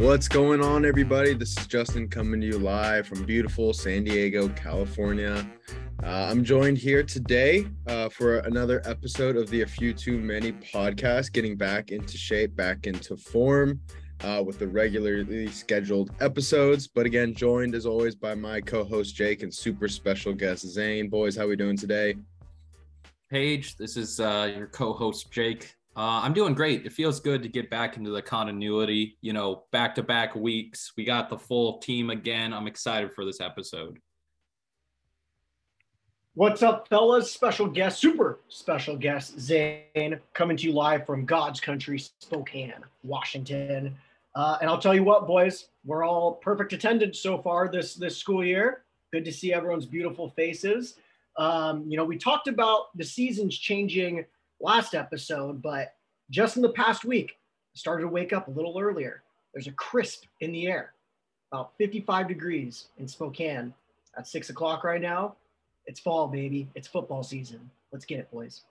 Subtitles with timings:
[0.00, 1.34] What's going on, everybody?
[1.34, 5.46] This is Justin coming to you live from beautiful San Diego, California.
[6.02, 10.52] Uh, I'm joined here today uh, for another episode of the A Few Too Many
[10.52, 13.78] podcast, getting back into shape, back into form
[14.24, 16.88] uh, with the regularly scheduled episodes.
[16.88, 21.10] But again, joined as always by my co-host Jake and super special guest Zane.
[21.10, 22.16] Boys, how we doing today?
[23.30, 25.76] Paige, this is uh, your co-host Jake.
[26.00, 26.86] Uh, I'm doing great.
[26.86, 29.18] It feels good to get back into the continuity.
[29.20, 30.94] You know, back to back weeks.
[30.96, 32.54] We got the full team again.
[32.54, 33.98] I'm excited for this episode.
[36.32, 37.30] What's up, fellas?
[37.30, 43.94] Special guest, super special guest, Zane, coming to you live from God's country, Spokane, Washington.
[44.34, 48.16] Uh, and I'll tell you what, boys, we're all perfect attendance so far this this
[48.16, 48.84] school year.
[49.12, 50.94] Good to see everyone's beautiful faces.
[51.36, 54.24] Um, you know, we talked about the seasons changing
[54.60, 55.94] last episode, but
[56.30, 57.38] just in the past week,
[57.74, 59.22] I started to wake up a little earlier.
[59.52, 60.92] There's a crisp in the air,
[61.52, 63.74] about 55 degrees in Spokane
[64.16, 65.36] at six o'clock right now.
[65.86, 66.68] It's fall, baby.
[66.74, 67.70] It's football season.
[67.92, 68.62] Let's get it, boys.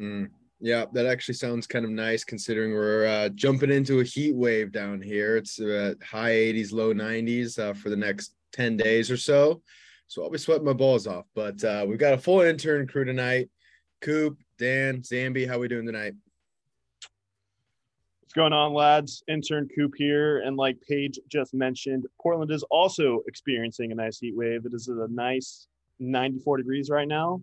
[0.00, 4.34] Mm, yeah, that actually sounds kind of nice considering we're uh, jumping into a heat
[4.34, 5.36] wave down here.
[5.36, 9.62] It's uh, high 80s, low 90s uh, for the next 10 days or so.
[10.08, 11.26] So I'll be sweating my balls off.
[11.34, 13.48] But uh, we've got a full intern crew tonight.
[14.00, 16.14] Coop, Dan, Zambi, how we doing tonight?
[18.20, 19.22] What's going on, lads?
[19.28, 20.38] Intern Coop here.
[20.40, 24.64] And like Paige just mentioned, Portland is also experiencing a nice heat wave.
[24.64, 25.66] It is a nice
[25.98, 27.42] 94 degrees right now.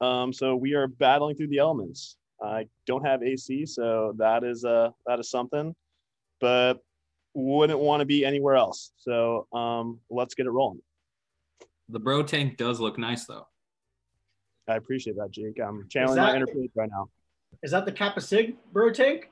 [0.00, 2.16] Um, so we are battling through the elements.
[2.42, 5.74] I don't have AC, so that is uh that is something,
[6.40, 6.74] but
[7.32, 8.92] wouldn't want to be anywhere else.
[8.96, 10.80] So um, let's get it rolling.
[11.88, 13.46] The bro tank does look nice though.
[14.68, 15.60] I appreciate that, Jake.
[15.60, 17.08] I'm channeling that, my inner Paige right now.
[17.62, 19.30] Is that the Kappa Sig bro tank?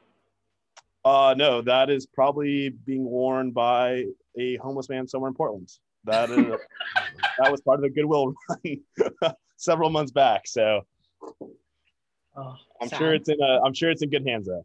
[1.05, 4.05] Uh, no, that is probably being worn by
[4.39, 5.71] a homeless man somewhere in Portland.
[6.05, 6.37] That is
[7.39, 10.47] that was part of the Goodwill run several months back.
[10.47, 10.83] So
[12.37, 12.99] oh, I'm sad.
[12.99, 14.65] sure it's in a, I'm sure it's in good hands though.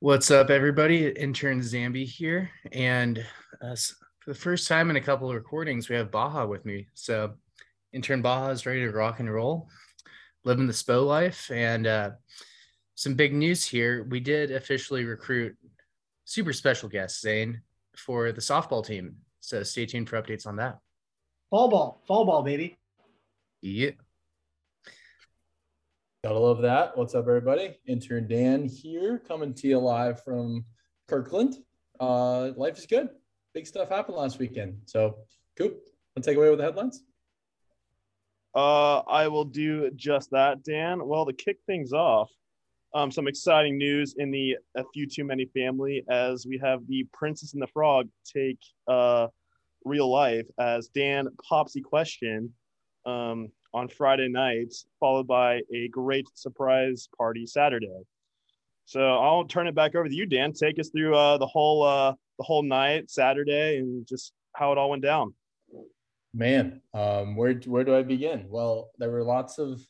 [0.00, 1.08] What's up, everybody?
[1.08, 3.18] Intern Zambi here, and
[3.60, 3.74] uh,
[4.20, 6.86] for the first time in a couple of recordings, we have Baja with me.
[6.94, 7.34] So
[7.92, 9.68] intern Baja is ready to rock and roll,
[10.44, 11.50] living the SPO life.
[11.50, 12.10] And uh,
[12.94, 14.04] some big news here.
[14.08, 15.56] We did officially recruit
[16.24, 17.62] super special guest, Zane,
[17.96, 19.16] for the softball team.
[19.40, 20.78] So stay tuned for updates on that.
[21.50, 22.76] Fall ball, fall ball, baby.
[23.62, 23.92] Yeah.
[26.24, 26.98] Gotta love that.
[26.98, 27.78] What's up, everybody?
[27.86, 30.64] Intern Dan here, coming to you live from
[31.06, 31.54] Kirkland.
[32.00, 33.08] Uh, life is good.
[33.54, 34.78] Big stuff happened last weekend.
[34.84, 35.18] So,
[35.56, 37.04] Coop, want to take away with the headlines?
[38.54, 41.06] Uh, I will do just that, Dan.
[41.06, 42.30] Well, to kick things off,
[42.94, 47.06] um, some exciting news in the A Few Too Many family as we have the
[47.12, 49.28] Princess and the Frog take uh,
[49.84, 52.52] real life as Dan pops the question
[53.06, 58.02] um, on Friday night, followed by a great surprise party Saturday.
[58.86, 60.52] So I'll turn it back over to you, Dan.
[60.52, 64.78] Take us through uh, the whole uh, the whole night, Saturday, and just how it
[64.78, 65.34] all went down.
[66.38, 68.46] Man, um, where where do I begin?
[68.48, 69.84] Well, there were lots of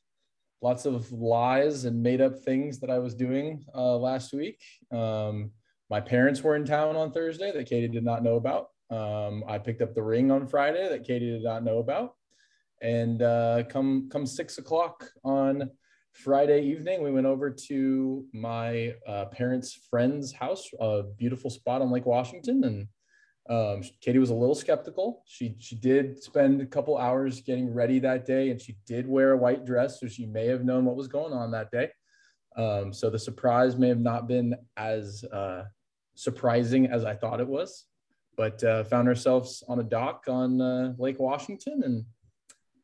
[0.63, 4.59] lots of lies and made up things that I was doing uh, last week.
[4.91, 5.51] Um,
[5.91, 8.69] my parents were in town on Thursday that Katie did not know about.
[8.89, 12.15] Um, I picked up the ring on Friday that Katie did not know about.
[12.81, 15.69] And uh, come come six o'clock on
[16.15, 21.91] Friday evening, we went over to my uh, parents' friend's house, a beautiful spot on
[21.91, 22.89] Lake Washington, and
[23.49, 25.23] um, Katie was a little skeptical.
[25.27, 29.33] She she did spend a couple hours getting ready that day, and she did wear
[29.33, 31.91] a white dress, so she may have known what was going on that day.
[32.57, 35.65] Um, so the surprise may have not been as uh,
[36.15, 37.87] surprising as I thought it was,
[38.37, 42.05] but uh, found ourselves on a dock on uh, Lake Washington, and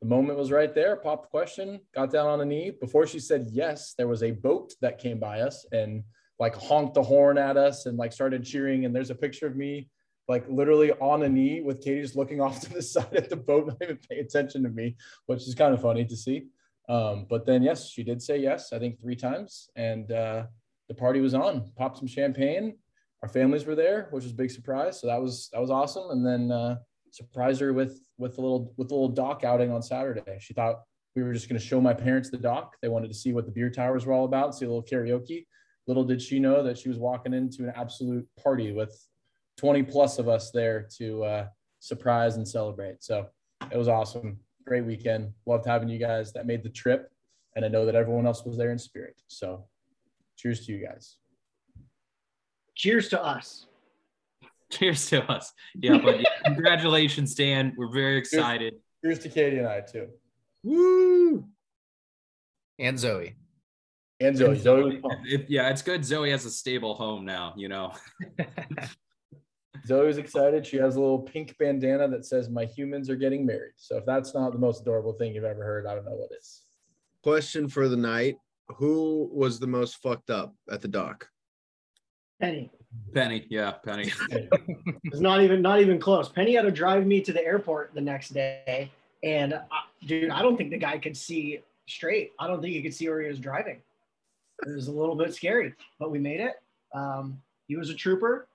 [0.00, 0.96] the moment was right there.
[0.96, 2.72] Popped the question, got down on a knee.
[2.80, 6.04] Before she said yes, there was a boat that came by us and
[6.38, 8.84] like honked the horn at us and like started cheering.
[8.84, 9.88] And there's a picture of me
[10.28, 13.36] like literally on a knee with Katie just looking off to the side at the
[13.36, 16.46] boat, not even paying attention to me, which is kind of funny to see.
[16.88, 19.70] Um, but then, yes, she did say yes, I think three times.
[19.76, 20.44] And uh,
[20.88, 22.76] the party was on, popped some champagne.
[23.22, 25.00] Our families were there, which was a big surprise.
[25.00, 26.10] So that was, that was awesome.
[26.10, 26.76] And then uh,
[27.10, 30.38] surprised her with, with a little, with a little dock outing on Saturday.
[30.40, 30.82] She thought
[31.16, 32.76] we were just going to show my parents the dock.
[32.82, 35.46] They wanted to see what the beer towers were all about, see a little karaoke.
[35.86, 38.94] Little did she know that she was walking into an absolute party with
[39.56, 41.46] 20 plus of us there to uh,
[41.80, 43.02] surprise and celebrate.
[43.02, 43.26] So
[43.70, 44.38] it was awesome.
[44.66, 45.32] Great weekend.
[45.46, 47.10] Loved having you guys that made the trip.
[47.56, 49.20] And I know that everyone else was there in spirit.
[49.28, 49.64] So
[50.36, 51.16] cheers to you guys.
[52.74, 53.66] Cheers to us.
[54.70, 55.52] Cheers to us.
[55.74, 57.74] Yeah, but yeah, congratulations, Dan.
[57.76, 58.74] We're very excited.
[59.04, 60.08] Cheers to Katie and I too.
[60.64, 61.44] Woo!
[62.78, 63.36] And Zoe.
[64.18, 64.58] And Zoe.
[64.58, 65.16] Zoe was.
[65.26, 66.04] It- yeah, it's good.
[66.04, 67.54] Zoe has a stable home now.
[67.56, 67.92] You know.
[69.86, 70.66] Zoe was excited.
[70.66, 74.06] She has a little pink bandana that says "My humans are getting married." So if
[74.06, 76.62] that's not the most adorable thing you've ever heard, I don't know what is.
[77.22, 78.36] Question for the night:
[78.76, 81.28] Who was the most fucked up at the dock?
[82.40, 82.70] Penny.
[83.12, 84.12] Penny, yeah, Penny.
[85.04, 86.28] It's not even not even close.
[86.28, 88.90] Penny had to drive me to the airport the next day,
[89.22, 89.60] and uh,
[90.06, 92.32] dude, I don't think the guy could see straight.
[92.38, 93.80] I don't think he could see where he was driving.
[94.66, 96.54] It was a little bit scary, but we made it.
[96.94, 98.46] Um, he was a trooper.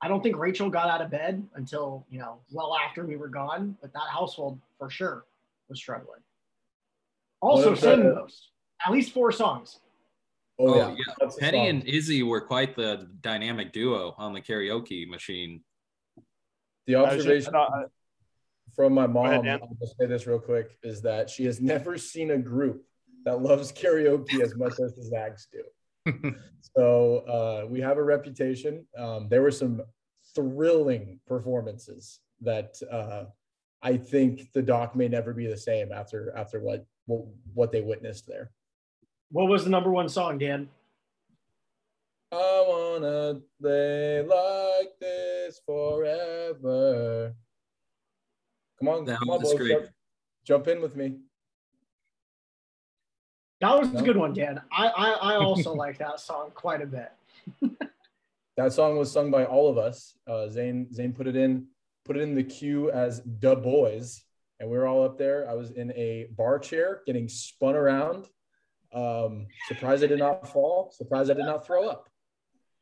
[0.00, 3.28] I don't think Rachel got out of bed until you know well after we were
[3.28, 5.24] gone, but that household for sure
[5.68, 6.20] was struggling.
[7.40, 8.48] Also, What if sang the- most
[8.86, 9.80] at least four songs.
[10.60, 10.96] Oh, Oh, yeah.
[11.20, 11.28] yeah.
[11.38, 11.66] Penny song.
[11.68, 15.62] and Izzy were quite the dynamic duo on the karaoke machine.
[16.86, 17.84] the I just- observation I-
[18.74, 21.98] from my mom, ahead, I'll just say this real quick: is that she has never
[21.98, 22.84] seen a group
[23.24, 25.62] that loves karaoke as much as the Zags do.
[26.76, 28.86] So uh, we have a reputation.
[28.96, 29.82] Um, there were some
[30.34, 33.24] thrilling performances that uh,
[33.82, 37.24] I think the dock may never be the same after after what what,
[37.54, 38.50] what they witnessed there.
[39.30, 40.68] What was the number one song, Dan?
[42.30, 47.34] I wanna play like this forever.
[48.78, 49.86] Come on, That come on, was boys, jump,
[50.44, 51.16] jump in with me.
[53.60, 54.00] That was No?
[54.00, 54.60] a good one, Dan.
[54.72, 57.10] I I, I also like that song quite a bit.
[58.56, 60.16] That song was sung by all of us.
[60.26, 61.66] Uh, Zane Zane put it in
[62.04, 64.22] put it in the queue as the Boys,"
[64.58, 65.48] and we were all up there.
[65.48, 68.26] I was in a bar chair getting spun around.
[68.92, 70.90] Um, surprised I did not fall.
[70.92, 72.08] Surprised I did not throw up.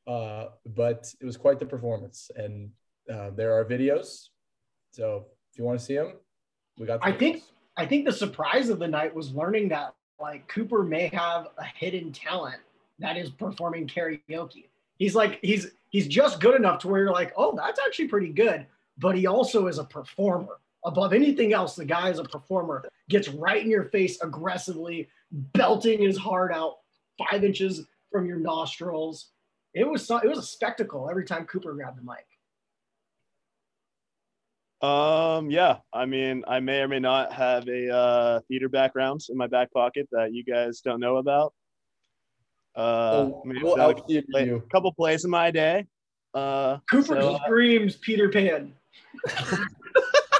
[0.07, 2.71] Uh, but it was quite the performance, and
[3.13, 4.29] uh, there are videos.
[4.93, 6.13] So if you want to see them,
[6.79, 7.01] we got.
[7.01, 7.43] the I think-
[7.79, 11.65] I think the surprise of the night was learning that like Cooper may have a
[11.65, 12.61] hidden talent
[12.99, 14.69] that is performing karaoke.
[14.99, 18.31] He's like he's he's just good enough to where you're like, oh, that's actually pretty
[18.31, 18.67] good.
[18.99, 20.59] But he also is a performer.
[20.85, 22.85] Above anything else, the guy is a performer.
[23.09, 26.77] Gets right in your face aggressively, belting his heart out
[27.19, 29.31] five inches from your nostrils.
[29.75, 32.27] It was it was a spectacle every time Cooper grabbed the mic.
[34.83, 39.37] Um, yeah, I mean, I may or may not have a uh, theater background in
[39.37, 41.55] my back pocket that you guys don't know about.
[42.75, 44.63] Uh, We'll- I mean, we'll a play- you.
[44.71, 45.87] couple plays in my day.
[46.35, 48.75] Uh, Cooper so, screams Peter Pan.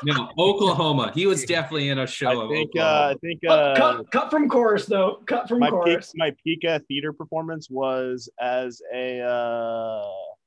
[0.05, 1.11] No, Oklahoma.
[1.15, 2.29] He was definitely in a show.
[2.29, 5.23] I of think, uh, I think Cut, uh, cut, cut from chorus though.
[5.27, 6.13] Cut from my peak, chorus.
[6.17, 10.05] my peak uh, theater performance was as a uh,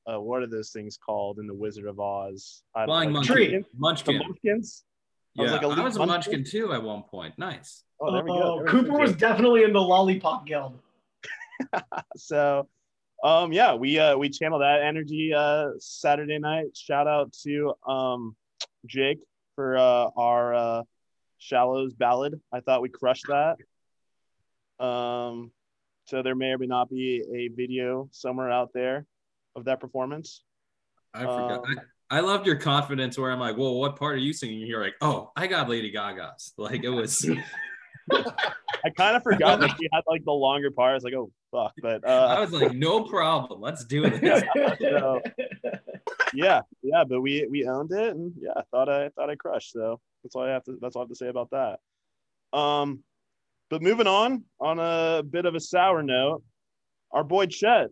[0.09, 2.63] uh, what are those things called in the Wizard of Oz?
[2.75, 3.27] I don't Flying know, Monkey.
[3.33, 3.47] Tree.
[3.57, 4.17] The Munchkin.
[4.19, 4.83] Munchkins.
[5.37, 6.33] I was Yeah, like a I lead was a munchkin.
[6.33, 7.37] munchkin too at one point.
[7.37, 7.83] Nice.
[8.01, 8.41] Oh, there we go.
[8.41, 8.97] Oh, There Cooper go.
[8.99, 10.79] was definitely in the Lollipop Guild.
[12.15, 12.67] so
[13.21, 18.33] um yeah we uh we channel that energy uh saturday night shout out to um
[18.85, 19.19] jake
[19.55, 20.83] for uh our uh
[21.37, 23.57] shallows ballad i thought we crushed that
[24.83, 25.51] um
[26.05, 29.05] so there may or may not be a video somewhere out there
[29.59, 30.43] of that performance
[31.13, 31.59] I forgot.
[31.59, 31.79] Um,
[32.11, 34.59] I, I loved your confidence where I'm like, well, what part are you singing?
[34.59, 36.53] You're like, oh, I got Lady Gaga's.
[36.57, 37.27] Like it was
[38.83, 41.29] i kind of forgot that she had like the longer part i was like oh
[41.51, 43.61] fuck but I uh was like, no problem.
[43.61, 44.43] Let's do this.
[44.79, 45.21] so,
[46.33, 49.73] yeah yeah but we we owned it and yeah i thought i thought i crushed
[49.73, 51.79] so that's all i have to that's all i have to say about that
[52.57, 53.03] um
[53.69, 56.41] but moving on on a bit of a sour note
[57.11, 57.89] our boy chet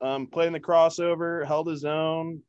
[0.00, 2.40] um played in the crossover held his own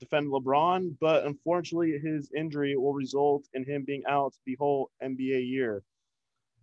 [0.00, 5.48] defended lebron but unfortunately his injury will result in him being out the whole nba
[5.48, 5.82] year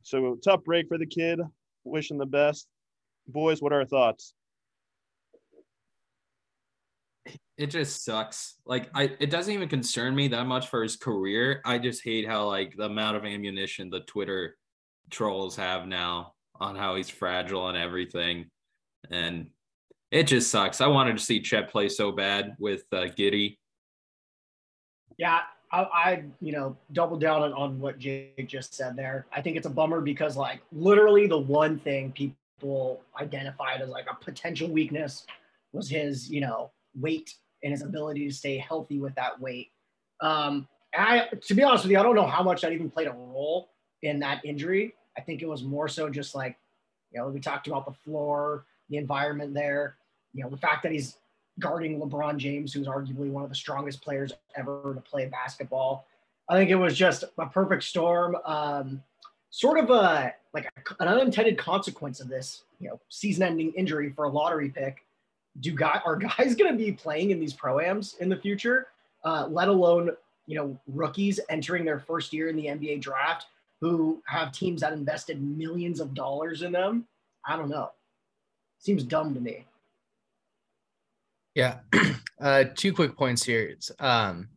[0.03, 1.39] so tough break for the kid
[1.83, 2.67] wishing the best
[3.27, 4.33] boys what are our thoughts
[7.61, 8.55] it just sucks.
[8.65, 11.61] Like I it doesn't even concern me that much for his career.
[11.63, 14.57] I just hate how like the amount of ammunition the Twitter
[15.11, 18.49] trolls have now on how he's fragile and everything.
[19.11, 19.51] And
[20.11, 20.81] it just sucks.
[20.81, 23.57] I wanted to see Chet play so bad with uh, Giddey.
[25.17, 25.39] Yeah,
[25.71, 29.25] I, I you know double down on, on what Jake just said there.
[29.31, 34.05] I think it's a bummer because like literally the one thing people identified as like
[34.11, 35.25] a potential weakness
[35.71, 39.71] was his you know weight and his ability to stay healthy with that weight.
[40.19, 43.07] Um, I to be honest with you, I don't know how much that even played
[43.07, 43.69] a role
[44.01, 44.93] in that injury.
[45.17, 46.57] I think it was more so just like
[47.11, 49.97] you know we talked about the floor, the environment there,
[50.33, 51.17] you know the fact that he's
[51.59, 56.05] guarding LeBron James, who's arguably one of the strongest players ever to play basketball.
[56.49, 58.35] I think it was just a perfect storm.
[58.45, 59.03] Um,
[59.49, 64.25] sort of a like a, an unintended consequence of this, you know, season-ending injury for
[64.25, 65.05] a lottery pick.
[65.59, 68.87] Do guy are guys going to be playing in these proams in the future?
[69.23, 70.11] Uh, let alone
[70.47, 73.45] you know rookies entering their first year in the NBA draft
[73.79, 77.05] who have teams that invested millions of dollars in them.
[77.45, 77.91] I don't know.
[78.79, 79.65] Seems dumb to me.
[81.55, 81.79] Yeah.
[82.41, 83.77] Uh, two quick points here.
[83.99, 84.47] Um,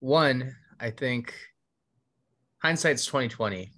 [0.00, 1.32] one, I think
[2.60, 3.70] hindsight's 2020.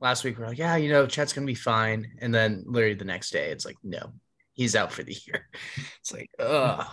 [0.00, 2.06] Last week we are like, yeah, you know, Chet's gonna be fine.
[2.22, 4.14] And then literally the next day, it's like, no,
[4.54, 5.46] he's out for the year.
[6.00, 6.86] It's like, ugh.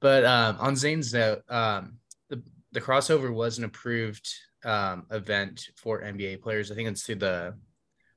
[0.00, 4.28] But um, on Zane's note, um, the the crossover was an approved
[4.64, 6.72] um, event for NBA players.
[6.72, 7.54] I think it's through the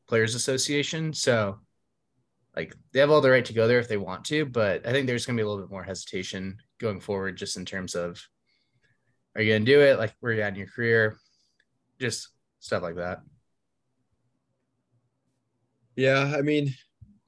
[0.08, 1.13] Players Association.
[1.13, 1.60] So
[2.56, 4.92] like they have all the right to go there if they want to, but I
[4.92, 7.96] think there's going to be a little bit more hesitation going forward, just in terms
[7.96, 8.22] of
[9.36, 10.00] are you going to do it?
[10.00, 11.18] Like where you at in your career?
[12.00, 13.22] Just stuff like that.
[15.98, 16.74] Yeah, I mean,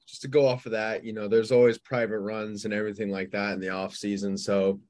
[0.06, 3.30] just to go off of that, you know, there's always private runs and everything like
[3.32, 4.36] that in the off season.
[4.38, 4.80] So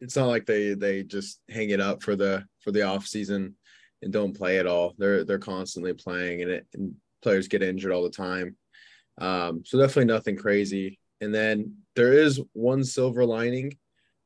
[0.00, 3.56] it's not like they they just hang it up for the for the off season
[4.02, 4.94] and don't play at all.
[4.98, 8.56] They're they're constantly playing and it and players get injured all the time.
[9.18, 10.98] Um, so definitely nothing crazy.
[11.20, 13.76] And then there is one silver lining.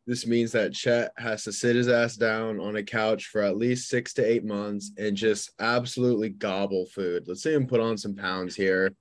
[0.06, 3.58] This means that Chet has to sit his ass down on a couch for at
[3.58, 7.24] least six to eight months and just absolutely gobble food.
[7.26, 8.94] Let's see him put on some pounds here.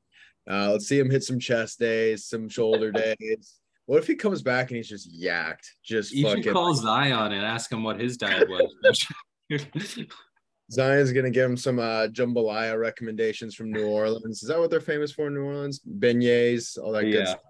[0.50, 3.60] Uh, let's see him hit some chest days, some shoulder days.
[3.86, 5.66] What if he comes back and he's just yacked?
[5.82, 9.08] Just you fucking should call Zion and ask him what his diet was.
[10.72, 14.44] Zion's gonna give him some uh jambalaya recommendations from New Orleans.
[14.44, 15.80] Is that what they're famous for in New Orleans?
[15.80, 17.26] Beignets, all that good Yeah.
[17.26, 17.42] stuff.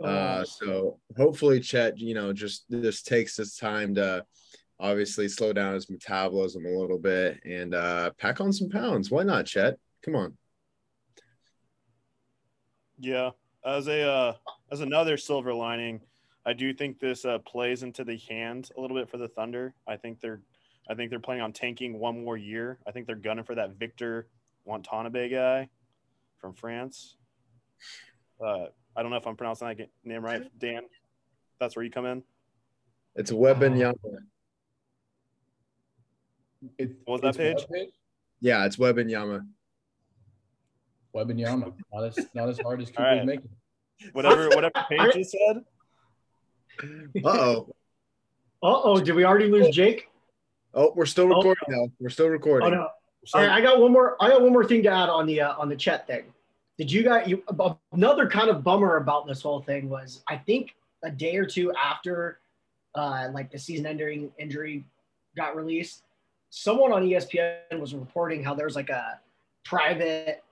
[0.00, 4.24] Uh, so hopefully Chet, you know, just just takes his time to
[4.78, 9.10] obviously slow down his metabolism a little bit and uh pack on some pounds.
[9.10, 9.76] Why not, Chet?
[10.02, 10.36] Come on.
[13.00, 13.30] Yeah,
[13.64, 14.34] as a uh,
[14.70, 16.00] as another silver lining,
[16.44, 19.74] I do think this uh, plays into the hand a little bit for the Thunder.
[19.86, 20.40] I think they're
[20.90, 22.78] I think they're planning on tanking one more year.
[22.86, 24.26] I think they're gunning for that Victor
[24.64, 25.68] Watanabe guy
[26.40, 27.16] from France.
[28.42, 28.66] Uh,
[28.96, 30.82] I don't know if I'm pronouncing that name right, Dan.
[31.60, 32.22] That's where you come in.
[33.16, 33.74] It's Webben Oh.
[33.80, 34.18] Yama.
[36.78, 37.88] It, What was that it's Paige?
[38.40, 39.44] Yeah, it's Webben Yama.
[41.14, 41.72] Webinyama.
[41.92, 43.24] Not as not as hard as All Cooper's right.
[43.26, 43.48] making.
[44.12, 45.64] Whatever whatever Paige you said.
[47.24, 47.74] Uh-oh.
[48.62, 50.07] Uh oh, did we already lose Jake?
[50.78, 51.36] Oh, we're still Oh.
[51.36, 51.90] recording now.
[51.98, 52.68] We're still recording.
[52.68, 52.88] Oh no.
[53.34, 54.16] All right, I got one more.
[54.20, 56.32] I got one more thing to add on the uh, on the Chet thing.
[56.78, 57.28] Did you guys?
[57.28, 57.42] You,
[57.92, 61.72] another kind of bummer about this whole thing was I think a day or two
[61.74, 62.38] after,
[62.94, 64.84] uh, like the season-ending injury
[65.36, 66.04] got released,
[66.50, 69.20] someone on ESPN was reporting how there's like a
[69.64, 70.42] private,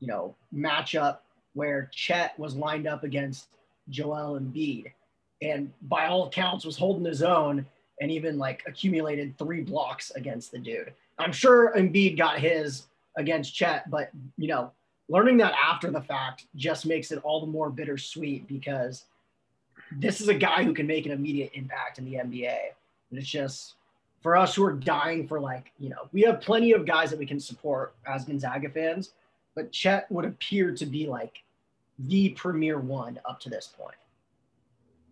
[0.00, 1.18] you know, matchup
[1.54, 3.48] where Chet was lined up against
[3.88, 4.92] Joel Embiid,
[5.42, 7.66] and by all accounts was holding his own
[8.00, 10.92] and even like accumulated three blocks against the dude.
[11.18, 12.86] I'm sure Embiid got his
[13.16, 14.72] against Chet, but you know,
[15.08, 19.04] learning that after the fact just makes it all the more bittersweet because
[19.92, 22.58] this is a guy who can make an immediate impact in the NBA.
[23.10, 23.74] And it's just
[24.22, 27.18] for us who are dying for like, you know, we have plenty of guys that
[27.18, 29.12] we can support as Gonzaga fans,
[29.54, 31.42] but Chet would appear to be like
[31.98, 33.96] the premier one up to this point.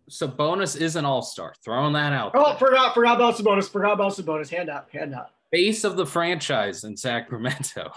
[0.09, 1.55] So bonus is an all-star.
[1.65, 2.33] Throwing that out.
[2.35, 2.57] Oh, there.
[2.57, 4.49] forgot, forgot about Sabonis, forgot about Sabonis.
[4.49, 5.35] Hand up, hand up.
[5.51, 7.93] Face of the franchise in Sacramento.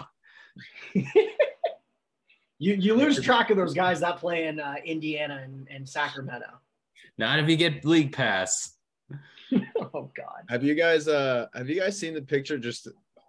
[2.58, 6.46] You you lose track of those guys that play in uh, Indiana and, and Sacramento.
[7.18, 8.74] Not if you get league pass.
[9.52, 10.44] oh God.
[10.48, 12.58] Have you guys uh have you guys seen the picture?
[12.58, 12.88] Just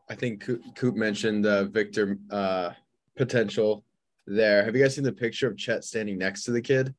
[0.10, 2.72] I think Coop, Coop mentioned uh Victor uh
[3.18, 3.84] potential
[4.26, 4.64] there.
[4.64, 6.96] Have you guys seen the picture of Chet standing next to the kid?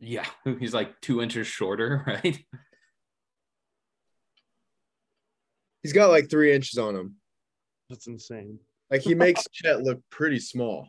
[0.00, 0.26] Yeah,
[0.60, 2.38] he's like two inches shorter, right?
[5.82, 7.14] He's got like three inches on him.
[7.88, 8.58] that's insane.
[8.90, 10.88] Like he makes Chet look pretty small.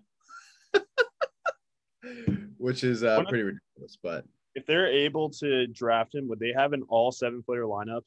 [2.58, 6.40] Which is uh One of- pretty ridiculous, but If they're able to draft him, would
[6.40, 8.02] they have an all seven player lineup?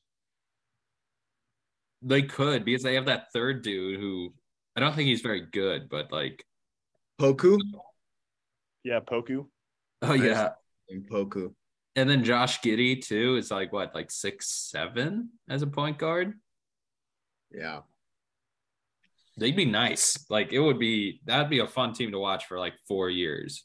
[2.02, 4.32] They could because they have that third dude who
[4.76, 6.44] I don't think he's very good, but like,
[7.20, 7.58] Poku
[8.84, 9.46] Yeah, Poku.
[10.02, 10.50] oh yeah.
[10.90, 11.54] And Poku.
[11.96, 16.34] And then Josh Giddey too is like what, like six seven as a point guard.
[17.50, 17.80] Yeah.
[19.36, 20.26] They'd be nice.
[20.28, 23.64] Like it would be that'd be a fun team to watch for like four years.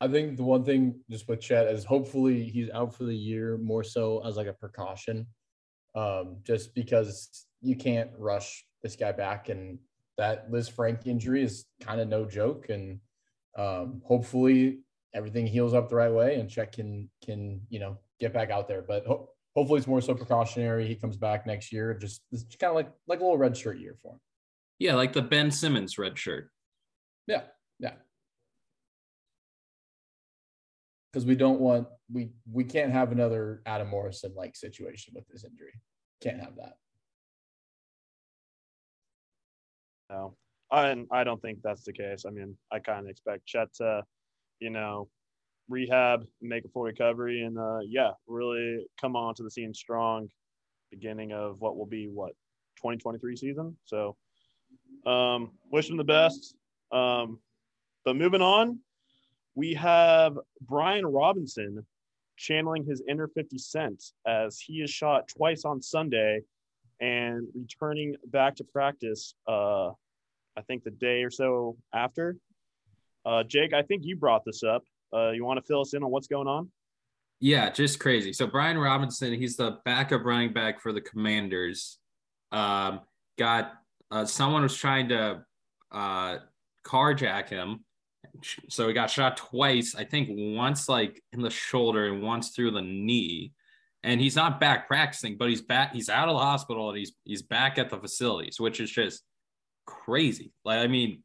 [0.00, 3.58] I think the one thing just with Chet is hopefully he's out for the year
[3.58, 5.26] more so as like a precaution,
[5.94, 9.78] um, just because you can't rush this guy back, and
[10.16, 12.98] that Lisfranc injury is kind of no joke, and
[13.56, 14.80] um, hopefully
[15.14, 18.68] everything heals up the right way, and Chet can can you know get back out
[18.68, 19.06] there, but.
[19.06, 20.86] Ho- hopefully it's more so precautionary.
[20.86, 21.94] He comes back next year.
[21.94, 24.20] Just it's kind of like like a little red shirt year for him.
[24.78, 26.50] Yeah, like the Ben Simmons red shirt.
[27.26, 27.42] Yeah,
[27.78, 27.94] yeah.
[31.12, 35.44] Because we don't want we we can't have another Adam Morrison like situation with this
[35.44, 35.74] injury.
[36.22, 36.74] Can't have that.
[40.08, 40.36] No,
[40.70, 42.24] I I don't think that's the case.
[42.26, 44.02] I mean, I kind of expect Chet to,
[44.60, 45.08] you know,
[45.68, 50.28] rehab, make a full recovery, and uh, yeah, really come onto the scene strong.
[50.90, 52.32] Beginning of what will be what
[52.76, 53.76] 2023 season.
[53.84, 54.16] So,
[55.06, 56.56] um, wish him the best.
[56.90, 57.38] Um,
[58.04, 58.80] but moving on,
[59.54, 61.86] we have Brian Robinson
[62.36, 66.40] channeling his inner 50 Cent as he is shot twice on Sunday
[67.00, 69.34] and returning back to practice.
[69.46, 69.90] Uh,
[70.56, 72.36] I think the day or so after.
[73.24, 74.84] Uh, Jake, I think you brought this up.
[75.14, 76.70] Uh, you want to fill us in on what's going on?
[77.40, 78.32] Yeah, just crazy.
[78.32, 81.98] So Brian Robinson, he's the backup running back for the Commanders.
[82.52, 83.00] Um,
[83.38, 83.72] got
[84.10, 85.44] uh, someone was trying to
[85.90, 86.38] uh,
[86.84, 87.84] carjack him,
[88.68, 89.94] so he got shot twice.
[89.94, 93.52] I think once like in the shoulder and once through the knee.
[94.02, 95.92] And he's not back practicing, but he's back.
[95.92, 99.22] He's out of the hospital and he's he's back at the facilities, which is just
[99.86, 100.52] crazy.
[100.64, 101.22] Like I mean,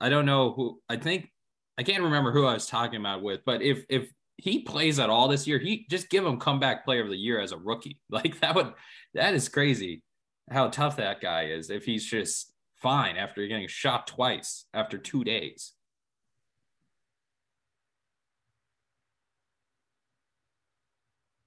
[0.00, 0.80] I don't know who.
[0.88, 1.28] I think
[1.76, 5.10] I can't remember who I was talking about with, but if if he plays at
[5.10, 8.00] all this year, he just give him comeback player of the year as a rookie.
[8.10, 8.72] Like that would
[9.14, 10.02] that is crazy
[10.50, 15.24] how tough that guy is if he's just fine after getting shot twice after two
[15.24, 15.72] days.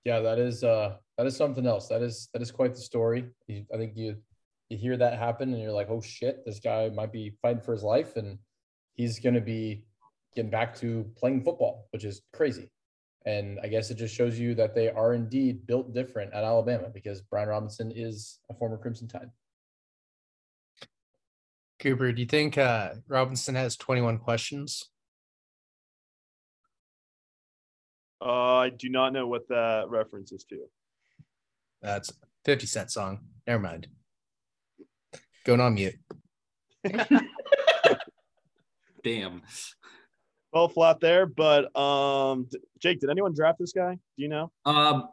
[0.04, 1.88] Yeah, that is uh that is something else.
[1.88, 3.30] That is that is quite the story.
[3.49, 4.17] I think you
[4.71, 7.73] you hear that happen and you're like, oh shit, this guy might be fighting for
[7.73, 8.39] his life and
[8.93, 9.84] he's gonna be
[10.34, 12.69] getting back to playing football, which is crazy.
[13.25, 16.89] And I guess it just shows you that they are indeed built different at Alabama
[16.91, 19.29] because Brian Robinson is a former Crimson Tide.
[21.79, 24.89] Cooper, do you think uh, Robinson has 21 questions?
[28.23, 30.60] Uh, I do not know what that reference is to.
[31.81, 32.12] That's
[32.45, 33.19] 50 Cent song.
[33.47, 33.88] Never mind.
[35.45, 35.95] Going on mute.
[39.04, 39.41] Damn.
[40.54, 42.47] Well, flat there, but um,
[42.80, 43.93] Jake, did anyone draft this guy?
[43.93, 44.51] Do you know?
[44.65, 45.10] Um,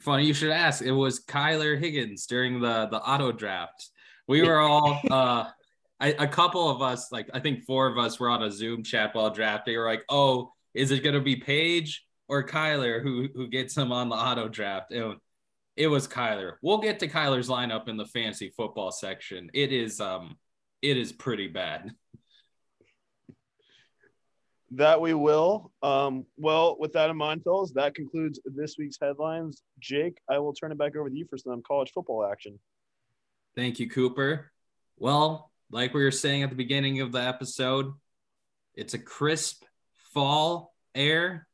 [0.00, 0.82] funny you should ask.
[0.82, 3.90] It was Kyler Higgins during the the auto draft.
[4.28, 5.46] We were all uh,
[5.98, 8.82] I, a couple of us, like I think four of us, were on a Zoom
[8.82, 9.74] chat while drafting.
[9.74, 13.76] We were like, "Oh, is it going to be Paige or Kyler who who gets
[13.76, 15.16] him on the auto draft?" It,
[15.76, 16.54] it was Kyler.
[16.62, 19.50] We'll get to Kyler's lineup in the fantasy football section.
[19.54, 20.36] It is um,
[20.80, 21.90] it is pretty bad.
[24.76, 25.70] That we will.
[25.82, 29.62] Um, well, with that in mind, fellas, that concludes this week's headlines.
[29.80, 32.58] Jake, I will turn it back over to you for some college football action.
[33.54, 34.50] Thank you, Cooper.
[34.96, 37.92] Well, like we were saying at the beginning of the episode,
[38.74, 39.62] it's a crisp
[40.14, 41.46] fall air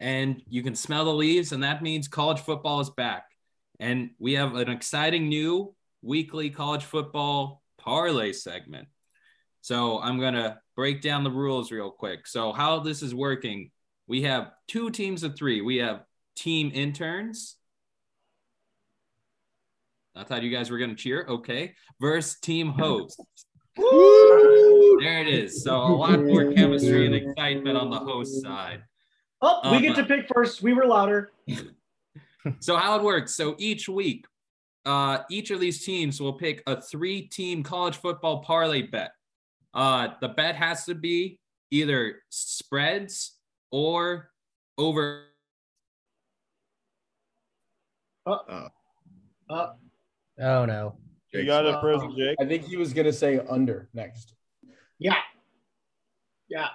[0.00, 3.24] and you can smell the leaves, and that means college football is back.
[3.80, 8.88] And we have an exciting new weekly college football parlay segment.
[9.62, 12.26] So I'm going to break down the rules real quick.
[12.26, 13.70] So, how this is working,
[14.06, 15.62] we have two teams of three.
[15.62, 16.04] We have
[16.36, 17.56] team interns.
[20.14, 21.24] I thought you guys were going to cheer.
[21.28, 21.74] Okay.
[22.00, 23.18] Versus team hosts.
[23.76, 25.62] there it is.
[25.64, 28.82] So, a lot more chemistry and excitement on the host side.
[29.42, 30.62] Oh, we um, get to pick first.
[30.62, 31.30] We were louder.
[32.60, 33.34] so, how it works.
[33.34, 34.26] So, each week,
[34.86, 39.12] uh, each of these teams will pick a three team college football parlay bet.
[39.74, 41.38] Uh, the bet has to be
[41.70, 43.36] either spreads
[43.70, 44.30] or
[44.78, 45.24] over.
[48.26, 48.68] Uh, uh,
[49.48, 49.72] uh,
[50.40, 50.96] oh no.
[51.32, 52.36] You got it, frozen Jake.
[52.40, 54.34] I think he was gonna say under next.
[54.98, 55.16] Yeah.
[56.48, 56.68] Yeah.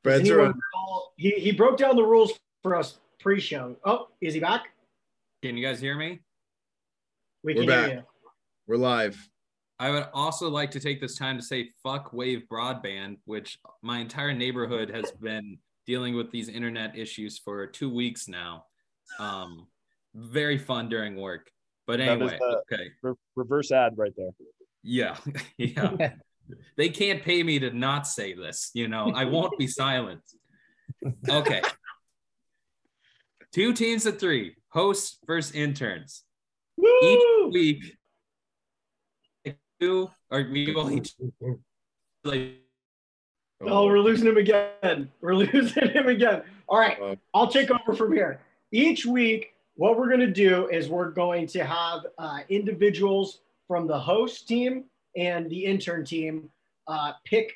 [0.00, 0.52] Spreads are
[1.16, 2.32] he, he broke down the rules
[2.62, 3.76] for us pre-show.
[3.84, 4.64] Oh, is he back?
[5.42, 6.20] Can you guys hear me?
[7.44, 7.86] We We're can back.
[7.86, 8.02] hear you.
[8.66, 9.28] We're live.
[9.78, 13.98] I would also like to take this time to say fuck wave broadband, which my
[13.98, 18.64] entire neighborhood has been dealing with these internet issues for two weeks now.
[19.18, 19.66] Um,
[20.14, 21.50] very fun during work.
[21.86, 22.90] But anyway, okay.
[23.02, 24.30] Re- reverse ad right there.
[24.82, 25.16] Yeah.
[25.58, 26.12] yeah.
[26.76, 29.12] they can't pay me to not say this, you know.
[29.14, 30.22] I won't be silent.
[31.28, 31.62] Okay.
[33.52, 36.24] Two teams of three, hosts versus interns.
[36.78, 37.50] Each Woo!
[37.52, 37.96] week,
[39.78, 41.14] two or we will each
[42.24, 42.58] like
[43.64, 45.08] Oh, we're losing him again.
[45.20, 46.42] We're losing him again.
[46.68, 48.40] All right, Uh, I'll take over from here.
[48.72, 53.86] Each week, what we're going to do is we're going to have uh, individuals from
[53.86, 54.86] the host team
[55.16, 56.50] and the intern team
[56.88, 57.52] uh, pick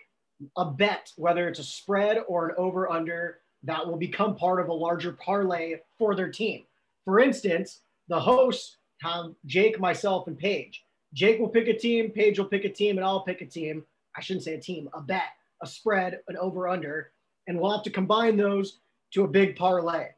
[0.57, 4.69] a bet, whether it's a spread or an over under, that will become part of
[4.69, 6.63] a larger parlay for their team.
[7.05, 10.85] For instance, the hosts have Jake, myself, and Paige.
[11.13, 13.85] Jake will pick a team, Paige will pick a team, and I'll pick a team.
[14.17, 17.13] I shouldn't say a team, a bet, a spread, an over under,
[17.47, 18.79] and we'll have to combine those
[19.13, 20.09] to a big parlay.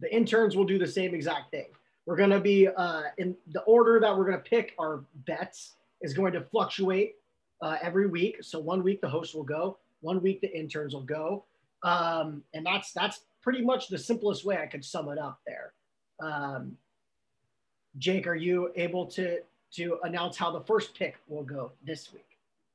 [0.00, 1.66] The interns will do the same exact thing.
[2.06, 5.74] We're going to be uh, in the order that we're going to pick our bets
[6.00, 7.16] is going to fluctuate
[7.60, 8.42] uh, every week.
[8.42, 11.44] So one week the host will go, one week the interns will go,
[11.82, 15.72] um, and that's that's pretty much the simplest way I could sum it up there.
[16.20, 16.76] Um,
[17.98, 19.38] Jake, are you able to
[19.74, 22.28] to announce how the first pick will go this week?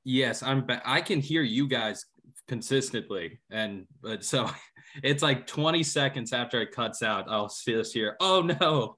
[0.04, 2.06] yes, I'm ba- I can hear you guys
[2.48, 3.40] consistently.
[3.50, 4.50] And but so
[5.04, 8.16] it's like 20 seconds after it cuts out, I'll see this here.
[8.20, 8.98] Oh no.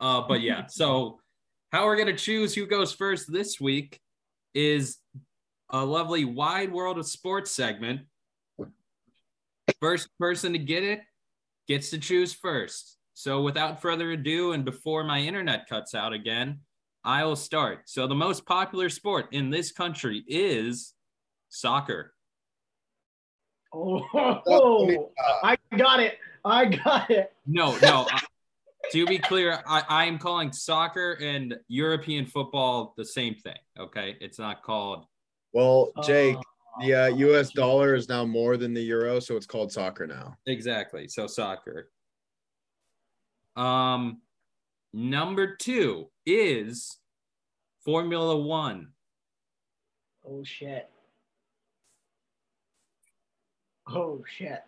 [0.00, 1.20] Uh but yeah, so
[1.72, 4.00] how we're gonna choose who goes first this week
[4.54, 4.98] is
[5.70, 8.00] a lovely wide world of sports segment.
[9.80, 11.00] First person to get it
[11.66, 12.98] gets to choose first.
[13.14, 16.60] So without further ado, and before my internet cuts out again,
[17.04, 17.82] I will start.
[17.86, 20.94] So the most popular sport in this country is
[21.48, 22.12] soccer.
[23.72, 24.04] Oh,
[25.42, 26.18] I got it.
[26.44, 27.32] I got it.
[27.46, 28.06] No, no.
[28.92, 33.58] to be clear, I, I am calling soccer and European football the same thing.
[33.78, 35.06] Okay, it's not called.
[35.52, 36.40] Well, Jake, Uh,
[36.80, 37.50] the uh, U.S.
[37.50, 40.36] dollar is now more than the euro, so it's called soccer now.
[40.46, 41.08] Exactly.
[41.08, 41.90] So soccer.
[43.56, 44.20] Um,
[44.92, 46.98] number two is
[47.84, 48.88] Formula One.
[50.26, 50.88] oh shit.
[53.88, 54.62] Oh shit.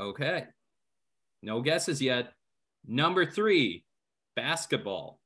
[0.00, 0.44] Okay.
[1.42, 2.32] No guesses yet.
[2.86, 3.84] Number three,
[4.34, 5.20] basketball.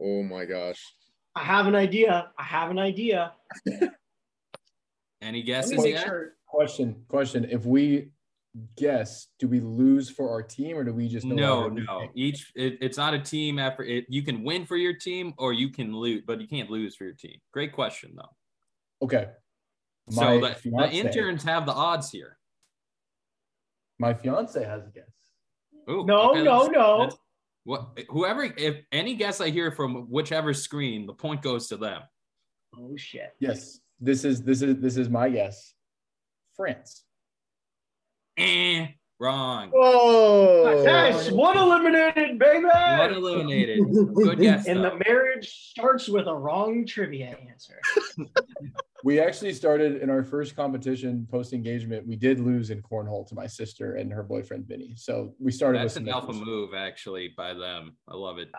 [0.00, 0.94] Oh my gosh.
[1.36, 2.30] I have an idea.
[2.38, 3.32] I have an idea.
[5.22, 6.04] Any guesses me yet?
[6.04, 6.32] sure.
[6.46, 7.46] Question, question.
[7.48, 8.10] If we
[8.76, 12.08] guess, do we lose for our team or do we just know No, our- no.
[12.14, 13.84] Each it, it's not a team effort.
[13.84, 16.96] It, you can win for your team or you can lose, but you can't lose
[16.96, 17.38] for your team.
[17.52, 19.04] Great question though.
[19.06, 19.28] Okay.
[20.10, 22.36] So the, the interns have the odds here.
[24.00, 25.04] My fiance has a guess.
[25.88, 27.10] Ooh, No, okay, no, let's- no.
[27.66, 31.76] Let's- What whoever if any guess I hear from whichever screen, the point goes to
[31.76, 32.02] them.
[32.76, 33.30] Oh shit.
[33.40, 33.80] Yes.
[34.00, 35.74] This is this is this is my guess.
[36.56, 37.04] France.
[38.36, 38.86] Eh,
[39.20, 39.70] wrong.
[39.70, 40.82] Whoa.
[40.82, 42.64] Yes, one eliminated, baby.
[42.64, 43.80] One eliminated.
[44.14, 44.66] Good guess.
[44.66, 44.90] and though.
[44.90, 47.80] the marriage starts with a wrong trivia answer.
[49.02, 52.06] We actually started in our first competition post engagement.
[52.06, 54.92] We did lose in cornhole to my sister and her boyfriend Vinny.
[54.96, 57.96] So we started That's with an alpha move, actually, by them.
[58.06, 58.50] I love it.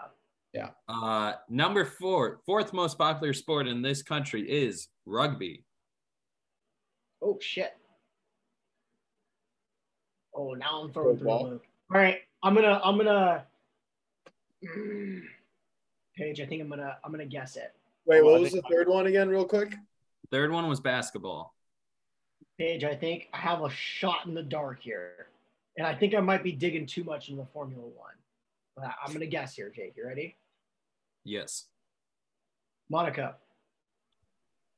[0.54, 0.70] Yeah.
[0.90, 5.64] Uh, number four, fourth most popular sport in this country is rugby.
[7.22, 7.74] Oh shit.
[10.42, 11.64] Oh, now I'm throwing through the loop.
[11.94, 13.46] All right, I'm gonna, I'm gonna.
[16.18, 17.74] Paige, I think I'm gonna, I'm gonna guess it.
[18.06, 19.76] Wait, what was the third one again, real quick?
[20.32, 21.54] Third one was basketball.
[22.58, 25.28] Paige, I think I have a shot in the dark here,
[25.78, 28.14] and I think I might be digging too much into Formula One.
[28.76, 29.94] But I- I'm gonna guess here, Jake.
[29.96, 30.36] You ready?
[31.24, 31.66] Yes.
[32.90, 33.36] Monaco.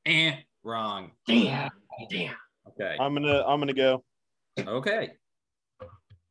[0.06, 1.12] Eh, wrong.
[1.26, 1.72] Damn.
[2.10, 2.36] Damn.
[2.68, 2.98] Okay.
[3.00, 4.04] I'm gonna I'm gonna go.
[4.60, 5.14] Okay.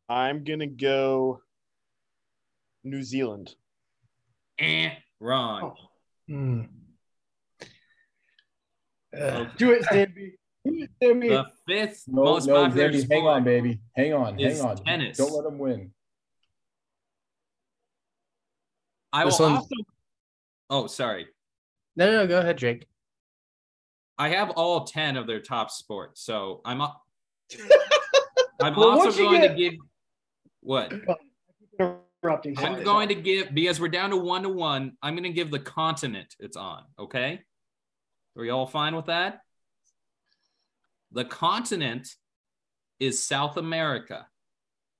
[0.08, 1.40] I'm gonna go
[2.84, 3.54] New Zealand.
[4.58, 5.74] Eh, wrong.
[5.76, 5.88] Oh,
[6.28, 6.62] Hmm.
[9.18, 10.32] Uh, do it, Sammy.
[10.64, 11.28] Do it, Sammy.
[11.28, 13.12] The fifth No, most no, popular Zandy, sport.
[13.18, 13.80] hang on, baby.
[13.96, 14.76] Hang on, hang on.
[14.76, 15.18] tennis.
[15.18, 15.92] Don't let him win.
[19.12, 19.68] I will one's- also.
[20.70, 21.26] Oh, sorry.
[21.96, 22.86] no, no, go ahead, Jake.
[24.16, 26.22] I have all 10 of their top sports.
[26.22, 27.02] So I'm up.
[28.60, 29.74] I'm Well, also once you going to give
[30.62, 30.92] what
[32.22, 32.54] Interrupting.
[32.58, 34.92] I'm going to give because we're down to one to one.
[35.02, 36.84] I'm going to give the continent it's on.
[36.98, 37.40] Okay.
[38.36, 39.40] Are you all fine with that?
[41.10, 42.08] The continent
[43.00, 44.26] is South America.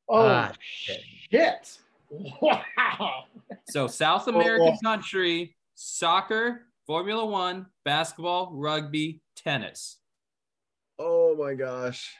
[0.08, 1.78] Oh Ah, shit!
[2.10, 3.24] Wow.
[3.70, 9.98] So South American country, soccer, Formula One, basketball, rugby, tennis.
[10.98, 12.14] Oh my gosh.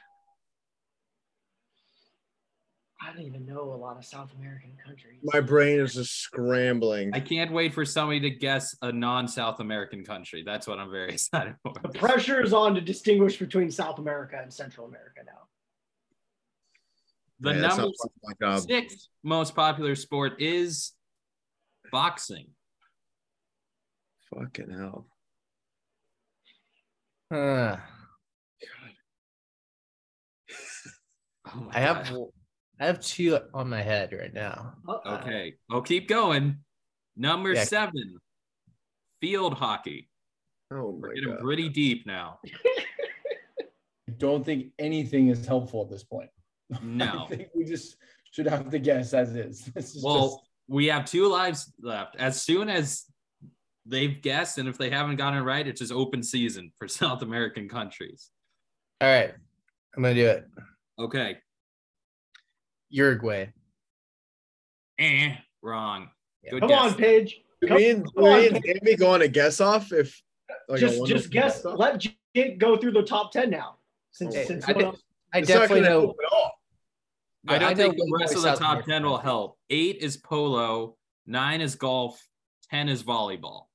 [3.05, 5.19] I don't even know a lot of South American countries.
[5.25, 7.11] My brain is just scrambling.
[7.13, 10.45] I can't wait for somebody to guess a non-South American country.
[10.47, 11.73] That's what I'm very excited for.
[11.83, 15.33] the pressure is on to distinguish between South America and Central America now.
[17.41, 18.61] The Yeah, number part of my job.
[18.63, 20.93] six most popular sport is
[21.91, 22.47] boxing.
[24.33, 25.09] Fucking hell.
[27.35, 27.79] Uh,
[31.55, 32.27] Oh my I have God.
[32.83, 34.75] I have two on my head right now.
[34.89, 35.55] Okay.
[35.71, 36.57] Oh, Okay, keep going.
[37.17, 37.63] Number Yeah.
[37.63, 38.19] seven,
[39.21, 40.11] field hockey.
[40.73, 41.41] Oh my We're getting god.
[41.41, 42.41] pretty deep now.
[43.61, 46.31] I don't think anything is helpful at this point.
[46.83, 47.27] No.
[47.31, 47.97] I think we just
[48.33, 49.65] should have to guess as is.
[49.77, 52.17] This is Well, we have two lives left.
[52.17, 53.05] As soon as
[53.87, 57.23] they've guessed, and if they haven't gotten it right, it's just open season for South
[57.23, 58.31] American countries.
[59.01, 59.33] All right,
[59.97, 60.49] I'm gonna do it.
[60.99, 61.39] Okay.
[62.93, 63.53] Uruguay.
[64.99, 66.09] Eh, wrong.
[66.49, 66.93] Good Come guess.
[66.93, 67.41] on, Paige.
[67.61, 68.79] Do Come me and, come do on, and Paige.
[68.83, 70.23] Amy go on a guess off if
[70.69, 71.65] like just just of- guess.
[71.65, 71.99] Let
[72.35, 73.79] Jake go through the top ten now.
[74.13, 75.01] Since, Hey, since I no did-
[75.35, 76.11] I It's definitely gonna know.
[76.11, 76.53] at all.
[77.49, 79.59] I don't I think the rest of the South top American 10 will help.
[79.71, 82.23] Eight is polo, nine is golf,
[82.71, 83.67] 10 is volleyball.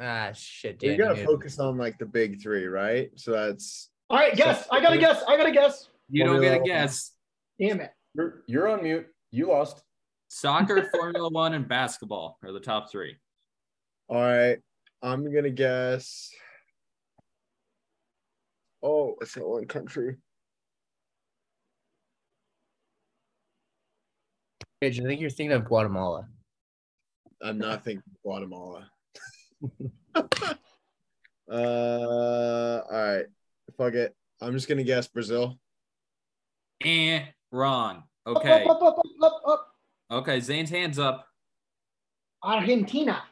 [0.00, 0.78] Ah, shit.
[0.78, 0.92] Dude.
[0.92, 3.10] You gotta focus on like the big three, right?
[3.16, 4.68] So that's All right, guess.
[4.70, 5.22] I gotta guess.
[5.26, 5.88] I gotta guess.
[6.10, 7.12] You don't get a guess.
[7.60, 7.90] Damn it.
[8.14, 9.06] You're, you're on mute.
[9.30, 9.82] You lost.
[10.28, 13.16] Soccer, Formula One, and basketball are the top three.
[14.08, 14.58] all right.
[15.02, 16.30] I'm gonna guess.
[18.82, 20.16] Oh, it's that one country.
[24.80, 26.26] Paige, I think you're thinking of Guatemala.
[27.42, 28.90] I'm not thinking Guatemala.
[30.14, 30.22] uh,
[31.50, 33.26] all right.
[33.76, 34.14] Fuck it.
[34.40, 35.58] I'm just gonna guess Brazil.
[36.84, 38.04] Eh, wrong.
[38.26, 38.64] Okay.
[38.64, 39.74] Up, up, up, up, up,
[40.10, 41.14] Okay, Zane's hands up.
[41.14, 41.26] up.
[42.42, 43.22] Argentina.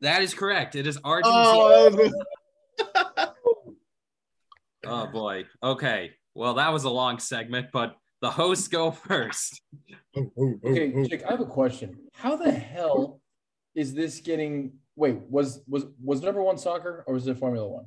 [0.00, 0.74] That is correct.
[0.76, 1.42] It is Argentina.
[1.44, 2.10] Oh,
[4.84, 5.44] Oh boy.
[5.62, 6.10] Okay.
[6.34, 9.60] Well, that was a long segment, but the hosts go first.
[10.14, 11.96] Okay, Jake, I have a question.
[12.12, 13.22] How the hell
[13.74, 14.74] is this getting?
[14.94, 17.86] Wait, was was was number one soccer or was it Formula One?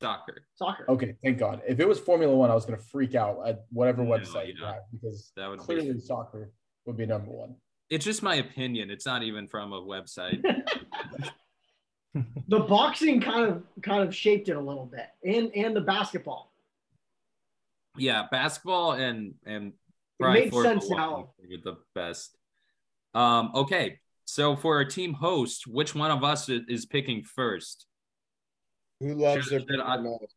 [0.00, 0.44] Soccer.
[0.54, 0.84] Soccer.
[0.88, 1.60] Okay, thank God.
[1.66, 4.74] If it was Formula One, I was gonna freak out at whatever No, website yeah.
[4.74, 6.00] have because That would clearly be.
[6.00, 6.52] soccer
[6.86, 7.56] would be number one.
[7.90, 8.90] It's just my opinion.
[8.90, 10.42] It's not even from a website.
[12.48, 16.52] The boxing kind of kind of shaped it a little bit, and and the basketball.
[17.96, 19.72] yeah, basketball and and
[20.18, 21.14] It made sense One now.
[21.40, 22.36] are the best.
[23.14, 23.50] Um.
[23.54, 23.98] Okay.
[24.24, 27.86] So for our team host, which one of us is picking first?
[29.00, 30.34] Who loves Should- their should people I- most?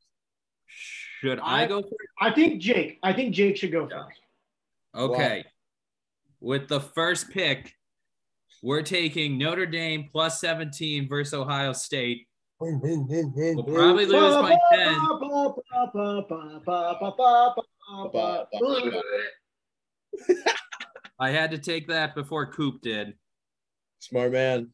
[1.21, 1.93] Should I, I- go first?
[2.19, 3.00] I think Jake.
[3.04, 4.06] I think Jake should go Yeah.
[4.06, 4.19] first.
[4.95, 5.45] Okay.
[6.39, 7.76] With the first pick,
[8.63, 12.28] we're taking Notre Dame plus 17 versus Ohio State.
[12.60, 12.80] We'll
[13.63, 14.93] probably lose by 10.
[21.19, 23.13] I had to take that before Coop did.
[24.00, 24.74] Smart man.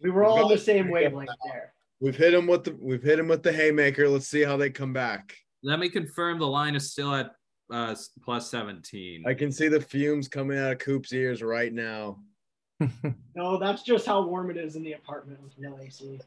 [0.00, 1.72] We were all on the same wavelength there.
[2.00, 4.08] We've hit him with the we've hit him with the haymaker.
[4.08, 5.34] Let's see how they come back.
[5.62, 7.32] Let me confirm the line is still at
[7.72, 9.24] uh, plus 17.
[9.26, 12.20] I can see the fumes coming out of Coop's ears right now.
[13.34, 16.18] No, that's just how warm it is in the apartment with no AC.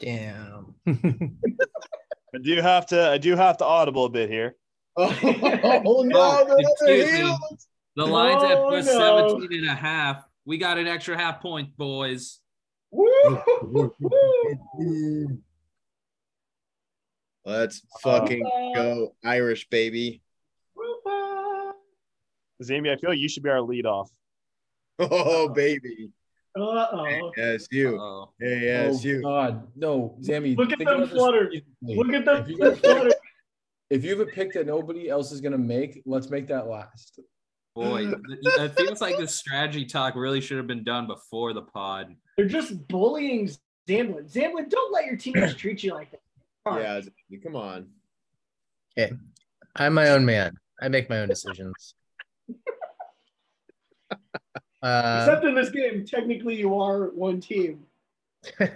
[0.00, 0.74] Damn.
[0.88, 3.08] I do have to.
[3.08, 4.56] I do have to audible a bit here.
[4.96, 7.36] Oh, Oh, no, they're excuse me.
[7.94, 9.28] The line's at plus no.
[9.38, 10.24] 17 and a half.
[10.44, 12.40] We got an extra half point, boys.
[17.44, 18.42] Let's fucking
[18.74, 20.22] go, Irish baby.
[22.62, 24.10] Zambi, I feel like you should be our lead off.
[24.98, 26.10] Oh baby.
[26.58, 27.32] Uh oh.
[27.36, 27.96] Yes, you.
[27.96, 28.32] Uh-oh.
[28.40, 29.22] Yeah, yes, oh you.
[29.22, 30.56] God, no, Zammy.
[30.56, 31.52] Look at them flutter.
[31.82, 32.46] Look at them.
[32.76, 33.10] Flutter.
[33.90, 37.20] if you have a pick that nobody else is gonna make, let's make that last.
[37.74, 42.16] Boy, it feels like this strategy talk really should have been done before the pod.
[42.36, 43.50] They're just bullying
[43.88, 44.30] Zamblin.
[44.30, 46.20] Zamblin, don't let your teammates treat you like that.
[46.66, 46.80] Come.
[46.80, 47.86] Yeah, come on.
[48.94, 49.12] Hey,
[49.74, 50.54] I'm my own man.
[50.80, 51.94] I make my own decisions.
[54.82, 57.84] Uh, Except in this game, technically you are one team.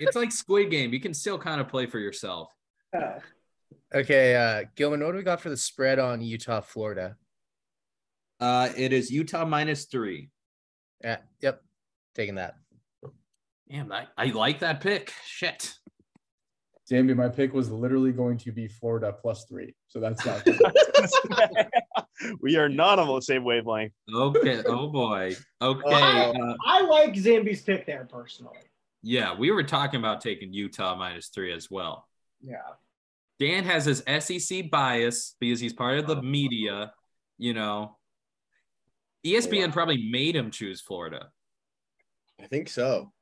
[0.00, 0.92] It's like Squid Game.
[0.92, 2.52] You can still kind of play for yourself.
[2.96, 3.18] Uh,
[3.94, 7.16] okay, uh, Gilman, what do we got for the spread on Utah, Florida?
[8.40, 10.30] Uh, it is Utah minus three.
[11.02, 11.62] Yeah, yep,
[12.14, 12.56] taking that.
[13.70, 15.12] Damn, I, I like that pick.
[15.26, 15.72] Shit.
[16.90, 19.74] Zambi, my pick was literally going to be Florida plus three.
[19.86, 20.46] So that's not
[22.40, 23.92] we are not on the same wavelength.
[24.12, 24.62] Okay.
[24.66, 25.34] Oh boy.
[25.62, 25.92] Okay.
[25.94, 28.58] I, Uh, I like Zambi's pick there personally.
[29.02, 32.06] yeah, we were talking about taking Utah minus three as well.
[32.40, 32.56] Yeah.
[33.38, 36.92] Dan has his SEC bias because he's part of the media.
[37.38, 37.96] You know,
[39.24, 41.30] ESPN probably made him choose Florida.
[42.42, 43.12] I think so.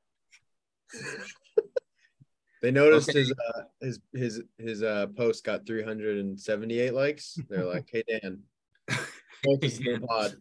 [2.63, 3.21] they noticed Okay.
[3.21, 7.39] his uh, his his his uh, post got 378 likes.
[7.49, 8.43] They're like, "Hey Dan,
[8.89, 10.35] post this the pod."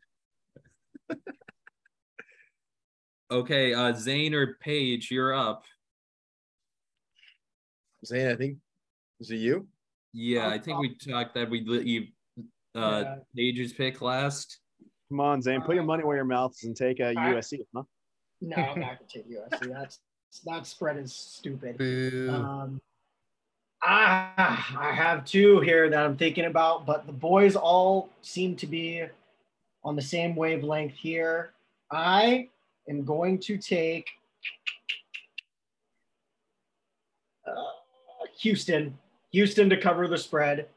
[3.31, 5.63] Okay, uh, Zane or Paige, you're up.
[8.05, 8.57] Zane, I think
[9.19, 9.67] is it you?
[10.13, 12.07] Yeah, I think we talked that we let you
[12.75, 13.15] uh Yeah.
[13.35, 14.59] Paige's pick last.
[15.09, 17.59] Come on, Zane, put your money where your mouth is and take a I- USC,
[17.75, 17.83] huh?
[18.41, 19.71] No, I'm not gonna take USC.
[19.73, 19.99] That's
[20.45, 22.29] that spread is stupid.
[22.29, 22.81] Um,
[23.81, 24.31] I
[24.77, 29.03] I have two here that I'm thinking about, but the boys all seem to be
[29.83, 31.53] on the same wavelength here.
[31.91, 32.49] I
[32.89, 34.07] am going to take
[37.47, 37.53] uh,
[38.39, 38.97] Houston,
[39.31, 40.67] Houston to cover the spread.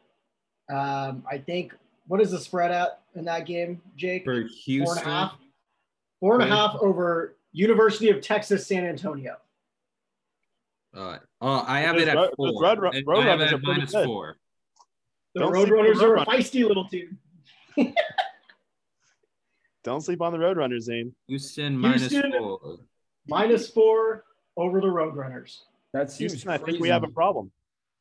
[0.73, 1.75] Um, I think
[2.07, 4.25] what is the spread at in that game, Jake?
[4.25, 4.99] For Houston.
[4.99, 5.33] a half.
[6.21, 9.37] Four and a half over University of Texas San Antonio.
[10.95, 12.63] Uh, oh, I have it at Ro- four.
[12.63, 14.07] Road Ru- and Road I have it at minus good.
[14.07, 14.37] four.
[15.35, 17.19] The Don't sleep on Roadrunners are a feisty little team.
[19.85, 21.15] Don't sleep on the Roadrunners, Zane.
[21.29, 22.79] Houston minus Houston- four.
[23.27, 24.25] minus four
[24.57, 25.61] over the Roadrunners.
[25.93, 27.51] that seems Houston, I think we have a problem.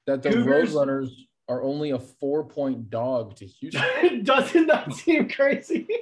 [0.07, 1.09] that the Cougars- Roadrunners
[1.47, 4.23] are only a four point dog to Houston.
[4.23, 5.87] Doesn't that seem crazy?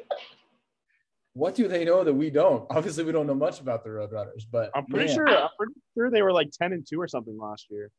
[1.34, 2.65] what do they know that we don't?
[2.70, 5.28] Obviously, we don't know much about the Roadrunners, but I'm pretty man, sure.
[5.28, 7.92] I'm pretty sure they were like ten and two or something last year.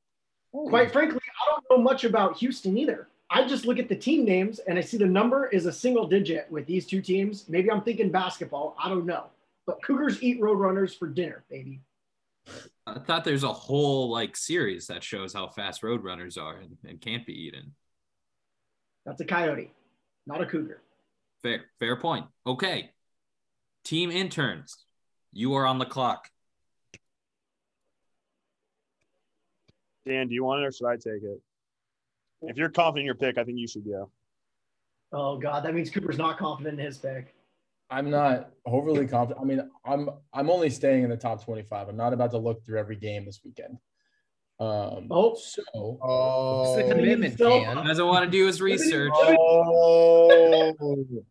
[0.53, 3.09] Quite frankly, I don't know much about Houston either.
[3.31, 6.09] I just look at the team names and I see the number is a single
[6.09, 7.49] digit with these two teams.
[7.49, 8.75] Maybe I'm thinking basketball.
[8.83, 9.27] I don't know.
[9.67, 11.81] But Cougars eat Roadrunners for dinner, baby.
[12.87, 17.01] I thought there's a whole like series that shows how fast roadrunners are and, and
[17.01, 17.75] can't be eaten.
[19.07, 19.71] That's a coyote,
[20.27, 20.83] not a cougar.
[21.43, 22.27] Fair, fair point.
[22.45, 22.91] Okay.
[23.85, 24.85] Team interns,
[25.33, 26.29] you are on the clock.
[30.07, 31.41] Dan, do you want it or should I take it?
[32.43, 34.11] If you're confident in your pick, I think you should go.
[35.13, 37.35] Oh God, that means Cooper's not confident in his pick.
[37.91, 39.43] I'm not overly confident.
[39.43, 41.89] I mean, I'm I'm only staying in the top 25.
[41.89, 43.79] I'm not about to look through every game this weekend.
[44.61, 45.35] Um, Oh.
[45.37, 47.77] so Oh, What's the commitment, himself- Dan?
[47.87, 49.11] Doesn't want to do his research.
[49.15, 50.71] oh.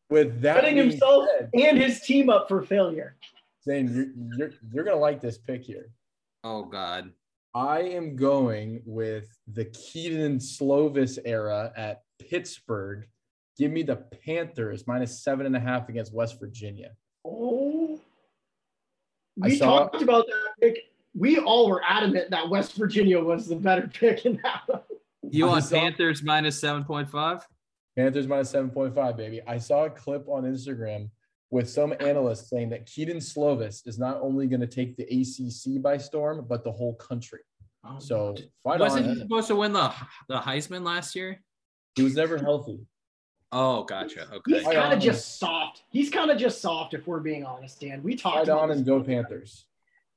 [0.09, 3.15] with that Setting himself said, and his team up for failure.
[3.63, 5.91] Zane, you're, you're you're gonna like this pick here.
[6.43, 7.11] Oh God.
[7.53, 13.07] I am going with the Kedon Slovis era at Pittsburgh.
[13.57, 16.91] Give me the Panthers minus seven and a half against West Virginia.
[17.25, 17.99] Oh,
[19.43, 20.79] I we saw- talked about that pick.
[21.19, 24.81] We all were adamant that West Virginia was the better pick in that one.
[25.29, 27.41] You I want Panthers minus 7.5?
[27.97, 29.41] Panthers minus 7.5, baby.
[29.45, 31.09] I saw a clip on Instagram
[31.51, 35.81] with some analysts saying that Kedon Slovis is not only going to take the ACC
[35.81, 37.39] by storm, but the whole country.
[37.85, 39.93] Oh, So fight wasn't he supposed to win the
[40.29, 41.41] the Heisman last year?
[41.95, 42.79] He was never healthy.
[43.51, 44.27] Oh, gotcha.
[44.45, 44.63] He's Okay.
[44.63, 45.83] Fight kind of just soft.
[45.91, 48.01] He's kind of just soft, if we're being honest, Dan.
[48.03, 49.23] We talked Fight about on and go before.
[49.23, 49.65] Panthers.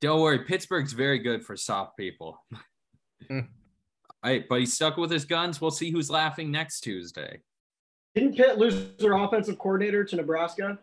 [0.02, 2.44] Don't worry, Pittsburgh's very good for soft people.
[3.28, 3.38] Hmm.
[4.24, 5.60] All right, but he's stuck with his guns.
[5.60, 7.38] We'll see who's laughing next Tuesday.
[8.16, 10.78] Didn't Pitt lose their offensive coordinator to Nebraska?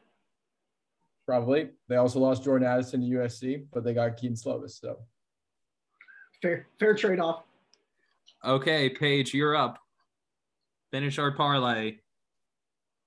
[1.26, 1.70] Probably.
[1.90, 4.80] They also lost Jordan Addison to USC, but they got Kedon Slovis.
[4.80, 5.00] So
[6.42, 7.44] Fair, fair trade off.
[8.46, 9.80] Okay, Paige, you're up.
[10.92, 11.98] Finish our parlay.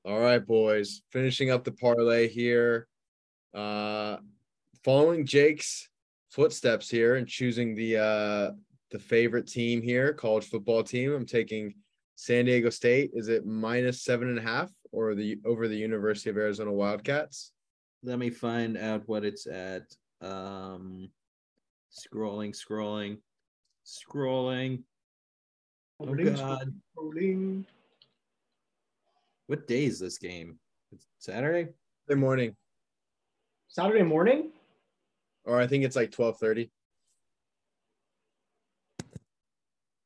[0.05, 1.01] All right, boys.
[1.11, 2.87] Finishing up the parlay here.
[3.55, 4.19] Uh
[4.85, 5.89] following Jake's
[6.33, 8.51] footsteps here and choosing the uh
[8.91, 11.13] the favorite team here, college football team.
[11.13, 11.75] I'm taking
[12.17, 13.11] San Diego State.
[13.15, 17.53] Is it minus seven and a half or the over the University of Arizona Wildcats?
[18.03, 19.85] Let me find out what it's at.
[20.21, 21.11] Um,
[21.93, 23.19] scrolling, scrolling,
[23.87, 24.83] scrolling.
[26.01, 27.67] Oh Rolling, God, rolling.
[29.47, 30.59] what day is this game?
[30.93, 31.71] It's Saturday.
[32.09, 32.57] Good morning.
[33.69, 34.51] Saturday morning?
[35.45, 36.71] Or I think it's like 12:30.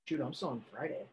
[0.07, 1.07] Shoot, I'm still on Friday.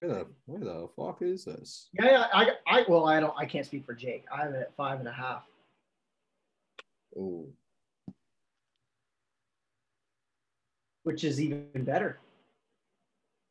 [0.00, 1.88] Where the where the fuck is this?
[1.92, 4.24] Yeah, yeah, I, I, well, I don't, I can't speak for Jake.
[4.32, 5.42] I have it at five and a half.
[7.18, 7.46] Oh,
[11.02, 12.18] which is even better.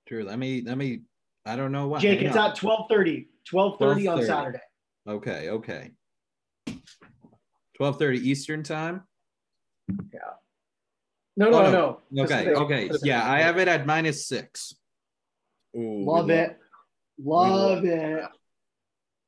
[0.08, 0.24] True.
[0.24, 1.02] Let me let me.
[1.46, 2.02] I don't know what.
[2.02, 2.52] Jake, hang it's on.
[2.52, 3.28] at 12:30.
[3.52, 4.62] 12:30 on Saturday.
[5.08, 5.50] Okay.
[5.50, 5.92] Okay.
[7.76, 9.04] Twelve thirty Eastern time.
[11.38, 12.02] No, no, Oh, no.
[12.12, 12.24] no.
[12.24, 12.50] Okay.
[12.50, 12.90] Okay.
[13.04, 14.76] Yeah, I have it at minus six.
[15.76, 16.58] Ooh, Love we it.
[17.24, 18.24] Love love it.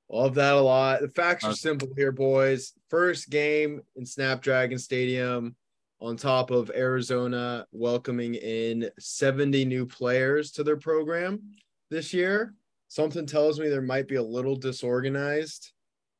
[0.09, 1.01] Love that a lot.
[1.01, 2.73] The facts are simple here, boys.
[2.89, 5.55] First game in Snapdragon Stadium
[6.01, 11.41] on top of Arizona welcoming in 70 new players to their program
[11.89, 12.53] this year.
[12.89, 15.71] Something tells me there might be a little disorganized.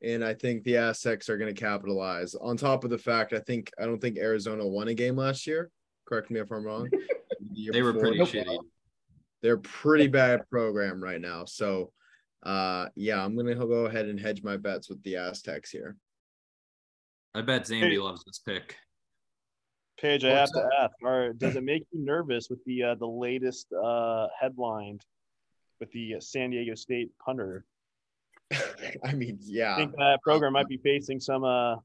[0.04, 2.36] And I think the Aztecs are going to capitalize.
[2.36, 5.48] On top of the fact, I think I don't think Arizona won a game last
[5.48, 5.70] year.
[6.06, 6.90] Correct me if I'm wrong.
[7.56, 8.10] The They were before.
[8.10, 8.58] pretty shitty.
[9.42, 11.46] They're pretty bad program right now.
[11.46, 11.92] So
[12.44, 15.98] uh yeah, I'm gonna go ahead and hedge my bets with the Aztecs here.
[17.36, 18.78] I bet Zambi loves this pick.
[20.00, 22.96] Paige, I have What's to ask: Are does it make you nervous with the uh,
[22.96, 25.00] the latest uh, headline
[25.80, 27.66] with the San Diego State punter?
[29.04, 29.74] I mean, yeah.
[29.74, 31.76] I think that program might be facing some uh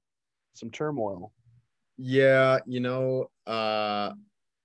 [0.55, 1.33] some turmoil.
[1.97, 4.13] Yeah, you know, uh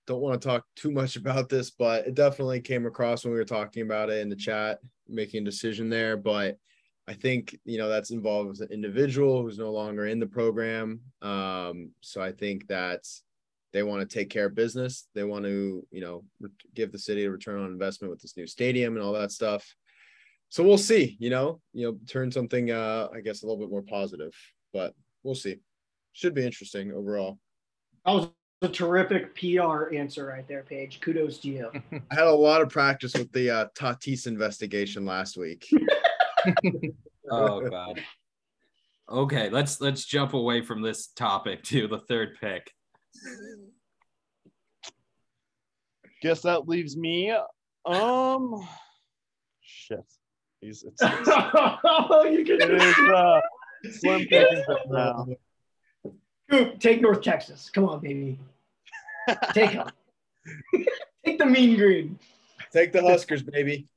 [0.06, 3.40] don't want to talk too much about this, but it definitely came across when we
[3.40, 6.18] were talking about it in the chat, making a decision there.
[6.18, 6.58] But
[7.08, 11.02] I think you know that's involved with an individual who's no longer in the program.
[11.22, 13.06] Um, so I think that
[13.74, 15.08] they want to take care of business.
[15.16, 16.24] They want to, you know,
[16.76, 19.76] give the city a return on investment with this new stadium and all that stuff.
[20.54, 23.72] So we'll see, you know, you know, turn something uh I guess a little bit
[23.72, 24.36] more positive,
[24.72, 24.94] but
[25.24, 25.56] we'll see.
[26.12, 27.40] Should be interesting overall.
[28.06, 28.30] That was
[28.62, 31.00] a terrific PR answer right there, Paige.
[31.02, 31.72] Kudos to you.
[32.12, 35.68] I had a lot of practice with the uh, Tatis investigation last week.
[37.32, 38.04] Oh god.
[39.10, 42.70] Okay, let's let's jump away from this topic to the third pick.
[46.22, 47.34] Guess that leaves me.
[47.86, 48.68] Um,
[49.62, 50.04] shit.
[50.64, 53.42] He's, it's, it's, oh, you can is uh,
[53.92, 55.28] slim pickings now.
[56.50, 57.70] Coop, take North Texas.
[57.70, 58.40] Come on, baby.
[59.54, 59.90] Take them.
[61.26, 62.18] take the mean green.
[62.72, 63.88] Take the Huskers, baby.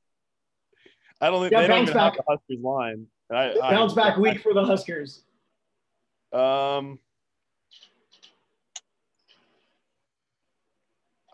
[1.21, 3.07] I don't think Yeah, they don't bounce even have the Huskers line.
[3.31, 5.23] I, I, Bounce back week for the Huskers.
[6.33, 6.99] Um,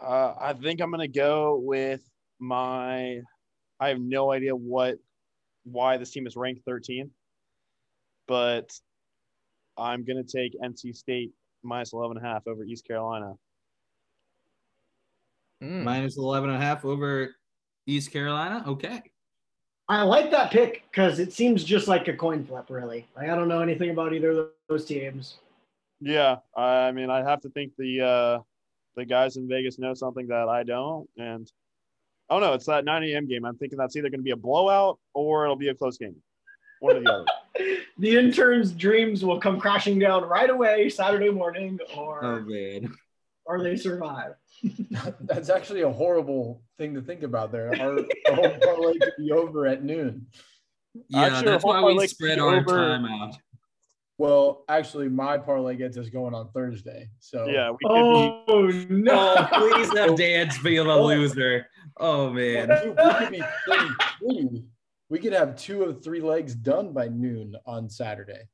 [0.02, 2.02] uh, I think I'm gonna go with
[2.40, 3.20] my.
[3.80, 4.98] I have no idea what,
[5.64, 7.10] why this team is ranked 13,
[8.28, 8.72] but
[9.78, 11.32] I'm gonna take NC State
[11.64, 13.34] minus 11 and a half over East Carolina.
[15.64, 15.84] Mm.
[15.84, 17.36] Minus 11 and a half over
[17.88, 18.64] East Carolina.
[18.68, 19.02] Okay.
[19.90, 23.06] I like that pick because it seems just like a coin flip, really.
[23.16, 25.40] Like, I don't know anything about either of those teams.
[26.00, 28.40] Yeah, I mean, I have to think the uh,
[28.96, 31.50] the guys in Vegas know something that I don't, and
[32.34, 33.28] oh no, it's that 9 a.m.
[33.28, 33.46] game.
[33.46, 36.16] I'm thinking that's either going to be a blowout or it'll be a close game,
[36.80, 37.26] one or the other.
[38.00, 42.92] The interns' dreams will come crashing down right away Saturday morning, or Oh man.
[43.46, 44.34] or they survive.
[45.22, 47.68] That's actually a horrible thing to think about there.
[47.80, 50.26] Our, our whole parlay could be over at noon.
[51.10, 53.36] Yeah, Actually, that's why we spread our over- time out.
[54.18, 57.10] Well, actually, my parlay gets us going on Thursday.
[57.20, 59.36] So Yeah, we could Oh no!
[59.38, 61.68] Oh, please have Dance be the loser.
[61.98, 62.70] Oh man.
[62.70, 64.64] Dude, we could be three.
[65.10, 68.48] We could have two of three legs done by noon on Saturday.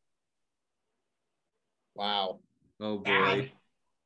[1.96, 2.40] Wow.
[2.80, 3.04] Oh boy.
[3.04, 3.52] Bad.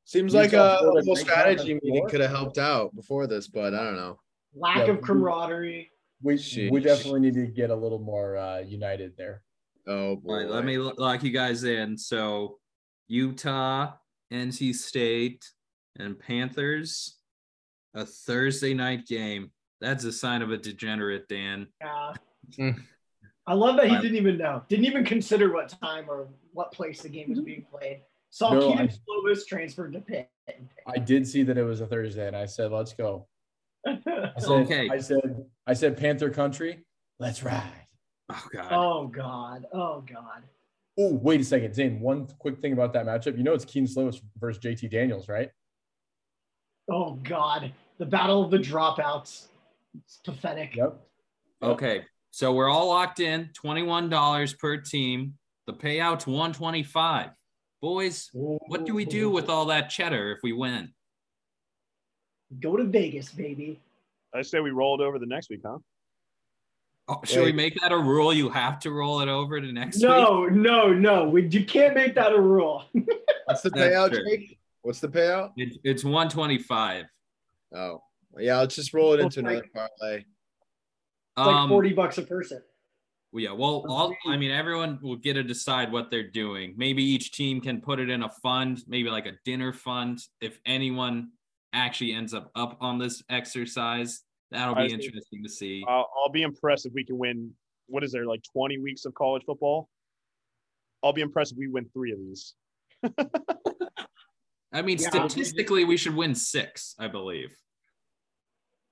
[0.05, 3.83] Seems You like a little strategy meeting could have helped out before this, but I
[3.83, 4.19] don't know.
[4.55, 5.91] Lack Yeah, of camaraderie.
[6.21, 6.39] We
[6.71, 9.43] we definitely need to get a little more uh, united there.
[9.87, 10.33] Oh boy.
[10.33, 11.97] All right, let me lock you guys in.
[11.97, 12.59] So
[13.07, 13.93] Utah,
[14.31, 15.43] NC State,
[15.97, 17.17] and Panthers,
[17.93, 19.51] a Thursday night game.
[19.81, 21.67] That's a sign of a degenerate, Dan.
[21.81, 22.73] Yeah.
[23.45, 24.63] I love that he didn't even know.
[24.69, 27.45] Didn't even consider what time or what place the game was mm-hmm.
[27.45, 28.01] being played.
[28.29, 30.29] Saw No, Kedon I- Slovis transferred to Pitt.
[30.87, 33.27] I did see that it was a Thursday, and I said, "Let's go."
[33.87, 33.99] I
[34.37, 34.89] said, Okay.
[34.89, 36.85] I said, I said, Panther Country,
[37.19, 37.82] let's ride.
[38.29, 38.67] Oh God.
[38.71, 39.65] oh God.
[39.73, 40.43] Oh God.
[40.97, 41.99] Oh, wait a second, Zane.
[41.99, 43.37] One quick thing about that matchup.
[43.37, 45.49] You know, it's Keen Slovis versus JT Daniels, right?
[46.89, 47.73] Oh God.
[47.97, 49.47] The battle of the dropouts.
[49.95, 50.75] It's pathetic.
[50.75, 50.99] Yep.
[51.61, 52.05] Okay.
[52.31, 53.49] So we're all locked in.
[53.53, 55.35] Twenty-one dollars per team.
[55.67, 57.29] The payout's one twenty-five.
[57.81, 60.93] Boys, what do we do with all that cheddar if we win?
[62.61, 63.79] Go to Vegas, baby.
[64.33, 65.77] I say we roll it over the next week, huh?
[67.09, 68.33] Oh, should we make that a rule?
[68.33, 70.03] You have to roll it over to next week.
[70.05, 71.27] No, no, no.
[71.27, 72.85] We, you can't make that a rule.
[73.45, 74.13] What's the payout.
[74.13, 74.57] Jake?
[74.83, 75.51] What's the payout?
[75.57, 77.05] It, it's one twenty-five.
[77.75, 78.01] Oh,
[78.37, 79.67] Yeah, let's just roll it into Like- another
[79.99, 80.17] parlay.
[80.17, 80.25] It's
[81.37, 82.61] like Um, 40 bucks a person.
[83.31, 86.75] Well, yeah, well, all, I mean, everyone will get to decide what they're doing.
[86.77, 90.19] Maybe each team can put it in a fund, maybe like a dinner fund.
[90.39, 91.31] If anyone
[91.73, 94.21] actually ends up up on this exercise,
[94.53, 94.95] that'll be see.
[94.95, 95.83] interesting to see.
[95.87, 97.51] I'll, I'll be impressed if we can win.
[97.87, 99.89] What is there like 20 weeks of college football?
[101.03, 102.53] I'll be impressed if we win three of these.
[104.71, 105.09] I mean, Yeah.
[105.09, 107.55] statistically, we should win six, I believe.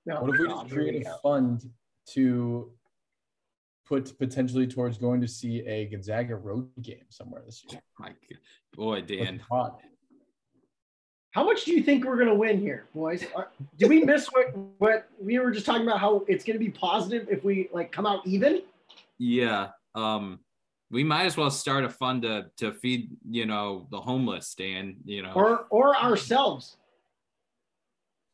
[0.04, 1.64] No, What if we just create a fund
[2.10, 2.72] to
[3.86, 7.80] put potentially towards going to see a Gonzaga road game somewhere this year?
[7.98, 8.36] My g-
[8.74, 9.40] boy, With the Dan.
[11.34, 11.40] Pot.
[11.40, 13.24] How much do you think we're gonna win here, boys?
[13.34, 15.98] Are- Did we miss what what we were just talking about?
[16.00, 18.62] How it's gonna be positive if we like come out even?
[19.18, 19.68] Yeah.
[19.94, 20.40] Um,
[20.90, 24.96] we might as well start a fund to to feed, you know, the homeless, Dan.
[25.04, 25.32] You know.
[25.32, 26.76] or or ourselves.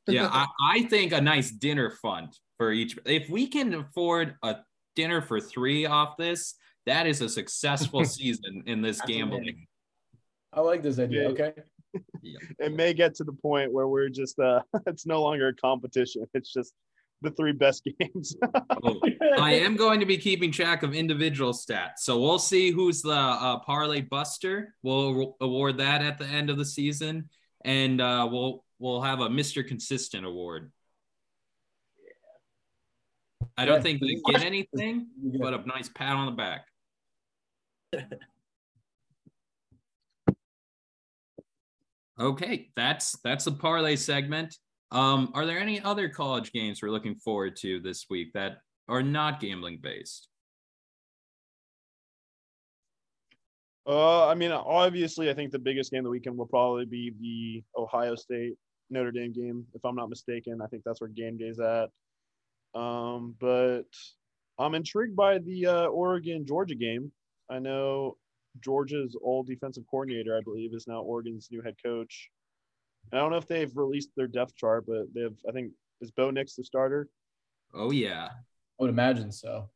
[0.09, 2.99] yeah, I, I think a nice dinner fund for each.
[3.05, 4.57] If we can afford a
[4.97, 6.55] dinner for three off this,
[6.87, 9.19] that is a successful season in this That's a win.
[9.31, 9.67] gambling.
[10.53, 11.31] I like this idea.
[11.31, 11.51] Yeah.
[11.97, 12.05] Okay.
[12.59, 16.27] It may get to the point where we're just uh it's no longer a competition.
[16.35, 16.73] It's just
[17.23, 18.37] the three best games.
[18.83, 19.01] Oh,
[19.39, 23.11] I am going to be keeping track of individual stats, so we'll see who's the
[23.11, 24.75] uh, parlay buster.
[24.83, 27.29] We'll award that at the end of the season,
[27.65, 30.71] and uh, we'll we'll have a Mister Consistent award.
[33.57, 35.09] I don't think they get anything,
[35.41, 36.67] but a nice pat on the back.
[42.21, 44.57] Okay, that's that's the parlay segment.
[44.91, 48.59] Um, are there any other college games we're looking forward to this week that
[48.89, 50.29] are not gambling based?
[53.87, 57.15] Uh, I mean, obviously, I think the biggest game of the weekend will probably be
[57.21, 58.57] the Ohio State
[58.91, 60.61] Notre Dame game, if I'm not mistaken.
[60.63, 61.91] I think that's where game day's at.
[62.75, 63.85] Um, but
[64.59, 67.13] I'm intrigued by the uh, Oregon Georgia game.
[67.49, 68.17] I know
[68.63, 72.31] Georgia's old defensive coordinator, I believe, is now Oregon's new head coach.
[73.13, 75.37] I don't know if they've released their depth chart, but they have.
[75.49, 77.09] I think is Bo Nix the starter.
[77.75, 79.71] Oh yeah, I would imagine so.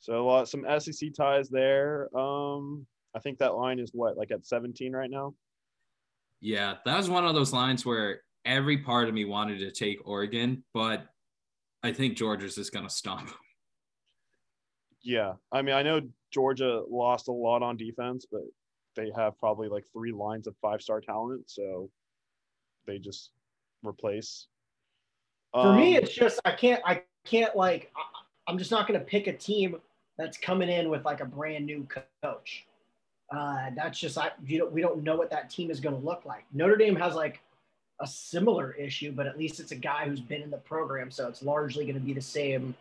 [0.00, 2.08] So a lot, some SEC ties there.
[2.16, 5.34] Um, I think that line is what, like at 17 right now.
[6.40, 6.76] yeah.
[6.84, 10.62] That was one of those lines where every part of me wanted to take Oregon,
[10.72, 11.06] but
[11.82, 13.28] I think Georgia's just gonna stomp.
[13.28, 13.34] 'em.
[15.02, 16.00] Yeah, I mean, I know
[16.30, 18.42] Georgia lost a lot on defense, but
[18.96, 21.90] they have probably like three lines of five-star talent, so
[22.86, 23.30] they just
[23.82, 24.46] replace.
[25.52, 27.92] For me, Um, it's just I can't I can't like
[28.46, 29.76] I'm just not gonna pick a team
[30.18, 31.86] that's coming in with like a brand new
[32.22, 32.66] coach.
[33.30, 36.24] Uh, that's just I you know we don't know what that team is gonna look
[36.24, 36.44] like.
[36.52, 37.40] Notre Dame has like
[38.00, 41.28] a similar issue, but at least it's a guy who's been in the program, so
[41.28, 42.74] it's largely gonna be the same,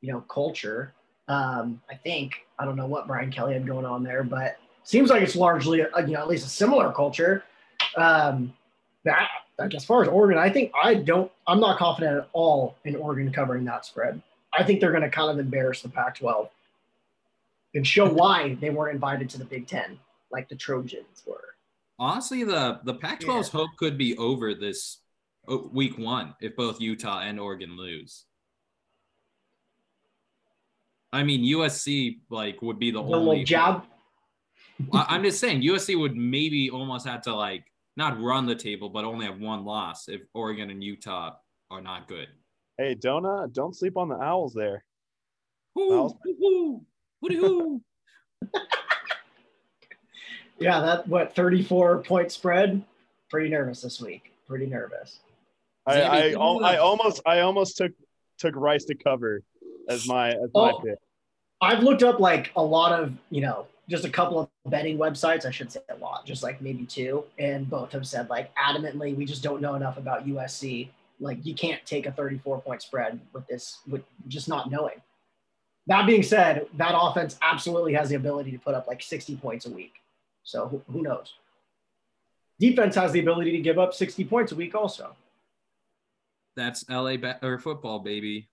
[0.00, 0.94] you know, culture.
[1.28, 5.10] Um, I think I don't know what Brian Kelly had going on there, but seems
[5.10, 7.44] like it's largely uh, you know at least a similar culture.
[7.96, 8.52] Um,
[9.04, 11.30] that like as far as Oregon, I think I don't.
[11.46, 14.20] I'm not confident at all in Oregon covering that spread.
[14.56, 16.48] I think they're going to kind of embarrass the Pac-12
[17.74, 19.98] and show why they weren't invited to the Big Ten
[20.30, 21.54] like the Trojans were.
[21.98, 23.60] Honestly, the the Pac-12's Yeah.
[23.60, 24.98] hope could be over this
[25.72, 28.24] week one if both Utah and Oregon lose.
[31.14, 33.86] I mean, USC like would be the The only job.
[34.92, 37.64] I- I'm just saying USC would maybe almost have to like
[37.96, 41.36] not run the table, but only have one loss if Oregon and Utah
[41.70, 42.26] are not good.
[42.78, 44.84] hey, don't uh, don't sleep on the Owls there.
[45.76, 46.14] Hoo, Owls.
[46.24, 46.82] hoo, hoo,
[47.22, 47.80] hooty hoo.
[50.58, 52.82] Yeah, that what 34 point spread.
[53.30, 54.32] Pretty nervous this week.
[54.48, 55.18] Pretty nervous.
[55.86, 57.92] I Xavier, I, give al- me I almost I almost took
[58.38, 59.42] took Rice to cover
[59.88, 60.80] as my as my Oh.
[60.80, 60.98] pick.
[61.64, 65.46] I've looked up like a lot of, you know, just a couple of betting websites.
[65.46, 67.24] I should say a lot, just like maybe two.
[67.38, 70.88] And both have said like adamantly, we just don't know enough about USC.
[71.20, 75.00] Like you can't take a 34 point spread with this, with just not knowing.
[75.86, 79.66] That being said, that offense absolutely has the ability to put up like 60 points
[79.66, 79.94] a week.
[80.42, 81.32] So who, who knows?
[82.60, 85.16] Defense has the ability to give up 60 points a week also.
[86.56, 88.48] That's LA or football, baby.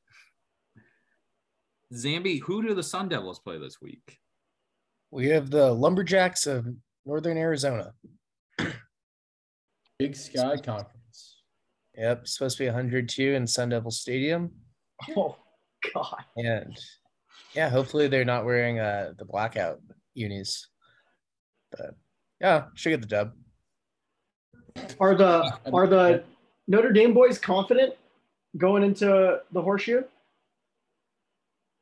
[1.94, 4.20] Zambi, who do the Sun Devils play this week?
[5.12, 6.66] We have the Lumberjacks of
[7.06, 7.94] Northern Arizona.
[10.00, 11.42] Big Sky Conference.
[11.98, 14.52] Yep, supposed to be 102 in Sun Devil Stadium.
[15.18, 15.36] Oh,
[15.96, 16.24] God.
[16.38, 16.78] And
[17.56, 19.80] yeah, hopefully they're not wearing uh, the blackout
[20.14, 20.68] unis.
[21.72, 21.96] But
[22.40, 23.32] yeah, should get the dub.
[25.00, 26.24] Are the, are the
[26.68, 27.96] Notre Dame boys confident
[28.58, 30.04] going into the horseshoe?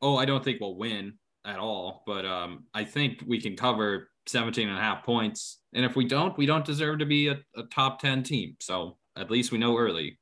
[0.02, 1.14] Oh, I don't think we'll win
[1.46, 5.60] at all, but um, I think we can cover 17 and a half points.
[5.74, 8.56] And if we don't, we don't deserve to be a, a top 10 team.
[8.60, 10.20] So at least we know early.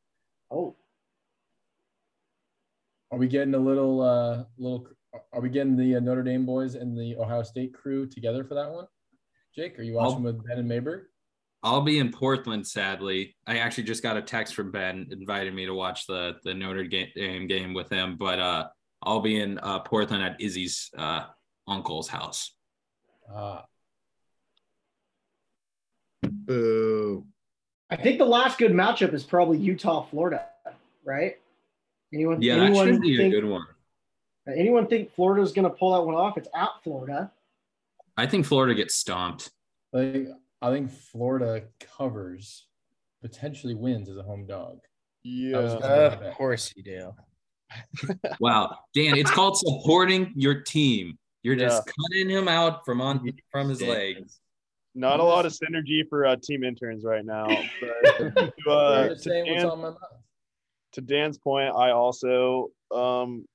[0.51, 0.75] Oh,
[3.11, 4.87] Are we getting a little, uh, little?
[5.33, 8.53] Are we getting the uh, Notre Dame boys and the Ohio State crew together for
[8.55, 8.85] that one?
[9.55, 11.03] Jake, are you watching I'll- with Ben and Mayberg?
[11.63, 13.35] I'll be in Portland, sadly.
[13.47, 16.85] I actually just got a text from Ben inviting me to watch the the Notre
[16.85, 18.67] Dame game with him, but uh,
[19.03, 21.25] I'll be in uh, Portland at Izzy's uh,
[21.67, 22.53] uncle's house.
[23.33, 23.61] Uh,
[26.23, 27.25] Boo.
[27.89, 30.45] I think the last good matchup is probably Utah, Florida,
[31.05, 31.37] right?
[32.13, 32.41] Anyone?
[32.41, 33.65] Yeah, that should be a think, good one.
[34.47, 36.37] Anyone think Florida's going to pull that one off?
[36.37, 37.31] It's at Florida.
[38.17, 39.51] I think Florida gets stomped.
[39.93, 40.29] I think
[40.61, 41.63] I think Florida
[41.97, 42.65] covers,
[43.21, 44.79] potentially wins as a home dog.
[45.23, 45.57] Yeah.
[45.57, 47.13] Of course you do.
[48.39, 51.17] Wow, Dan, it's called supporting your team.
[51.43, 51.93] You're just Yeah.
[52.09, 54.39] cutting him out from on from his legs.
[54.95, 57.47] Not a lot of synergy for uh, team interns right now.
[57.79, 59.97] But to, uh, to, just saying what's Dan- on my mind.
[60.93, 63.45] to Dan's point, I also um,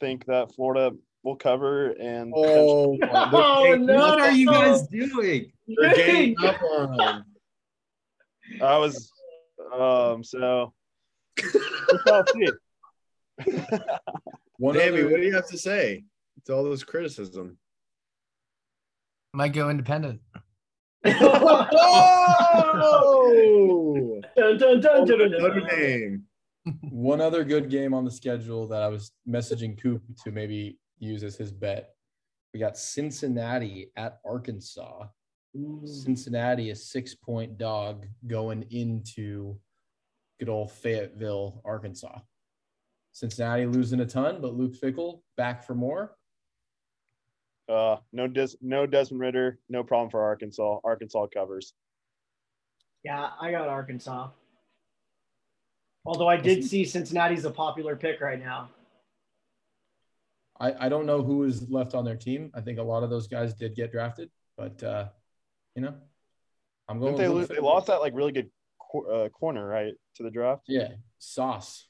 [0.00, 3.94] think that Florida will cover and Oh, Oh, no.
[3.96, 5.50] What are you guys doing?
[5.66, 7.24] They're ganging up on him.
[8.62, 9.10] I was
[9.74, 10.72] um so
[11.42, 12.48] we shall see.
[14.58, 16.04] One Davey, other- what do you have to say
[16.46, 17.58] to all this criticism?
[19.34, 20.20] Might go independent.
[22.88, 25.40] Oh, Dun, dun, dun, dun, dun, dun.
[25.42, 26.22] Notre Dame.
[26.90, 31.22] One other good game on the schedule that I was messaging Coop to maybe use
[31.22, 31.90] as his bet.
[32.52, 35.06] We got Cincinnati at Arkansas.
[35.84, 39.56] Cincinnati, a six point dog going into
[40.40, 42.18] good old Fayetteville, Arkansas.
[43.16, 46.14] Cincinnati losing a ton, but Luke Fickell back for more.
[47.66, 50.80] Uh no Des- no Desmond Ridder, no problem for Arkansas.
[50.84, 51.72] Arkansas covers.
[53.04, 54.28] Yeah, I got Arkansas.
[56.04, 58.68] Although I did see Cincinnati's a popular pick right now.
[60.60, 62.50] I, I don't know who is left on their team.
[62.54, 65.08] I think a lot of those guys did get drafted, but uh,
[65.74, 65.94] you know,
[66.86, 67.16] I'm going.
[67.16, 69.94] Didn't they, with lo- Luke they lost that like really good cor- uh, corner right
[70.16, 70.64] to the draft.
[70.68, 71.86] Yeah, Sauce,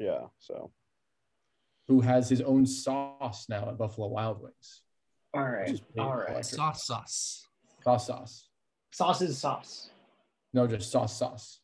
[0.00, 0.72] Yeah, so
[1.88, 4.82] who has his own sauce now at Buffalo Wild Wings.
[5.34, 5.68] All which right.
[5.68, 6.30] is pretty All right.
[6.30, 6.44] electric.
[6.46, 7.46] Sauce sauce.
[7.84, 8.48] Sauce, sauce.
[8.92, 9.90] Sauce is sauce.
[10.54, 11.60] No, just sauce, sauce.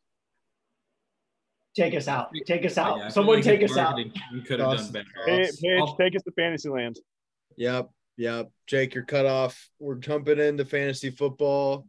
[1.75, 2.31] Take us out.
[2.47, 2.99] Take us out.
[2.99, 3.93] Yeah, Someone take us out.
[3.97, 5.07] marketing team could have done better.
[5.27, 6.99] Paige, Paige, I'll- take us to Fantasyland.
[7.57, 8.51] Yep, yep.
[8.67, 9.71] Jake, you're cut off.
[9.79, 11.87] We're jumping into fantasy football.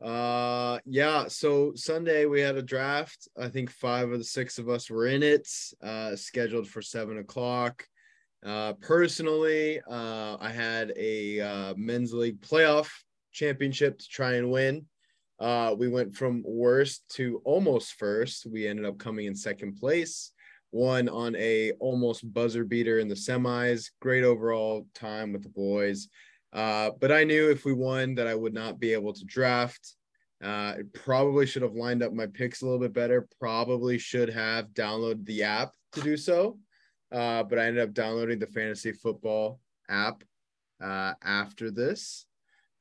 [0.00, 3.28] Uh yeah, so Sunday we had a draft.
[3.36, 5.48] I think five of the six of us were in it,
[5.82, 7.84] uh, scheduled for seven o'clock.
[8.46, 12.90] Uh personally, uh I had a uh men's league playoff
[13.32, 14.86] championship to try and win.
[15.40, 18.46] Uh we went from worst to almost first.
[18.46, 20.32] We ended up coming in second place
[20.70, 23.90] won on a almost buzzer beater in the semis.
[24.00, 26.08] Great overall time with the boys.
[26.52, 29.94] Uh, but I knew if we won that I would not be able to draft.
[30.42, 33.28] Uh, it probably should have lined up my picks a little bit better.
[33.40, 36.58] Probably should have downloaded the app to do so.
[37.10, 40.22] Uh, but I ended up downloading the fantasy football app
[40.82, 42.26] uh, after this.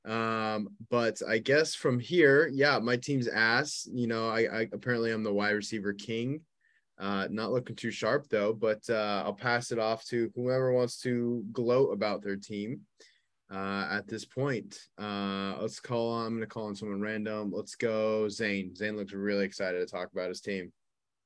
[0.05, 3.87] Um, but I guess from here, yeah, my team's ass.
[3.91, 6.41] You know, I, I apparently I'm the wide receiver king.
[6.99, 10.99] Uh, not looking too sharp though, but uh, I'll pass it off to whoever wants
[11.01, 12.81] to gloat about their team
[13.51, 14.87] uh, at this point.
[14.97, 17.51] Uh, let's call on, I'm going to call on someone random.
[17.53, 18.75] Let's go, Zane.
[18.75, 20.71] Zane looks really excited to talk about his team.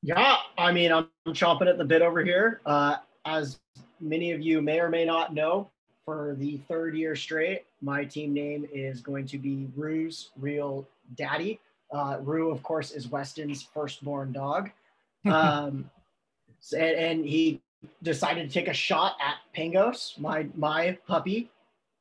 [0.03, 2.61] Yeah, I mean, I'm chomping at the bit over here.
[2.65, 3.59] Uh, as
[3.99, 5.69] many of you may or may not know,
[6.05, 11.59] for the third year straight, my team name is going to be Rue's Real Daddy.
[11.93, 14.69] Uh, Rue, of course, is Weston's firstborn dog.
[15.23, 15.87] Um,
[16.73, 17.61] and, and he
[18.01, 21.51] decided to take a shot at Pangos, my my puppy,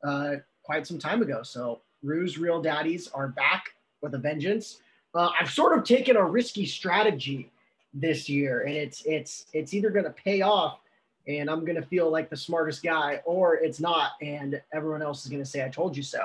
[0.02, 1.42] uh, quite some time ago.
[1.42, 4.80] So Rue's Real Daddies are back with a vengeance.
[5.14, 7.50] Uh, I've sort of taken a risky strategy
[7.92, 10.78] this year, and it's it's it's either going to pay off,
[11.26, 15.24] and I'm going to feel like the smartest guy, or it's not, and everyone else
[15.24, 16.20] is going to say I told you so.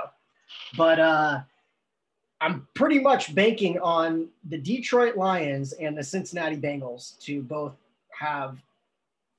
[0.78, 1.40] But uh,
[2.42, 7.74] I'm pretty much banking on the Detroit Lions and the Cincinnati Bengals to both
[8.10, 8.60] have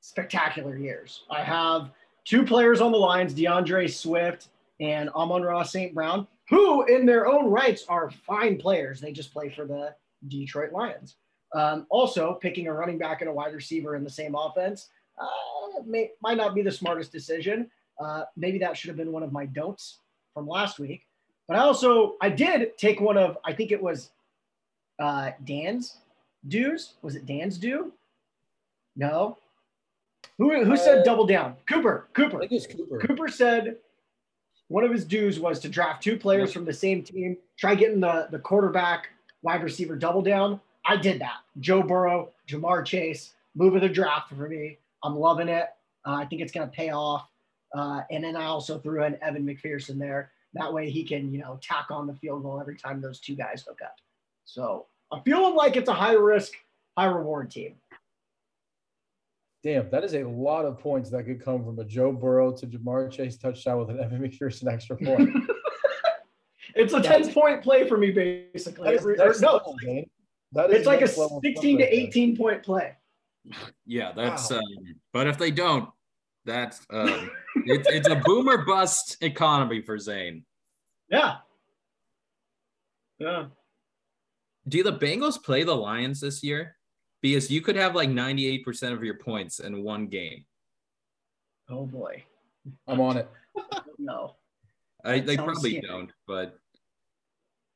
[0.00, 1.22] spectacular years.
[1.30, 1.90] I have
[2.26, 4.48] two players on the lines, D'Andre Swift
[4.80, 5.94] and Amon-Ra St.
[5.94, 9.00] Brown, who in their own rights are fine players.
[9.00, 9.94] They just play for the
[10.28, 11.16] Detroit Lions.
[11.54, 15.82] Um, also, picking a running back and a wide receiver in the same offense uh,
[15.86, 17.70] may, might not be the smartest decision.
[17.98, 20.00] Uh, maybe that should have been one of my don'ts
[20.34, 21.06] from last week.
[21.48, 24.10] But I also I did take one of I think it was
[24.98, 25.98] uh, Dan's
[26.48, 26.94] dues.
[27.02, 27.92] Was it Dan's due?
[28.96, 29.38] No.
[30.38, 31.56] Who who said Uh, double down?
[31.66, 32.08] Cooper.
[32.10, 32.38] I Cooper.
[32.40, 32.98] think it's Cooper.
[32.98, 33.76] Cooper said
[34.68, 38.00] one of his dues was to draft two players from the same team, try getting
[38.00, 39.08] the, the quarterback,
[39.42, 40.60] wide receiver double down.
[40.84, 41.36] I did that.
[41.60, 44.78] Joe Burrow, Ja'Marr Chase, move of the draft for me.
[45.04, 45.68] I'm loving it.
[46.04, 47.28] Uh, I think it's going to pay off.
[47.74, 50.30] Uh, and then I also threw in Evan McPherson there.
[50.54, 53.34] That way he can, you know, tack on the field goal every time those two
[53.36, 53.96] guys hook up.
[54.44, 56.52] So I'm feeling like it's a high risk,
[56.96, 57.74] high reward team.
[59.66, 62.68] Damn, that is a lot of points that could come from a Joe Burrow to
[62.68, 65.28] Ja'Marr Chase touchdown with an Evan McPherson extra point.
[66.76, 68.84] It's a 10 point play for me, basically.
[68.84, 70.04] That is Every- or next no, level, man.
[70.52, 71.88] That is it's like a 16 to stuff right there.
[71.90, 72.92] 18 point play.
[73.84, 74.52] Yeah, that's.
[74.52, 74.58] Wow.
[74.58, 74.64] Um,
[75.12, 75.90] but if they don't,
[76.44, 77.28] that's um,
[77.64, 80.44] it's it's a boomer bust economy for Zane.
[81.10, 81.38] Yeah.
[83.18, 83.46] Yeah.
[84.68, 86.75] Do the Bengals play the Lions this year?
[87.26, 90.44] Because you could have like 98% of your points in one game.
[91.68, 92.22] Oh boy.
[92.86, 93.28] I'm on it.
[93.98, 94.36] No.
[95.04, 95.86] I, they probably scary.
[95.88, 96.56] don't, but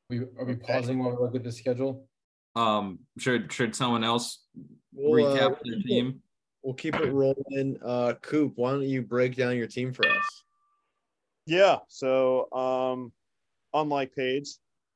[0.09, 2.07] We, are we pausing while we look at the schedule?
[2.55, 4.45] um, should should someone else
[4.93, 6.21] We'll, uh, recap their team?
[6.63, 7.77] We'll keep it rolling.
[7.83, 10.43] Uh, Coop, why don't you break down your team for us?
[11.45, 11.77] Yeah.
[11.89, 13.11] So, um,
[13.73, 14.47] unlike Paige,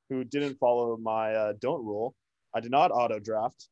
[0.10, 2.16] who didn't follow my uh, don't rule,
[2.54, 3.68] I did not auto draft.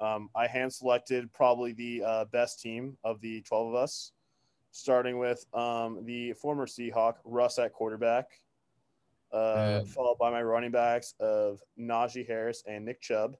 [0.00, 4.12] Um, I hand selected probably the uh, best team of the 12 of us,
[4.70, 8.26] starting with um, the former Seahawk, Russ at quarterback,
[9.32, 13.36] uh, followed by my running backs of Najee Harris and Nick Chubb.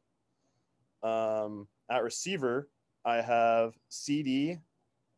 [1.03, 2.69] Um, at receiver,
[3.05, 4.59] I have CD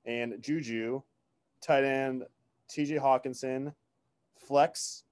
[0.04, 1.02] and Juju,
[1.62, 2.24] tight end
[2.70, 3.74] TJ Hockenson,
[4.38, 5.04] flex,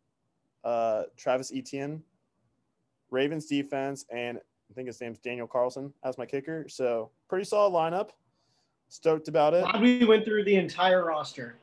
[0.65, 2.03] uh, Travis Etienne,
[3.11, 6.67] Ravens defense, and I think his name's Daniel Carlson as my kicker.
[6.69, 8.11] So pretty solid lineup.
[8.89, 9.65] Stoked about it.
[9.65, 11.57] Glad we went through the entire roster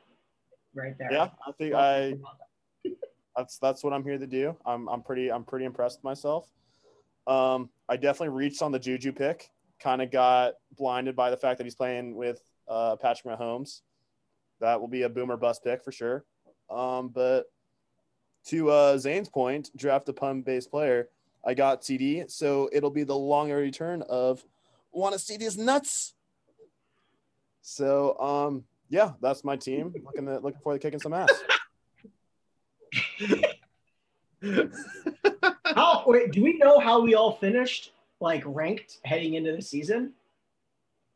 [0.74, 1.12] right there.
[1.12, 2.14] Yeah, I think I
[3.36, 4.56] that's that's what I'm here to do.
[4.64, 6.48] I'm I'm pretty I'm pretty impressed with myself.
[7.26, 9.50] Um, I definitely reached on the Juju pick.
[9.80, 13.80] Kind of got blinded by the fact that he's playing with uh, Patrick Mahomes.
[14.60, 16.24] That will be a boomer bust pick for sure.
[16.70, 17.46] Um, but
[18.46, 21.08] to uh, Zane's point, draft a pun based player.
[21.46, 24.44] I got CD, so it'll be the long return of
[24.92, 26.14] want to see these nuts.
[27.62, 29.94] So um, yeah, that's my team.
[30.04, 31.30] Looking to, looking forward to kicking some ass.
[35.64, 40.12] How wait, do we know how we all finished like ranked heading into the season?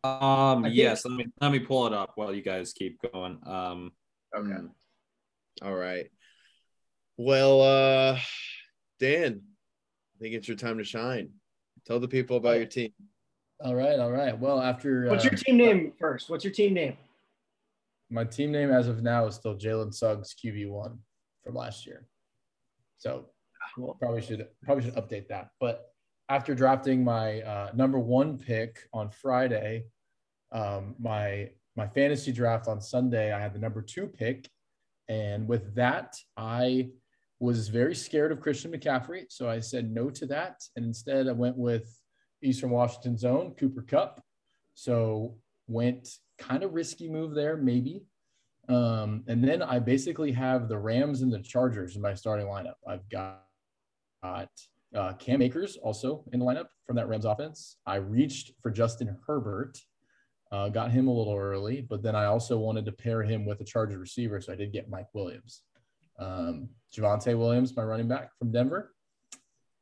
[0.04, 3.38] Um, think- yes, let me let me pull it up while you guys keep going.
[3.46, 3.92] Um,
[4.36, 4.56] Okay.
[5.62, 6.06] All right.
[7.16, 8.18] Well, uh,
[9.00, 9.42] Dan,
[10.20, 11.30] I think it's your time to shine.
[11.86, 12.92] Tell the people about your team.
[13.64, 14.38] All right, all right.
[14.38, 16.28] Well, after What's uh, your team name first?
[16.28, 16.96] What's your team name?
[18.12, 20.98] my team name as of now is still Jalen Suggs QB one
[21.44, 22.08] from last year.
[22.98, 23.26] So
[23.76, 23.94] Cool.
[24.00, 25.50] probably should probably should update that.
[25.60, 25.92] But
[26.28, 29.84] after drafting my uh, number one pick on Friday,
[30.50, 34.50] um, my my fantasy draft on Sunday, I had the number two pick,
[35.08, 36.88] and with that, I
[37.40, 41.32] was very scared of Christian McCaffrey, so I said no to that, and instead I
[41.32, 41.98] went with
[42.42, 44.22] Eastern Washington's own Cooper Kupp.
[44.74, 45.36] So
[45.66, 48.04] went kind of risky move there, maybe.
[48.68, 52.74] Um, and then I basically have the Rams and the Chargers in my starting lineup.
[52.86, 53.42] I've got,
[54.22, 57.76] uh, Cam Akers also in the lineup from that Rams offense.
[57.86, 59.78] I reached for Justin Herbert,
[60.52, 63.60] uh, got him a little early, but then I also wanted to pair him with
[63.60, 65.62] a Charger receiver, so I did get Mike Williams.
[66.20, 68.92] Um, Javonte Williams, my running back from Denver.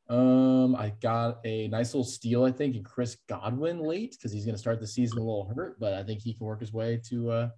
[0.09, 4.45] Um, I got a nice little steal, I think, in Chris Godwin late because he's
[4.45, 6.73] going to start the season a little hurt, but I think he can work his
[6.73, 7.49] way to uh,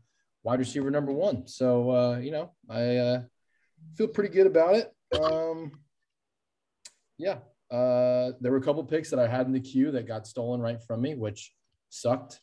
[0.43, 1.47] wide receiver number one.
[1.47, 3.21] So, uh, you know, I uh,
[3.95, 4.91] feel pretty good about it.
[5.21, 5.71] Um,
[7.17, 7.38] yeah,
[7.69, 10.59] uh, there were a couple picks that I had in the queue that got stolen
[10.59, 11.53] right from me, which
[11.89, 12.41] sucked.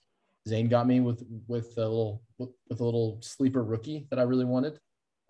[0.49, 4.23] Zane got me with with a little with, with a little sleeper rookie that I
[4.23, 4.79] really wanted.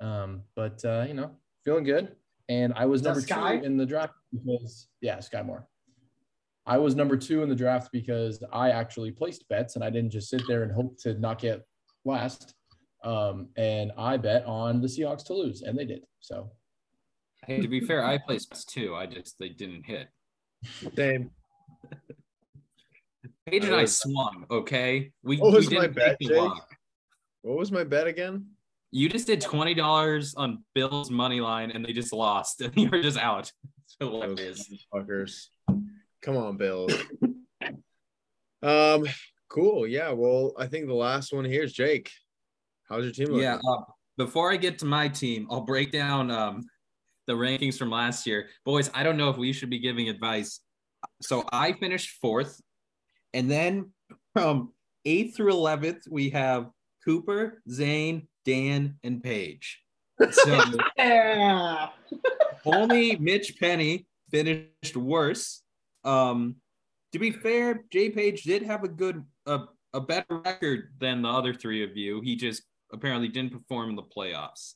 [0.01, 1.30] Um, but uh, you know,
[1.64, 2.14] feeling good.
[2.49, 3.59] And I was number Sky?
[3.59, 5.66] two in the draft because yeah, Skyy Moore.
[6.66, 10.11] I was number two in the draft because I actually placed bets and I didn't
[10.11, 11.62] just sit there and hope to not get
[12.05, 12.55] last.
[13.05, 16.03] Um, and I bet on the Seahawks to lose, and they did.
[16.20, 16.51] So
[17.46, 18.94] hey, to be fair, I placed two.
[18.94, 20.09] I just they didn't hit.
[20.96, 21.30] Same.
[23.46, 24.44] Paige and I I swung.
[24.51, 26.51] Okay, we, What was we my didn't bet, Jake?
[27.42, 28.46] What was my bet again?
[28.91, 32.89] You just did twenty dollars on Bill's money line, and they just lost, and you
[32.91, 33.53] were just out.
[34.01, 35.47] Those fuckers.
[36.22, 36.89] Come on, Bill.
[38.62, 39.07] um,
[39.49, 39.86] cool.
[39.86, 40.12] Yeah.
[40.12, 42.11] Well, I think the last one here is Jake.
[42.89, 43.43] How's your team looking?
[43.43, 43.59] Yeah.
[43.68, 43.82] Uh,
[44.16, 46.64] before I get to my team, I'll break down um,
[47.26, 48.49] the rankings from last year.
[48.64, 50.61] Boys, I don't know if we should be giving advice.
[51.22, 52.61] So I finished fourth.
[53.34, 53.93] And then
[54.32, 54.72] from
[55.05, 56.70] eighth through 11th, we have
[57.05, 59.82] Cooper, Zane, Dan, and Paige.
[60.30, 60.59] So
[60.96, 61.90] Yeah.
[62.64, 65.62] only Mitch Penny finished worse.
[66.05, 66.57] Um,
[67.12, 69.61] to be fair, Jay Paige did have a good, a,
[69.92, 72.22] a better record than the other three of you.
[72.22, 74.74] He just apparently didn't perform in the playoffs.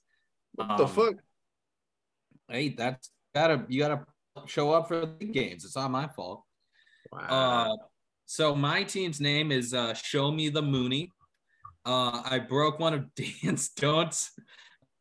[0.54, 1.14] What the Um, fuck?
[2.48, 4.04] Hey, that's gotta you gotta
[4.46, 5.64] show up for the games.
[5.64, 6.44] It's not my fault.
[7.10, 7.20] Wow.
[7.72, 7.76] Uh,
[8.26, 11.10] so my team's name is uh, Show Me the Mooney.
[11.84, 14.32] Uh, I broke one of Dan's don'ts.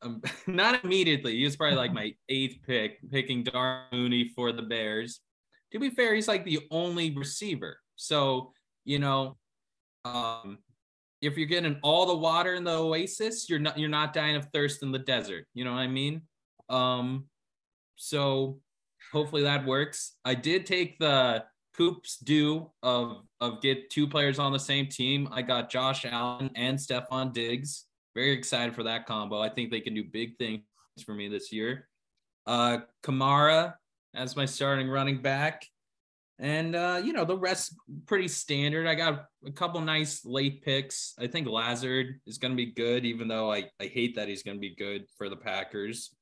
[0.02, 1.38] Um, not immediately.
[1.38, 5.20] He was probably like my eighth pick, picking Dar Mooney for the Bears.
[5.72, 7.78] To be fair, he's like the only receiver.
[7.96, 8.52] So
[8.84, 9.38] you know,
[10.06, 10.58] um,
[11.22, 14.48] if you're getting all the water in the oasis, you're not you're not dying of
[14.54, 15.46] thirst in the desert.
[15.54, 16.24] You know what I mean?
[16.70, 17.26] Um,
[17.96, 18.60] so
[19.12, 20.16] hopefully that works.
[20.26, 21.44] I did take the
[21.76, 25.30] Coops do of of get two players on the same team.
[25.32, 27.86] I got Josh Allen and Stefon Diggs.
[28.14, 29.40] Very excited for that combo.
[29.40, 30.64] I think they can do big things
[31.06, 31.88] for me this year.
[32.46, 33.76] Uh Kamara
[34.14, 35.66] as my starting running back.
[36.40, 37.76] And uh, you know, the rest
[38.08, 38.88] pretty standard.
[38.88, 41.14] I got a couple nice late picks.
[41.20, 44.58] I think Lazard is gonna be good, even though I, I hate that he's gonna
[44.60, 46.16] be good for the Packers.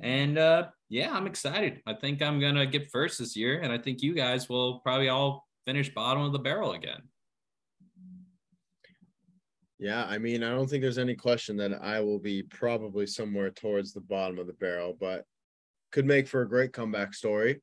[0.00, 1.82] And uh, yeah, I'm excited.
[1.86, 5.08] I think I'm gonna get first this year, and I think you guys will probably
[5.08, 7.02] all finish bottom of the barrel again.
[9.78, 13.50] Yeah, I mean, I don't think there's any question that I will be probably somewhere
[13.50, 15.24] towards the bottom of the barrel, but
[15.92, 17.60] could make for a great comeback story.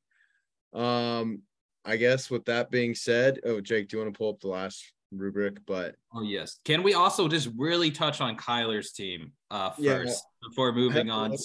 [0.73, 1.41] Um,
[1.85, 4.47] I guess with that being said, oh Jake, do you want to pull up the
[4.47, 5.57] last rubric?
[5.65, 6.59] But Oh yes.
[6.65, 10.47] Can we also just really touch on Kyler's team uh, first Yeah.
[10.49, 11.33] before moving on?
[11.33, 11.37] I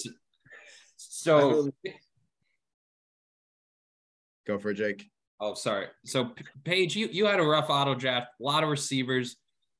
[1.01, 1.71] So,
[4.45, 5.09] go for it, Jake.
[5.39, 5.87] oh sorry.
[6.05, 6.31] So
[6.65, 8.27] Paige, you you had a rough auto draft.
[8.39, 9.37] A lot of receivers,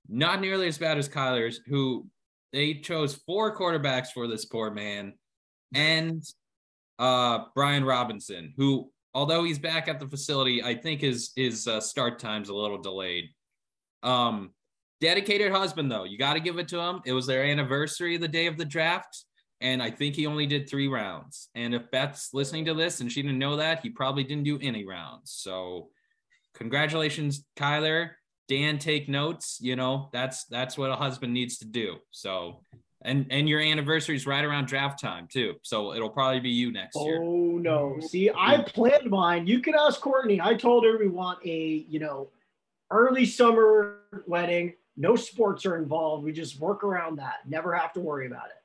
[0.08, 2.08] not nearly as bad as Kyler's, who
[2.54, 5.14] they chose four quarterbacks for this poor man,
[5.74, 6.24] and
[7.00, 11.82] uh Brian Robinson, who although he's back at the facility, I think his his uh,
[11.82, 13.26] start time's a little delayed.
[14.04, 14.52] Um,
[15.02, 17.02] dedicated husband though, you got to give it to him.
[17.06, 19.26] It was their anniversary the day of the draft,
[19.62, 21.50] and I think he only did three rounds.
[21.56, 24.60] And if Beth's listening to this and she didn't know that, he probably didn't do
[24.62, 25.32] any rounds.
[25.32, 25.90] So,
[26.54, 28.12] congratulations, Kyler.
[28.48, 29.60] Dan, take notes.
[29.62, 31.98] You know that's that's what a husband needs to do.
[32.12, 32.62] So.
[33.02, 36.74] And, and your anniversary is right around draft time too, so it'll probably be you
[36.74, 37.22] next year.
[37.24, 37.98] Oh no.
[38.02, 39.48] See, I planned mine.
[39.48, 40.42] You can ask Courtney.
[40.42, 42.28] I told her we want a, you know,
[42.92, 44.74] early summer wedding.
[44.98, 46.26] No sports are involved.
[46.26, 47.36] We just work around that.
[47.48, 48.59] Never have to worry about it.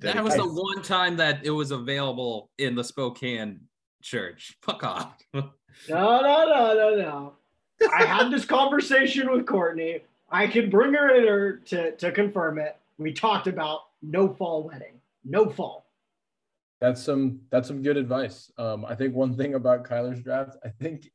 [0.00, 3.60] That was the one time that it was available in the Spokane
[4.02, 4.56] church.
[4.62, 5.16] Fuck off.
[5.88, 7.88] No, no, no, no, no.
[7.92, 10.00] I had this conversation with Courtney.
[10.28, 12.76] I can bring her in her to, to confirm it.
[12.98, 15.00] We talked about no fall wedding.
[15.24, 15.86] No fall.
[16.80, 18.50] That's some that's some good advice.
[18.58, 21.10] Um, I think one thing about Kyler's draft, I think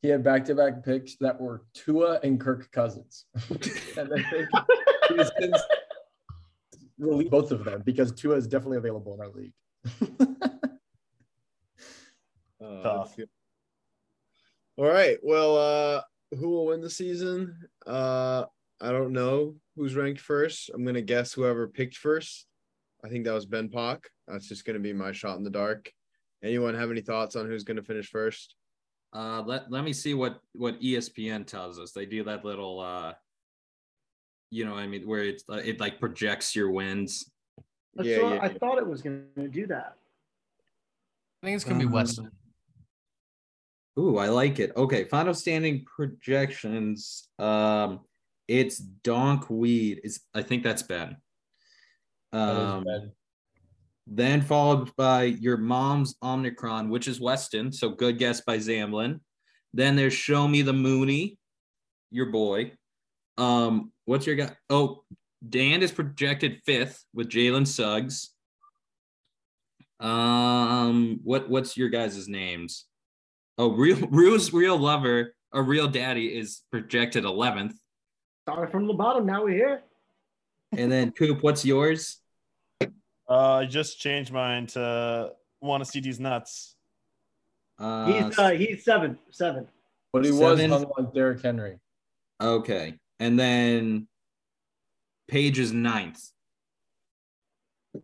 [0.00, 3.24] he had back-to-back picks that were Tua and Kirk Cousins,
[3.96, 4.48] and I think
[5.08, 5.30] he has
[6.98, 9.52] since released both of them because Tua is definitely available in our league.
[12.60, 13.16] Uh, Tough.
[14.76, 15.16] All right.
[15.22, 16.02] Well, uh,
[16.36, 17.56] who will win the season?
[17.86, 18.46] Uh,
[18.80, 20.68] I don't know who's ranked first.
[20.74, 22.46] I'm gonna guess whoever picked first.
[23.04, 24.08] I think that was Ben Pock.
[24.26, 25.92] That's just gonna be my shot in the dark.
[26.42, 28.56] Anyone have any thoughts on who's gonna finish first?
[29.12, 31.92] Uh, let, let me see what, what ESPN tells us.
[31.92, 33.14] They do that little, uh,
[34.50, 37.30] you know, what I mean, where it's, uh, it like projects your wins.
[37.94, 39.96] That's Yeah, what- yeah, I thought it was going to do that.
[41.42, 42.30] I think it's gonna be Um, Weston.
[43.98, 44.72] Ooh, I like it.
[44.76, 47.28] Okay, final standing projections.
[47.38, 48.00] Um,
[48.48, 50.00] it's Donk Weed.
[50.04, 51.16] Is I think that's Ben.
[52.32, 53.12] That is Um, Ben.
[54.06, 57.72] then followed by your mom's Omnicron, which is Weston.
[57.72, 59.20] So good guess by Zamlin.
[59.74, 61.38] Then there's Show Me the Mooney,
[62.10, 62.72] your boy.
[63.36, 64.50] Um, what's your guy?
[64.70, 65.04] Oh,
[65.46, 68.30] Dan is projected fifth with Jalen Suggs.
[70.00, 72.86] Um, what what's your guys' names?
[73.58, 77.72] Oh, real Rue's real lover a real daddy is projected 11th.
[78.46, 79.24] Started from the bottom.
[79.24, 79.82] Now we're here.
[80.76, 82.18] And then Coop, what's yours?
[82.82, 82.88] Uh,
[83.28, 85.32] I just changed mine to
[85.62, 86.76] want to see these nuts.
[87.78, 89.68] Uh, He's uh, he's seven, seven.
[90.12, 90.70] But he was Seven.
[90.70, 91.78] hung like Derrick Henry.
[92.40, 92.94] okay.
[93.20, 94.06] And then
[95.28, 96.22] Paige is ninth.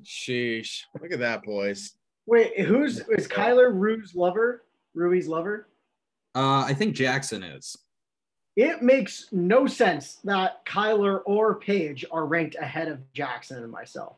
[0.02, 0.82] Sheesh.
[1.00, 1.92] Look at that, boys.
[2.26, 4.64] Wait, who's is Kyler Rue's lover?
[4.94, 5.68] Rui's lover?
[6.34, 7.76] Uh, I think Jackson is.
[8.56, 14.16] It makes no sense that Kyler or Paige are ranked ahead of Jackson and myself.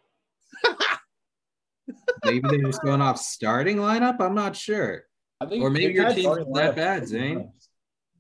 [2.25, 4.21] Maybe they're just going off starting lineup.
[4.21, 5.05] I'm not sure.
[5.41, 7.53] I think Or maybe your That's- team's not that bad, Zane.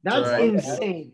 [0.04, 0.50] That's Right.
[0.50, 1.12] insane.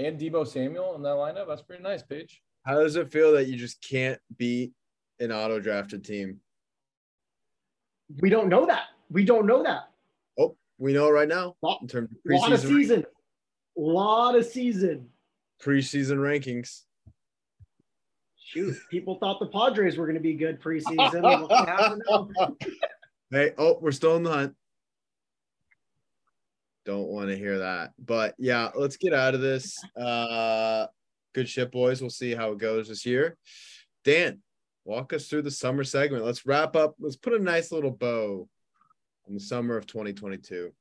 [0.00, 1.46] And Deebo Samuel in that lineup.
[1.46, 2.40] That's pretty nice, Paige.
[2.64, 4.72] How does it feel that you just can't beat
[5.18, 6.40] an auto drafted team?
[8.20, 8.84] We don't know that.
[9.10, 9.90] We don't know that.
[10.38, 13.04] Oh, we know right now Lot, in terms of lot of preseason season.
[13.76, 15.08] Lot of season.
[15.62, 16.82] preseason rankings.
[18.38, 21.22] Shoot, people thought the Padres were going to be good preseason.
[21.22, 22.28] Look what happened now.
[23.30, 24.54] Hey, oh, we're still in the hunt.
[26.86, 27.92] Don't want to hear that.
[27.98, 29.78] But yeah, let's get out of this.
[29.96, 30.86] Uh
[31.34, 32.00] good shit, boys.
[32.00, 33.36] We'll see how it goes this year.
[34.04, 34.40] Dan,
[34.84, 36.24] walk us through the summer segment.
[36.24, 36.94] Let's wrap up.
[36.98, 38.48] Let's put a nice little bow
[39.26, 40.72] on the summer of 2022.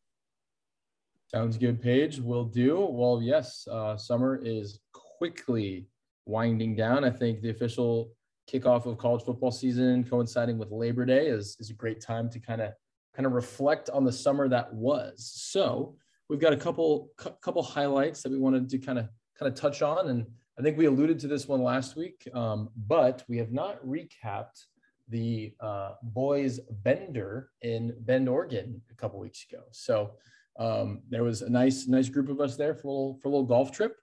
[1.27, 2.19] Sounds good, Paige.
[2.19, 2.87] Will do.
[2.89, 5.85] Well, yes, uh, summer is quickly
[6.25, 7.03] winding down.
[7.03, 8.11] I think the official
[8.51, 12.39] kickoff of college football season coinciding with Labor Day is, is a great time to
[12.39, 12.71] kind of
[13.15, 15.29] kind of reflect on the summer that was.
[15.33, 15.95] So
[16.29, 19.59] we've got a couple cou- couple highlights that we wanted to kind of kind of
[19.59, 20.25] touch on, and
[20.57, 24.65] I think we alluded to this one last week, um, but we have not recapped
[25.07, 29.63] the uh, boys bender in Bend, Oregon, a couple weeks ago.
[29.71, 30.11] So
[30.59, 33.31] um, there was a nice nice group of us there for a little, for a
[33.31, 33.95] little golf trip,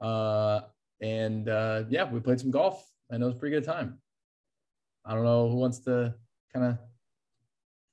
[0.00, 0.60] uh,
[1.00, 2.84] and uh, yeah, we played some golf.
[3.12, 3.98] I know it was a pretty good time.
[5.04, 6.14] I don't know who wants to
[6.52, 6.78] kind of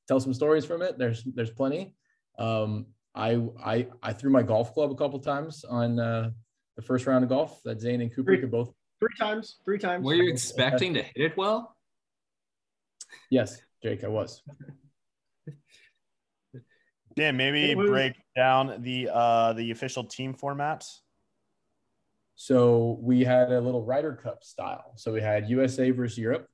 [0.07, 0.97] tell some stories from it.
[0.97, 1.93] There's there's plenty.
[2.39, 6.31] Um, I I I threw my golf club a couple times on uh,
[6.75, 8.39] the first round of golf that Zane and Cooper Three.
[8.41, 8.73] could both.
[8.99, 9.57] Three times.
[9.65, 10.05] Three times.
[10.05, 11.75] Were you expecting to hit it well?
[13.29, 14.41] Yes, Jake, I was.
[17.15, 20.85] Dan, maybe was- break down the uh the official team format.
[22.35, 24.93] So we had a little Ryder Cup style.
[24.95, 26.47] So we had USA versus Europe,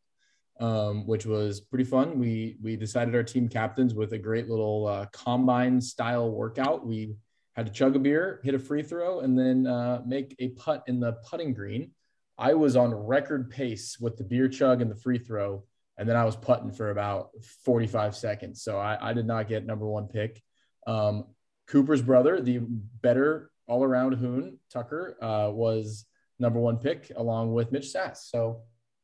[0.60, 2.20] um, which was pretty fun.
[2.20, 6.86] We we decided our team captains with a great little uh, combine style workout.
[6.86, 7.16] We
[7.56, 10.84] had to chug a beer, hit a free throw, and then uh, make a putt
[10.88, 11.92] in the putting green.
[12.38, 15.64] I was on record pace with the beer chug and the free throw,
[15.98, 17.30] and then I was putting for about
[17.64, 18.64] 45 seconds.
[18.64, 20.42] So I, I did not get number one pick.
[20.88, 21.26] Um,
[21.68, 26.06] Cooper's brother, the better all around Hoon Tucker, uh, was
[26.40, 28.28] number one pick along with Mitch Sass.
[28.30, 28.64] So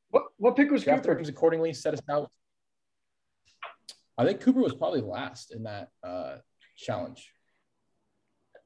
[0.10, 1.16] What, what pick was draft Cooper?
[1.22, 2.32] rankings accordingly set us out.
[4.18, 6.38] I think Cooper was probably last in that uh,
[6.76, 7.32] challenge.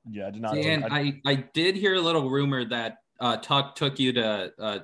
[0.10, 0.58] Yeah, I did not.
[0.58, 4.52] and I- I, I did hear a little rumor that uh, Tuck took you to
[4.60, 4.80] uh,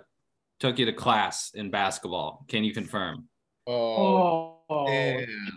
[0.60, 2.45] took you to class in basketball.
[2.47, 3.28] Can you confirm?
[3.68, 4.86] Oh, Oh.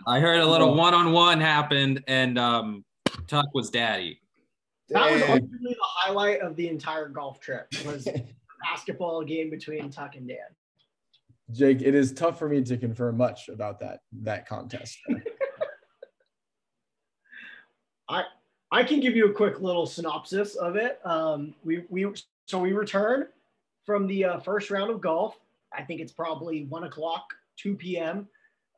[0.07, 2.83] I heard a little one on one happened, and um,
[3.27, 4.19] Tuck was daddy.
[4.89, 5.37] that was Damn.
[5.37, 8.25] arguably the highlight of the entire golf trip was the
[8.63, 10.37] basketball game between Tuck and Dan.
[11.51, 14.97] Jake, it is tough for me to confirm much about that that contest.
[18.09, 18.23] I
[18.71, 20.99] I can give you a quick little synopsis of it.
[21.05, 22.11] Um, we we
[22.45, 23.27] so we return
[23.85, 25.37] from the uh, first round of golf.
[25.73, 27.25] I think it's probably one o'clock,
[27.57, 28.27] two p.m.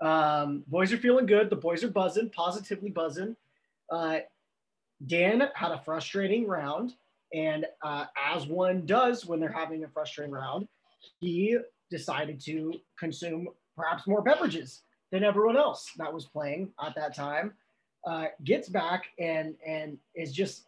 [0.02, 1.50] Um, boys are feeling good.
[1.50, 3.36] The boys are buzzing, positively buzzing.
[3.90, 4.20] Uh,
[5.06, 6.96] Dan had a frustrating round,
[7.34, 10.68] and uh, as one does when they're having a frustrating round,
[11.20, 11.58] he
[11.96, 14.82] decided to consume perhaps more beverages
[15.12, 17.54] than everyone else that was playing at that time
[18.06, 20.68] uh, gets back and and is just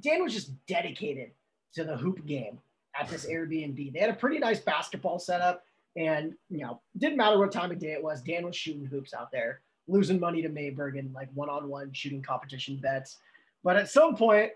[0.00, 1.30] Dan was just dedicated
[1.74, 2.58] to the hoop game
[2.98, 3.92] at this Airbnb.
[3.92, 5.64] They had a pretty nice basketball setup,
[5.96, 8.22] and you know didn't matter what time of day it was.
[8.22, 12.76] Dan was shooting hoops out there, losing money to Mayberg in like one-on-one shooting competition
[12.76, 13.18] bets.
[13.62, 14.52] But at some point,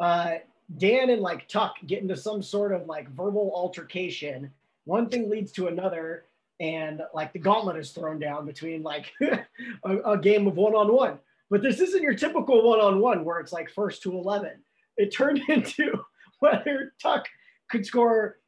[0.00, 0.34] uh,
[0.78, 4.50] Dan and like Tuck get into some sort of like verbal altercation.
[4.84, 6.24] One thing leads to another,
[6.60, 9.12] and like the gauntlet is thrown down between like
[9.84, 11.18] a, a game of one-on-one.
[11.50, 14.52] But this isn't your typical one-on-one where it's like first to 11.
[14.96, 16.04] It turned into
[16.40, 17.26] whether Tuck
[17.70, 18.38] could score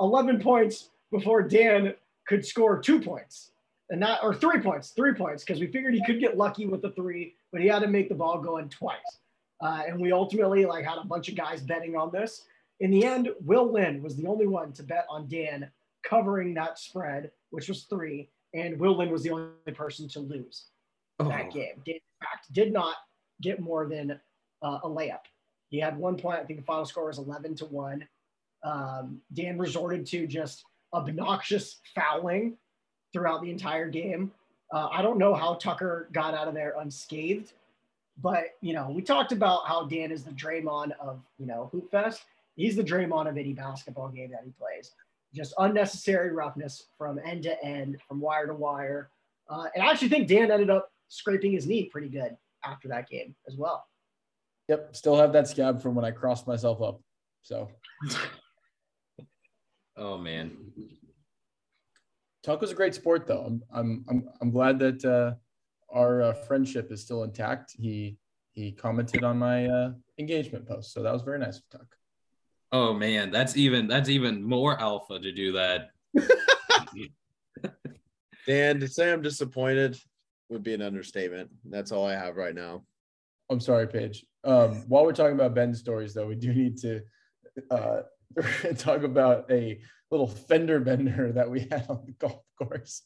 [0.00, 1.94] 11 points before Dan
[2.26, 3.52] could score two points
[3.90, 5.44] and not, or three points, three points.
[5.44, 8.08] Cause we figured he could get lucky with the three, but he had to make
[8.08, 8.98] the ball go in twice.
[9.60, 12.44] Uh, and we ultimately like had a bunch of guys betting on this.
[12.80, 15.70] In the end, Will Lynn was the only one to bet on Dan
[16.02, 20.66] covering that spread, which was three, and Will Lynn was the only person to lose
[21.20, 21.74] Oh, that game.
[21.86, 22.96] Dan, in fact, did not
[23.40, 24.18] get more than
[24.62, 25.20] uh, a layup.
[25.68, 26.40] He had one point.
[26.40, 28.06] I think the final score was 11 to one.
[28.64, 32.56] Um, Dan resorted to just obnoxious fouling
[33.12, 34.32] throughout the entire game.
[34.72, 37.52] Uh, I don't know how Tucker got out of there unscathed,
[38.20, 41.90] but you know, we talked about how Dan is the Draymond of you know Hoop
[41.90, 42.22] Fest.
[42.56, 44.92] He's the Draymond of any basketball game that he plays.
[45.34, 49.10] Just unnecessary roughness from end to end, from wire to wire.
[49.48, 53.08] Uh, and I actually think Dan ended up scraping his knee pretty good after that
[53.08, 53.84] game as well.
[54.68, 57.00] Yep, still have that scab from when I crossed myself up.
[57.42, 57.68] So
[59.96, 60.52] oh man.
[62.42, 63.44] Tuck was a great sport, though.
[63.44, 65.34] I'm I'm I'm, I'm glad that uh,
[65.94, 67.74] our uh, friendship is still intact.
[67.76, 68.16] He
[68.52, 71.86] he commented on my uh, engagement post, so that was very nice of Tuck.
[72.74, 75.90] Oh man, that's even that's even more alpha to do that.
[78.48, 79.96] Dan, to say I'm disappointed
[80.48, 81.50] would be an understatement.
[81.64, 82.82] That's all I have right now.
[83.48, 84.26] I'm sorry, Paige.
[84.42, 87.00] Um, while we're talking about Ben's stories, though, we do need to
[87.70, 88.00] uh,
[88.76, 89.78] talk about a
[90.10, 93.02] little fender bender that we had on the golf course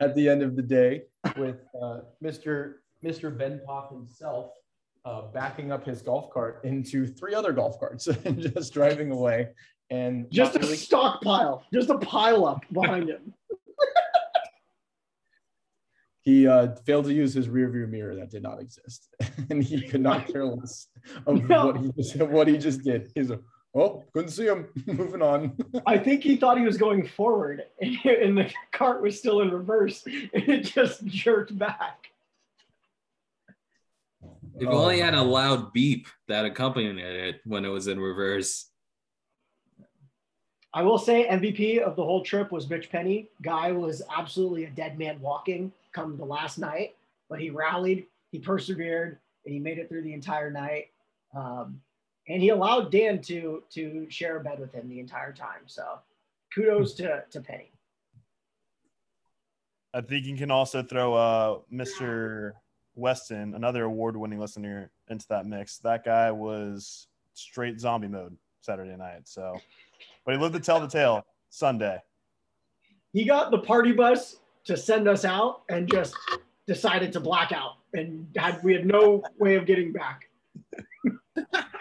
[0.00, 1.02] at the end of the day
[1.36, 2.74] with uh, Mr.
[3.04, 3.36] Mr.
[3.36, 4.52] Ben Pop himself
[5.06, 9.48] uh, backing up his golf cart into three other golf carts and just driving away
[9.88, 13.32] and Just a really- stockpile, just a pile up behind him.
[16.22, 19.08] he uh, failed to use his rear view mirror that did not exist,
[19.50, 20.88] and he could not care less
[21.26, 21.66] of No.
[21.66, 23.12] what he just what he just did.
[23.14, 23.40] He's like,
[23.76, 24.66] oh, couldn't see him.
[24.86, 25.56] Moving on.
[25.86, 30.02] I think he thought he was going forward, and the cart was still in reverse,
[30.04, 32.08] and it just jerked back.
[34.58, 38.70] If Oh, only had a loud beep that accompanied it when it was in reverse.
[40.72, 43.28] I will say MVP of the whole trip was Mitch Penny.
[43.42, 46.94] Guy was absolutely a dead man walking come the last night,
[47.28, 50.90] but he rallied, he persevered, and he made it through the entire night.
[51.34, 51.80] Um,
[52.28, 55.62] and he allowed Dan to to share a bed with him the entire time.
[55.66, 55.98] So
[56.54, 57.70] kudos to, to Penny.
[59.94, 62.52] I think you can also throw uh, Mr.
[62.96, 65.78] Weston, another award-winning listener, into that mix.
[65.78, 69.28] That guy was straight zombie mode Saturday night.
[69.28, 69.56] So,
[70.24, 72.02] but he lived to tell the tale Sunday.
[73.12, 76.16] He got the party bus to send us out and just
[76.66, 80.28] decided to black out and had we had no way of getting back.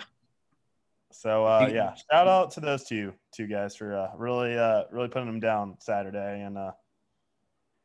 [1.26, 5.08] So uh, yeah, shout out to those two two guys for uh, really uh, really
[5.08, 6.72] putting them down Saturday and uh,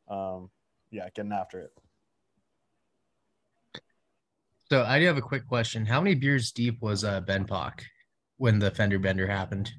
[0.07, 0.51] um,
[0.91, 1.71] yeah, getting after it.
[4.71, 5.85] So I do have a quick question.
[5.85, 7.83] How many beers deep was uh, Ben Pock
[8.37, 9.69] when the fender bender happened?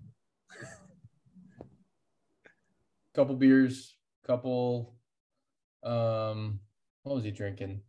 [3.14, 3.94] couple beers,
[4.26, 4.92] couple.
[5.82, 6.60] Um,
[7.04, 7.80] what was he drinking?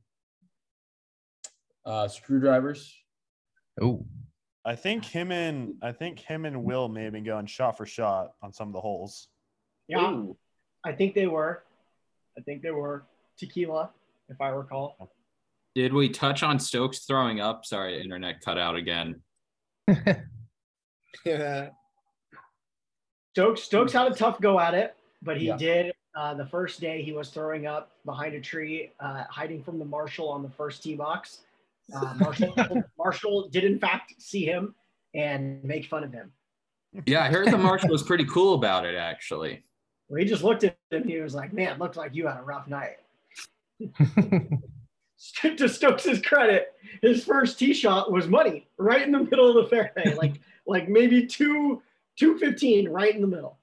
[1.85, 2.95] Uh, screwdrivers.
[3.81, 4.05] Oh,
[4.63, 7.85] I think him and I think him and Will may have been going shot for
[7.85, 9.27] shot on some of the holes.
[9.89, 10.23] Yeah,
[10.85, 11.65] I think they were.
[12.37, 13.03] I think they were
[13.37, 13.89] tequila,
[14.29, 14.95] if I recall.
[15.75, 17.65] Did we touch on Stokes throwing up?
[17.65, 19.21] Sorry, internet cut out again.
[21.25, 21.69] Yeah.
[23.33, 25.57] Stokes Stokes had a tough go at it, but he Yeah.
[25.57, 25.93] did.
[26.15, 29.85] Uh, the first day he was throwing up behind a tree, uh, hiding from the
[29.85, 31.41] marshal on the first tee box.
[31.95, 32.53] Uh, Marshall,
[32.97, 34.75] Marshall did in fact see him
[35.15, 36.31] and make fun of him.
[37.05, 39.63] Yeah, I heard the marshal was pretty cool about it actually.
[40.09, 42.37] Well, he just looked at him and he was like, "Man, looked like you had
[42.37, 42.97] a rough night."
[45.41, 49.69] to Stokes' credit, his first tee shot was money, right in the middle of the
[49.69, 51.81] fairway, like like maybe two
[52.17, 53.59] two fifteen, right in the middle.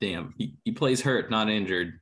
[0.00, 2.00] Damn, he, he plays hurt, not injured.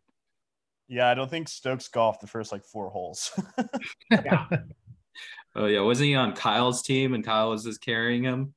[0.89, 3.31] Yeah, I don't think Stokes golfed the first like four holes.
[4.11, 4.47] Yeah,
[5.57, 8.55] Oh yeah, wasn't he on Kyle's team and Kyle was just carrying him?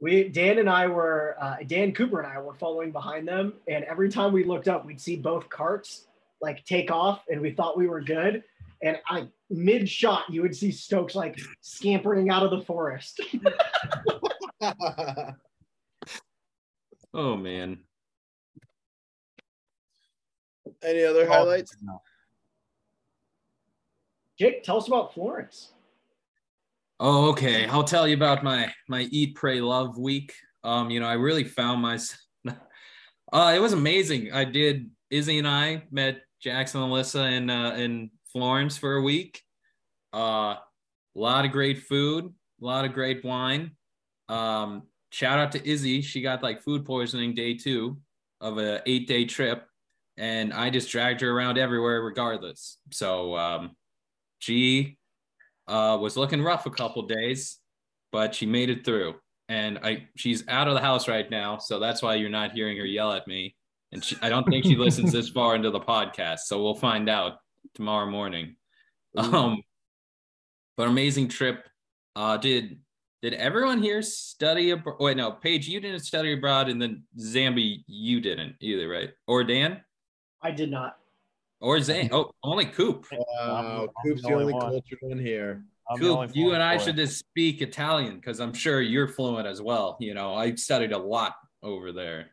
[0.00, 3.84] we Dan and I were uh, Dan Cooper and I were following behind them, and
[3.84, 6.06] every time we looked up, we'd see both carts
[6.40, 8.42] like take off, and we thought we were good.
[8.82, 13.20] And I mid shot, you would see Stokes like scampering out of the forest.
[17.14, 17.78] Oh man.
[20.82, 21.76] Any other highlights?
[21.80, 22.02] No.
[24.36, 25.70] Jake, tell us about Florence.
[26.98, 27.66] Oh, okay.
[27.66, 30.34] I'll tell you about my my eat, pray, love week.
[30.64, 31.98] Um, you know, I really found my.
[33.32, 34.32] Uh, it was amazing.
[34.32, 34.90] I did.
[35.10, 39.40] Izzy and I met Jackson and Alyssa and uh, in Florence for a week.
[40.12, 40.60] Uh, a
[41.14, 42.24] lot of great food,
[42.60, 43.70] a A lot of great wine.
[44.28, 46.00] Um, shout out to Izzy.
[46.00, 47.98] She got like food poisoning day two
[48.40, 49.66] of a eight day trip,
[50.16, 52.78] and I just dragged her around everywhere regardless.
[52.90, 53.76] So um,
[54.40, 54.98] she
[55.68, 57.58] uh, was looking rough a couple days,
[58.10, 59.14] but she made it through.
[59.48, 62.78] And I she's out of the house right now, so that's why you're not hearing
[62.78, 63.54] her yell at me.
[63.92, 67.08] And she, I don't think she listens this far into the podcast, so we'll find
[67.08, 67.34] out
[67.74, 68.56] tomorrow morning.
[69.16, 69.62] Um,
[70.76, 71.64] but amazing trip.
[72.16, 72.80] Uh, did
[73.22, 74.96] did everyone here study abroad?
[75.00, 79.10] Wait, no, Paige, you didn't study abroad, and then Zambi, you didn't either, right?
[79.26, 79.80] Or Dan?
[80.42, 80.98] I did not.
[81.60, 82.10] Or Zane?
[82.12, 83.06] Oh, only Coop.
[83.10, 84.62] Wow, I'm Coop's the the only only one.
[84.70, 85.64] cultured one here.
[85.90, 86.84] I'm Coop, you and I boy.
[86.84, 89.96] should just speak Italian because I'm sure you're fluent as well.
[90.00, 92.26] You know, I studied a lot over there.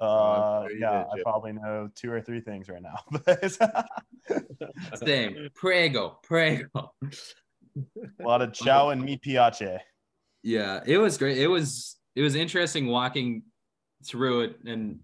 [0.00, 2.98] Uh, yeah, I probably know two or three things right now.
[5.04, 5.48] Same.
[5.54, 6.94] Prego, prego.
[8.20, 9.80] A lot of ciao and mi piace.
[10.42, 11.38] Yeah, it was great.
[11.38, 13.42] It was it was interesting walking
[14.04, 15.00] through it, and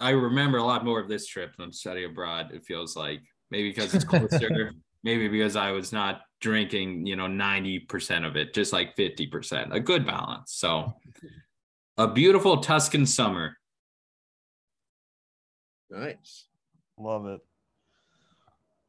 [0.00, 2.50] I remember a lot more of this trip than study abroad.
[2.52, 3.20] It feels like
[3.50, 4.72] maybe because it's closer,
[5.02, 9.26] maybe because I was not drinking, you know, ninety percent of it, just like fifty
[9.26, 10.52] percent, a good balance.
[10.54, 10.94] So,
[11.96, 13.56] a beautiful Tuscan summer.
[15.92, 16.46] Nice.
[16.98, 17.40] Love it.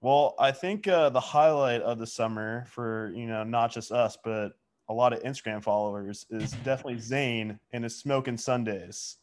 [0.01, 4.17] Well, I think uh, the highlight of the summer for you know not just us
[4.23, 4.53] but
[4.89, 9.17] a lot of Instagram followers is definitely Zane and his smoking Sundays.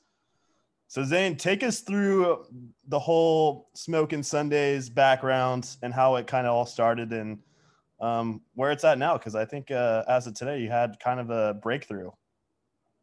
[0.88, 2.46] So Zane, take us through
[2.88, 7.38] the whole smoking Sundays background and how it kind of all started and
[8.00, 9.16] um, where it's at now.
[9.16, 12.10] Because I think uh, as of today, you had kind of a breakthrough.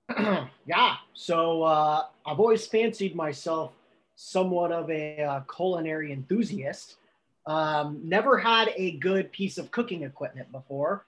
[0.66, 0.96] yeah.
[1.14, 3.72] So uh, I've always fancied myself
[4.18, 6.98] somewhat of a uh, culinary enthusiast.
[7.46, 11.06] Um, never had a good piece of cooking equipment before.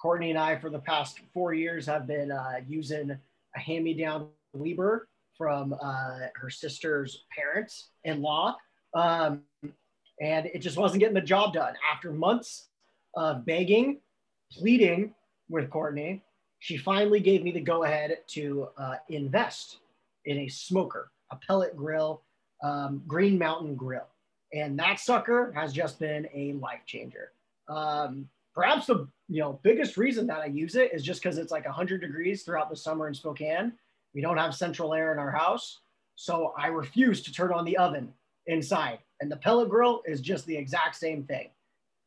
[0.00, 5.08] Courtney and I, for the past four years, have been uh, using a hand-me-down Weber
[5.36, 8.56] from uh, her sister's parents in law.
[8.94, 9.42] Um,
[10.20, 11.74] and it just wasn't getting the job done.
[11.92, 12.68] After months
[13.16, 14.00] of begging,
[14.52, 15.14] pleading
[15.48, 16.22] with Courtney,
[16.60, 19.78] she finally gave me the go ahead to uh, invest
[20.26, 22.22] in a smoker, a pellet grill,
[22.62, 24.06] um, Green Mountain Grill.
[24.52, 27.32] And that sucker has just been a life changer.
[27.68, 31.52] Um, perhaps the you know biggest reason that I use it is just because it's
[31.52, 33.72] like 100 degrees throughout the summer in Spokane.
[34.14, 35.80] We don't have central air in our house,
[36.16, 38.12] so I refuse to turn on the oven
[38.46, 38.98] inside.
[39.20, 41.48] And the pellet grill is just the exact same thing.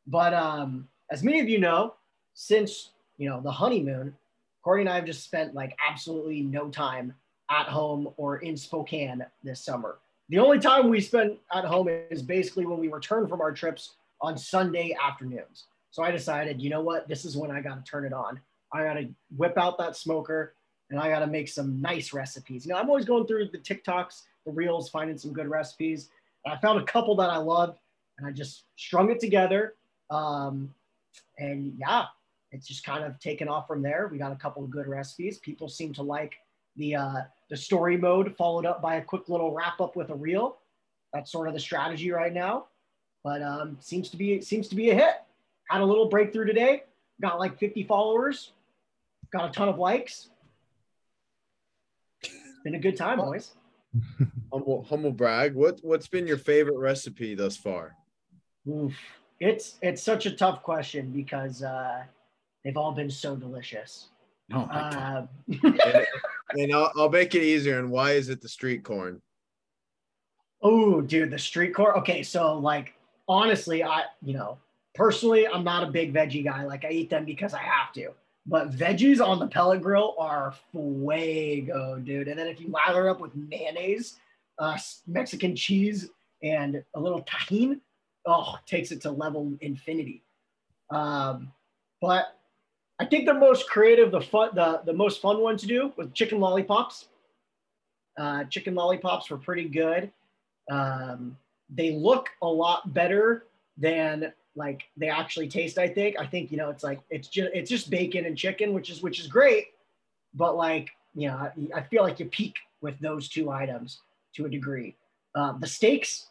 [0.06, 1.94] But um, as many of you know,
[2.34, 4.14] since you know the honeymoon,
[4.62, 7.14] Corey and I have just spent like absolutely no time
[7.50, 9.98] at home or in Spokane this summer.
[10.28, 13.92] The only time we spend at home is basically when we return from our trips
[14.20, 15.64] on Sunday afternoons.
[15.92, 18.40] So I decided, you know what, this is when I got to turn it on.
[18.72, 20.54] I got to whip out that smoker
[20.90, 22.66] and I got to make some nice recipes.
[22.66, 26.08] You know, I'm always going through the TikToks, the reels, finding some good recipes.
[26.44, 27.78] And I found a couple that I loved
[28.18, 29.74] and I just strung it together.
[30.10, 30.74] Um,
[31.38, 32.06] and yeah,
[32.52, 34.08] it's just kind of taken off from there.
[34.10, 35.38] We got a couple of good recipes.
[35.38, 36.34] People seem to like
[36.76, 40.14] the uh, the story mode followed up by a quick little wrap up with a
[40.14, 40.58] reel.
[41.12, 42.66] That's sort of the strategy right now,
[43.24, 45.14] but um, seems to be seems to be a hit.
[45.68, 46.84] Had a little breakthrough today.
[47.20, 48.52] Got like 50 followers.
[49.32, 50.28] Got a ton of likes.
[52.64, 53.52] Been a good time, boys.
[54.52, 55.54] Humble, humble brag.
[55.54, 57.96] What what's been your favorite recipe thus far?
[58.68, 58.94] Oof.
[59.40, 62.04] It's it's such a tough question because uh,
[62.64, 64.08] they've all been so delicious.
[64.52, 65.28] Oh my god.
[65.74, 66.04] Uh,
[66.58, 67.78] And I'll, I'll make it easier.
[67.78, 69.20] And why is it the street corn?
[70.62, 71.96] Oh, dude, the street corn.
[71.98, 72.94] Okay, so like
[73.28, 74.58] honestly, I you know
[74.94, 76.64] personally, I'm not a big veggie guy.
[76.64, 78.10] Like I eat them because I have to.
[78.46, 82.28] But veggies on the pellet grill are fuego, dude.
[82.28, 84.18] And then if you lather up with mayonnaise,
[84.58, 86.08] uh, Mexican cheese,
[86.42, 87.80] and a little Tajín,
[88.26, 90.22] oh, takes it to level infinity.
[90.90, 91.52] Um,
[92.00, 92.38] but
[92.98, 96.08] I think the most creative, the fun, the, the most fun one to do was
[96.14, 97.08] chicken lollipops.
[98.18, 100.10] Uh, chicken lollipops were pretty good.
[100.70, 101.36] Um,
[101.68, 103.44] they look a lot better
[103.76, 105.78] than like they actually taste.
[105.78, 106.16] I think.
[106.18, 109.02] I think you know it's like it's just it's just bacon and chicken, which is
[109.02, 109.66] which is great.
[110.34, 114.00] But like you know, I, I feel like you peak with those two items
[114.34, 114.96] to a degree.
[115.34, 116.28] Uh, the steaks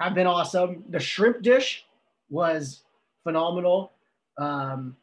[0.00, 0.82] have been awesome.
[0.90, 1.84] The shrimp dish
[2.30, 2.82] was
[3.22, 3.92] phenomenal.
[4.38, 4.96] Um,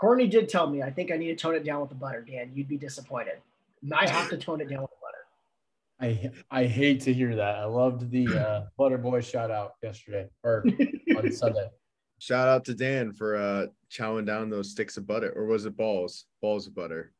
[0.00, 2.22] Courtney did tell me I think I need to tone it down with the butter.
[2.22, 3.34] Dan, you'd be disappointed.
[3.94, 6.30] I have to tone it down with the butter.
[6.50, 7.56] I I hate to hear that.
[7.56, 10.64] I loved the uh, Butter Boy shout out yesterday or
[11.16, 11.68] on Sunday.
[12.18, 15.76] shout out to Dan for uh chowing down those sticks of butter, or was it
[15.76, 16.26] balls?
[16.42, 17.12] Balls of butter.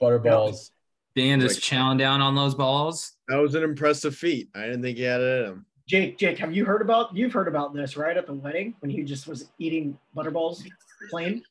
[0.00, 0.72] Butter balls.
[1.14, 3.12] Dan Like- chowing down on those balls.
[3.28, 4.48] That was an impressive feat.
[4.54, 5.66] I didn't think he had it in him.
[5.88, 8.16] Jake, Jake, have you heard about you've heard about this, right?
[8.16, 10.64] At the wedding when he just was eating butterballs
[11.10, 11.42] plain.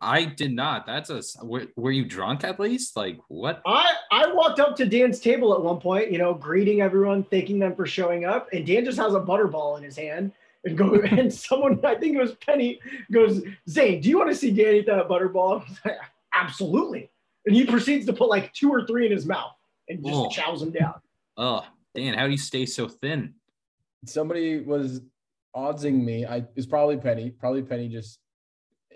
[0.00, 0.86] I did not.
[0.86, 1.16] That's a.
[1.18, 2.96] s- Were, were you drunk at least?
[2.96, 3.62] Like what?
[3.66, 7.58] I I walked up to Dan's table at one point, you know, greeting everyone, thanking
[7.58, 10.32] them for showing up, and Dan just has a butterball in his hand
[10.64, 12.80] and go and someone I think it was Penny
[13.12, 15.64] goes, Zane, do you want to see Dan eat that butterball?
[15.84, 15.98] I like,
[16.34, 17.10] Absolutely.
[17.46, 19.52] And he proceeds to put like two or three in his mouth
[19.88, 20.28] and just Oh.
[20.30, 20.94] chows them down.
[21.36, 21.64] Oh,
[21.94, 23.34] Dan, how do you stay so thin?
[24.06, 25.00] Somebody was
[25.56, 26.26] oddsing me.
[26.26, 28.18] I it's probably Penny, probably Penny just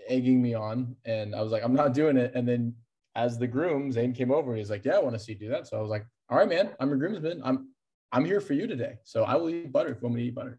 [0.09, 0.97] egging me on.
[1.05, 2.33] And I was like, I'm not doing it.
[2.35, 2.75] And then
[3.15, 4.55] as the groom, Zane came over.
[4.57, 5.67] He's like, Yeah, I want to see you do that.
[5.67, 7.41] So I was like, All right, man, I'm a groomsman.
[7.45, 7.69] I'm
[8.13, 8.99] I'm here for you today.
[9.05, 10.59] So I will eat butter if you want me to eat butter.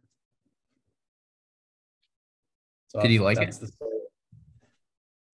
[2.90, 3.56] So Did you like it?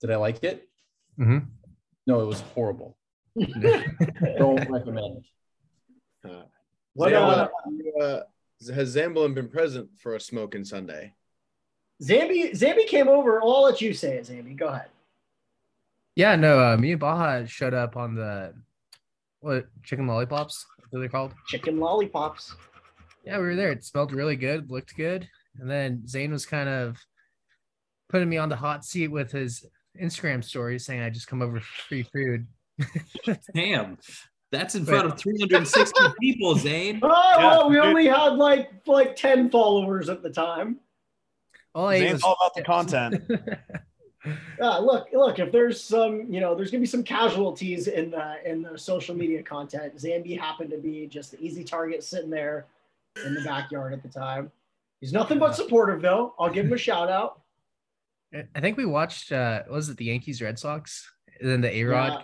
[0.02, 0.70] Did I like it?
[1.20, 1.48] Mhm.
[2.08, 2.98] No, it was horrible.
[4.38, 5.26] Don't recommend.
[6.24, 6.44] Uh,
[6.94, 7.50] What, Zamblin,
[8.00, 8.24] uh, uh,
[8.74, 11.14] has Zamblin been present for a smoking Sunday?
[12.04, 13.42] Zambi Zambi came over.
[13.42, 14.56] I'll let you say it, Zambi.
[14.56, 14.90] Go ahead.
[16.16, 18.54] Yeah, no, uh, me and Baja showed up on the
[19.42, 21.34] what chicken lollipops, what are they're called.
[21.48, 22.56] Chicken lollipops.
[23.26, 23.72] Yeah, we were there.
[23.72, 25.28] It smelled really good, looked good.
[25.60, 26.98] And then Zane was kind of
[28.10, 29.66] putting me on the hot seat with his
[30.02, 32.48] Instagram story saying I just come over for free food.
[33.54, 33.98] Damn,
[34.52, 37.00] that's in front of 360 people, Zane.
[37.04, 40.80] Oh, well, we only had like like 10 followers at the time.
[41.76, 43.22] All I Zane's was all about the content.
[44.60, 48.38] Uh, look, look, if there's some, you know, there's gonna be some casualties in the
[48.44, 49.96] in the social media content.
[49.98, 52.66] Zambi happened to be just the easy target sitting there
[53.24, 54.52] in the backyard at the time.
[55.00, 56.34] He's nothing but supportive though.
[56.40, 57.42] I'll give him a shout out.
[58.34, 61.08] I think we watched uh was it the Yankees Red Sox?
[61.40, 62.14] And then the A Rod.
[62.14, 62.22] Yeah.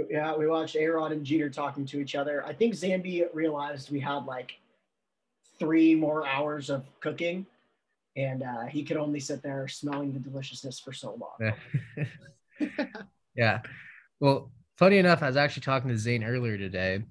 [0.00, 2.44] We- Yeah, we watched A-Rod and Jeter talking to each other.
[2.44, 4.58] I think Zambi realized we had like
[5.58, 7.46] three more hours of cooking,
[8.16, 11.52] and uh, he could only sit there smelling the deliciousness for so long.
[13.36, 13.60] yeah.
[14.20, 17.02] Well, funny enough, I was actually talking to Zane earlier today.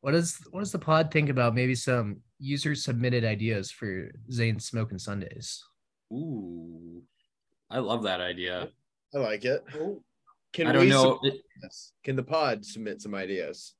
[0.00, 4.60] What does what does the pod think about maybe some user submitted ideas for Zane
[4.60, 5.64] smoking Sundays?
[6.12, 7.02] Ooh,
[7.70, 8.68] I love that idea.
[9.14, 9.64] I like it.
[10.52, 11.18] Can I don't we know.
[11.22, 11.40] submit?
[12.04, 13.74] Can the pod submit some ideas?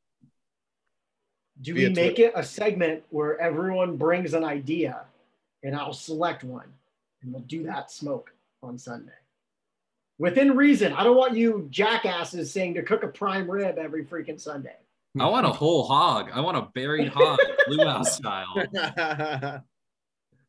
[1.61, 5.01] Do we make it a segment where everyone brings an idea,
[5.63, 6.69] and I'll select one,
[7.23, 8.33] and we'll do that smoke
[8.63, 9.13] on Sunday.
[10.19, 10.93] Within reason.
[10.93, 14.75] I don't want you jackasses saying to cook a prime rib every freaking Sunday.
[15.19, 16.31] I want a whole hog.
[16.33, 18.47] I want a buried hog, Blue House style.
[18.55, 19.61] Hey,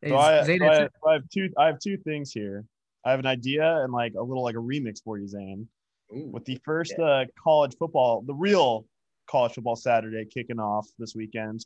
[0.09, 1.49] So I, Zane, so I, it's- so I have two.
[1.57, 2.65] I have two things here.
[3.05, 5.67] I have an idea and like a little like a remix for you, Zane.
[6.15, 6.29] Ooh.
[6.31, 8.85] With the first uh, college football, the real
[9.29, 11.63] college football Saturday kicking off this weekend,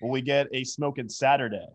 [0.00, 1.66] will we get a smoking Saturday?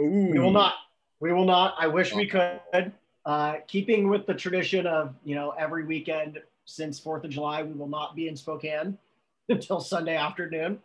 [0.00, 0.30] Ooh.
[0.30, 0.74] We will not.
[1.20, 1.74] We will not.
[1.78, 2.92] I wish we could.
[3.26, 7.72] Uh, keeping with the tradition of you know every weekend since Fourth of July, we
[7.72, 8.98] will not be in Spokane
[9.48, 10.78] until Sunday afternoon.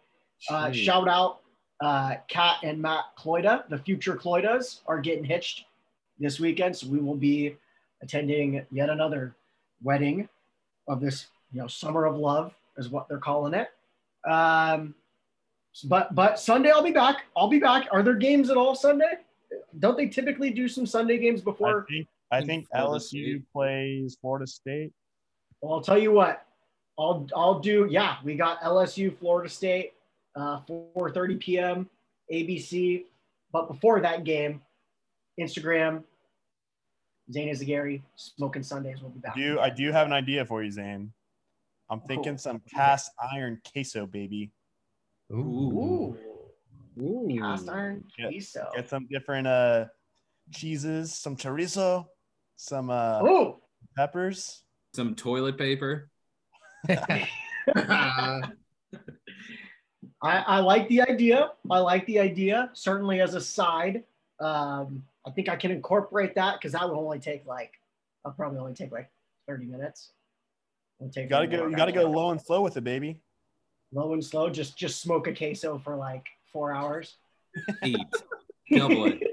[0.50, 1.42] Uh, shout out,
[1.82, 5.66] uh, Kat and Matt Cloyda, the future Cloydas, are getting hitched
[6.18, 7.58] this weekend, so we will be
[8.02, 9.36] attending yet another
[9.84, 10.28] wedding
[10.88, 13.70] of this you know summer of love is what they're calling it.
[14.30, 14.96] Um,
[15.84, 17.24] but but Sunday I'll be back.
[17.36, 17.88] I'll be back.
[17.92, 19.14] Are there games at all Sunday?
[19.80, 21.86] Don't they typically do some Sunday games I before?
[21.90, 23.52] think I think think LSU State.
[23.52, 24.92] plays Florida State.
[25.62, 26.46] Well, I'll tell you what.
[26.98, 27.88] I'll I'll do.
[27.90, 29.94] Yeah, we got LSU, Florida State,
[30.36, 31.90] uh, 4:30 p.m.
[32.32, 33.06] ABC.
[33.52, 34.62] But before that game,
[35.40, 36.04] Instagram,
[37.32, 39.36] Zane Izagari, Smoking Sundays will be back.
[39.36, 41.12] Do I do have an idea for you, Zane?
[41.90, 44.52] I'm thinking Oh, some cast iron queso, baby.
[45.32, 46.16] Ooh.
[47.00, 47.40] Ooh, Ooh.
[47.40, 48.70] cast iron Yeah, queso.
[48.76, 49.86] Get some different uh
[50.52, 52.06] cheeses, some chorizo,
[52.56, 53.62] some uh Oh,
[53.96, 54.64] peppers.
[54.94, 56.10] Some toilet paper.
[56.90, 58.44] I,
[60.22, 61.52] I like the idea.
[61.70, 62.70] I like the idea.
[62.74, 64.04] Certainly as a side,
[64.40, 67.74] um, I think I can incorporate that because that will only take like,
[68.26, 69.10] I'll probably only take like
[69.48, 70.12] 30 minutes.
[71.00, 71.68] It'll take You gotta go.
[71.68, 73.22] You gotta go low and slow with it, baby.
[73.92, 74.50] Low and slow.
[74.50, 77.16] Just just smoke a queso for like four hours.
[77.84, 77.98] Eight.
[78.72, 79.24] Double it.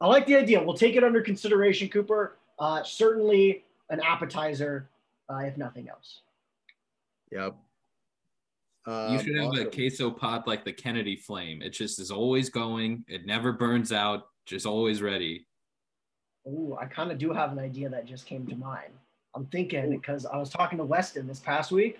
[0.00, 0.62] I like the idea.
[0.62, 2.36] We'll take it under consideration, Cooper.
[2.58, 4.88] Uh, certainly an appetizer,
[5.30, 6.20] uh, if nothing else.
[7.30, 7.56] Yep.
[8.86, 11.62] You Um, should have a queso pot like the Kennedy flame.
[11.62, 13.04] It just is always going.
[13.06, 14.28] It never burns out.
[14.44, 15.46] Just always ready.
[16.48, 18.92] Ooh, I kind of do have an idea that just came to mind.
[19.34, 21.98] I'm thinking because I was talking to Weston this past week,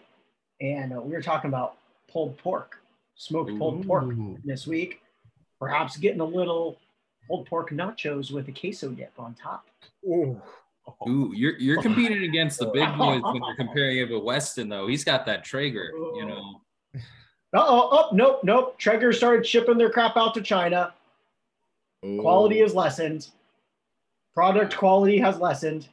[0.60, 1.76] and uh, we were talking about
[2.10, 2.78] pulled pork,
[3.14, 4.14] smoked pulled pork
[4.44, 5.00] this week.
[5.58, 6.78] Perhaps getting a little
[7.26, 9.66] pulled pork nachos with a queso dip on top.
[10.06, 10.40] Ooh.
[11.08, 14.88] Ooh, you're you're competing against the big boys when you're comparing it with Weston though.
[14.88, 16.60] He's got that Traeger, you know.
[17.54, 18.78] Uh oh, oh, nope, nope.
[18.78, 20.92] Traeger started shipping their crap out to China.
[22.02, 22.64] Quality Ooh.
[22.64, 23.28] is lessened.
[24.34, 25.88] Product quality has lessened.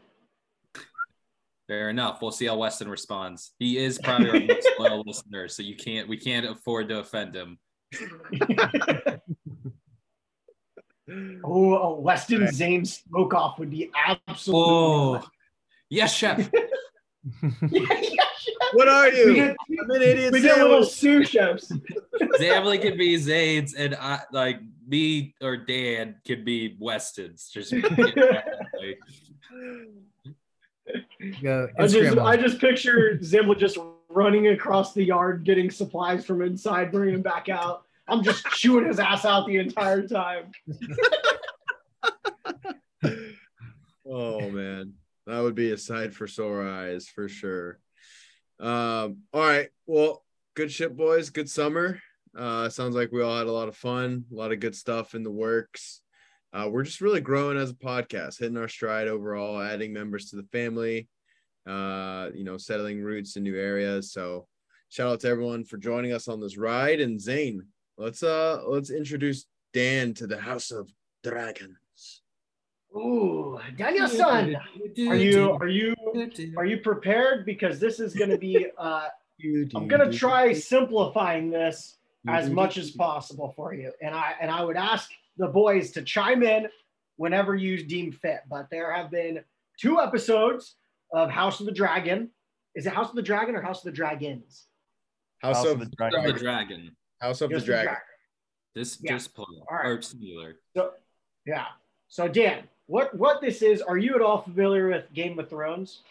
[1.70, 2.20] Fair enough.
[2.20, 3.52] We'll see how Weston responds.
[3.60, 7.36] He is probably our most loyal listener, so you can't we can't afford to offend
[7.36, 7.60] him.
[11.44, 14.64] Oh, a Weston Zane smoke off would be absolutely.
[14.64, 15.24] Oh,
[15.90, 16.38] yes, chef.
[17.42, 18.24] yeah, yeah, yeah.
[18.74, 19.26] What are you?
[19.26, 19.36] We you?
[19.36, 20.32] get, I'm an idiot.
[20.32, 21.72] we get little sous chefs.
[22.40, 27.50] Zamley could be Zane's, and I like me or Dan could be Weston's.
[27.50, 27.74] Just
[31.42, 33.78] Go I just, Instagram I just picture Zimla just
[34.10, 37.84] running across the yard, getting supplies from inside, bringing them back out.
[38.08, 40.52] I'm just chewing his ass out the entire time.
[44.12, 44.94] Oh man,
[45.28, 47.78] that would be a sight for sore eyes for sure.
[48.60, 50.26] Um, all right, well,
[50.56, 51.30] good shit, boys.
[51.30, 52.02] Good summer.
[52.36, 55.14] Uh, sounds like we all had a lot of fun, a lot of good stuff
[55.14, 56.02] in the works.
[56.52, 60.36] Uh, we're just really growing as a podcast, hitting our stride overall, adding members to
[60.36, 61.08] the family.
[61.68, 64.12] Uh, you know, settling roots in new areas.
[64.12, 64.48] So,
[64.90, 67.00] shout out to everyone for joining us on this ride.
[67.00, 67.62] And Zane,
[67.98, 70.90] let's uh let's introduce Dan to the House of
[71.24, 72.22] Dragons.
[72.96, 75.96] Ooh, Daniel-san, are you are you
[76.58, 77.46] are you prepared?
[77.46, 78.68] Because this is going to be.
[78.78, 79.08] Uh,
[79.74, 81.98] I'm going to try simplifying this
[82.28, 85.10] as much as possible for you, and I and I would ask
[85.40, 86.68] the boys to chime in
[87.16, 88.42] whenever you deem fit.
[88.50, 89.44] But there have been
[89.80, 90.76] two episodes
[91.12, 92.30] of House of the Dragon.
[92.76, 94.68] Is it House of the Dragon or House of the Dragons?
[95.42, 96.24] House, House of, of the Of Dragon.
[96.34, 96.96] the dragon.
[97.22, 97.96] House of Yes, the Dragon.
[98.76, 99.14] This Yeah.
[99.14, 99.88] just plural All right.
[99.88, 100.60] or singular.
[100.76, 100.92] So,
[101.46, 101.66] yeah.
[102.10, 103.82] So Dan, what what this is?
[103.82, 106.02] Are you at all familiar with Game of Thrones?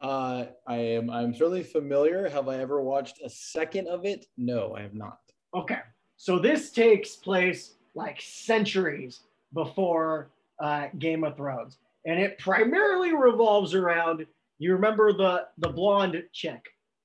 [0.00, 1.10] Uh, I am.
[1.10, 2.28] I'm certainly familiar.
[2.28, 4.26] Have I ever watched a second of it?
[4.36, 5.18] No, I have not.
[5.54, 5.80] Okay.
[6.16, 9.20] So this takes place like centuries
[9.54, 14.26] before uh, Game of Thrones, and it primarily revolves around.
[14.58, 16.60] You remember the the blonde chick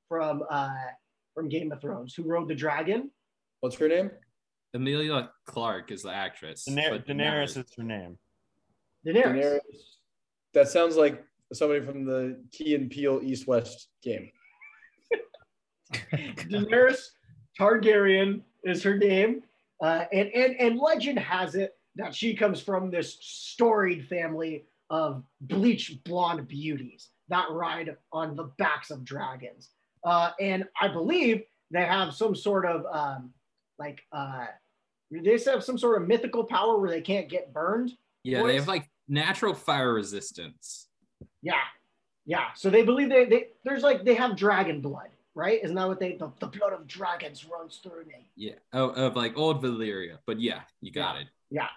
[0.10, 0.70] from uh,
[1.36, 3.12] from Game of Thrones who rode the dragon?
[3.62, 4.12] What's her name?
[4.74, 6.66] Emilia Clarke is the actress.
[6.68, 8.18] Daener- but Daenerys never- is her name.
[9.06, 9.24] Daenerys.
[9.36, 9.60] Daenerys.
[10.54, 11.24] That sounds like
[11.54, 14.32] somebody from the Key and Peele East West game.
[16.12, 17.10] Daenerys
[17.60, 19.44] Targaryen is her name,
[19.82, 25.24] uh, and and and legend has it that she comes from this storied family of
[25.42, 29.70] bleach blonde beauties that ride on the backs of dragons.
[30.04, 33.32] Uh, and I believe they have some sort of um,
[33.80, 34.46] like uh,
[35.12, 37.94] they have some sort of mythical power where they can't get burned.
[38.24, 40.88] Yeah, they have like natural fire resistance.
[41.42, 41.56] Yeah,
[42.26, 42.48] yeah.
[42.56, 45.64] So they believe they, they there's like they have dragon blood, right?
[45.64, 48.30] Isn't that what they the, the blood of dragons runs through me?
[48.36, 50.18] Yeah, of, of like old Valyria.
[50.26, 51.28] But yeah, you got it.
[51.50, 51.70] Yeah.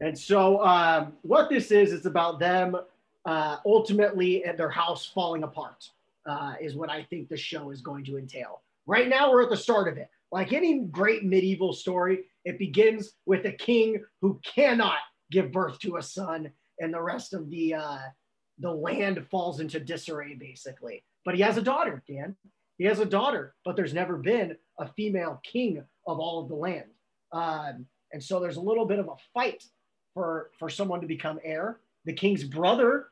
[0.00, 2.76] And so um, what this is, it's about them
[3.24, 5.88] uh, ultimately and their house falling apart,
[6.26, 8.62] uh, is what I think the show is going to entail.
[8.86, 10.08] Right now, we're at the start of it.
[10.32, 14.98] Like any great medieval story, it begins with a king who cannot
[15.30, 17.98] give birth to a son, and the rest of the uh,
[18.58, 21.04] the land falls into disarray, basically.
[21.24, 22.36] But he has a daughter, Dan.
[22.78, 26.54] He has a daughter, but there's never been a female king of all of the
[26.54, 26.90] land.
[27.32, 29.64] Um, and so there's a little bit of a fight
[30.14, 31.80] for for someone to become heir.
[32.04, 33.08] The king's brother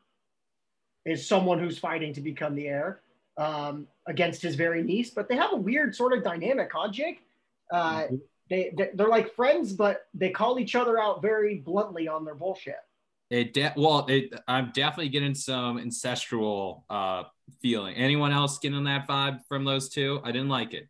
[1.04, 3.00] is someone who's fighting to become the heir
[3.36, 5.10] um, against his very niece.
[5.10, 7.22] But they have a weird sort of dynamic, huh, Jake?
[7.70, 8.06] Uh,
[8.48, 12.34] they they- they're like friends, but they call each other out very bluntly on their
[12.34, 12.76] bullshit.
[13.34, 17.24] It de- well, it, I'm definitely getting some ancestral uh
[17.60, 17.96] feeling.
[17.96, 20.20] Anyone else getting that vibe from those two?
[20.22, 20.88] I didn't like it.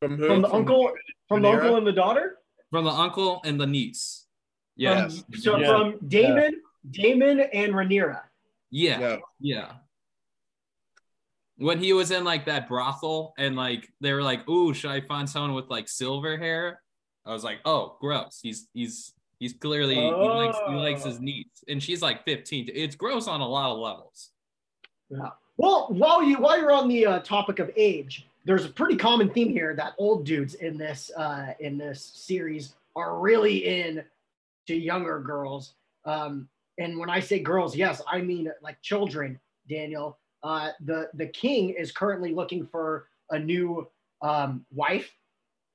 [0.00, 0.26] From who?
[0.26, 0.92] From the uncle,
[1.28, 1.54] from the Rhaenyra?
[1.60, 2.38] uncle and the daughter.
[2.72, 4.26] From the uncle and the niece.
[4.74, 5.06] Yeah.
[5.08, 5.66] From, so Yeah.
[5.68, 6.54] from Daemon,
[6.90, 8.22] Daemon and Rhaenyra.
[8.72, 8.98] Yeah.
[8.98, 9.16] Yeah.
[9.38, 9.72] Yeah.
[11.58, 15.00] When he was in like that brothel and like they were like, "Ooh, should I
[15.00, 16.82] find someone with like silver hair?"
[17.24, 21.22] I was like, "Oh, gross." He's he's he's clearly he likes he likes his Oh.
[21.22, 22.70] niece, and she's like 15.
[22.72, 24.30] It's gross on a lot of levels.
[25.10, 25.30] Yeah.
[25.56, 29.30] Well, while you while you're on the uh, topic of age, there's a pretty common
[29.30, 34.04] theme here that old dudes in this uh, in this series are really in
[34.66, 35.74] to younger girls.
[36.04, 36.48] Um,
[36.78, 39.38] and when I say girls, yes, I mean like children.
[39.68, 43.88] Daniel, uh, the the king is currently looking for a new
[44.22, 45.10] um, wife,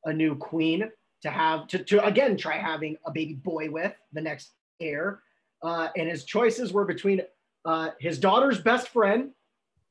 [0.06, 0.91] a new queen
[1.22, 5.22] to have to, to again try having a baby boy with the next heir.
[5.62, 7.22] Uh, and his choices were between
[7.66, 9.32] uh, his daughter's best friend,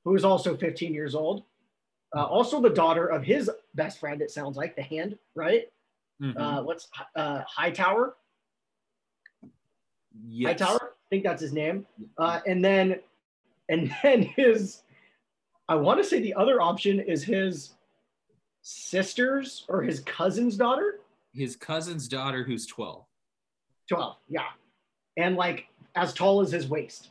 [0.05, 1.43] who is also 15 years old,
[2.17, 4.23] uh, also the daughter of his best friend.
[4.23, 5.71] It sounds like the hand, right?
[6.23, 6.35] Mhm.
[6.37, 8.17] Uh, what's uh, Hightower?
[10.27, 10.61] yes.
[10.61, 11.87] Hightower, I think that's his name.
[12.17, 13.01] Uh, and then,
[13.69, 14.83] and then his,
[15.69, 17.75] I want to say the other option is his
[18.63, 21.01] sister's or his cousin's daughter.
[21.33, 23.05] His cousin's daughter, who's 12.
[23.89, 24.41] 12, yeah.
[25.17, 27.11] And like as tall as his waist.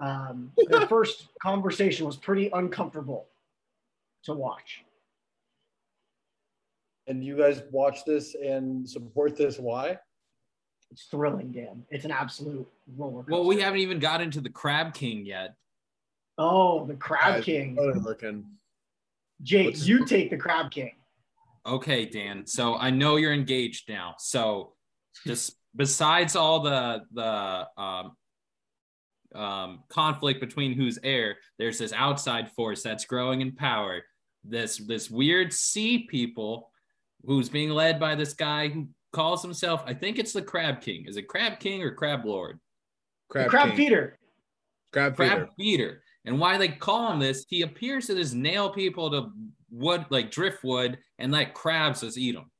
[0.00, 3.26] Um, the first conversation was pretty uncomfortable
[4.24, 4.84] to watch.
[7.06, 9.58] And you guys watch this and support this?
[9.58, 9.98] Why?
[10.90, 11.84] It's thrilling, Dan.
[11.90, 13.32] It's an absolute roller coaster.
[13.32, 15.54] Well, we haven't even got into the Crab King yet.
[16.36, 17.76] Oh, the Crab Guys, King.
[17.76, 18.44] looking.
[19.42, 20.92] Jake, what's- you take the Crab King.
[21.66, 22.46] Okay, Dan.
[22.46, 24.14] So I know you're engaged now.
[24.18, 24.74] So
[25.26, 28.12] just besides all the the um,
[29.34, 34.02] um, conflict between who's heir, there's this outside force that's growing in power.
[34.44, 36.70] This this weird sea people
[37.24, 41.06] who's being led by this guy who calls himself, I think it's the Crab King.
[41.06, 42.60] Is it Crab King or Crab Lord?
[43.28, 44.18] Crab, crab feeder.
[44.92, 45.50] Crab, crab feeder.
[45.58, 46.02] feeder.
[46.28, 49.32] And why they call him this, he appears to just nail people to
[49.70, 52.50] wood, like driftwood, and let crabs just eat them.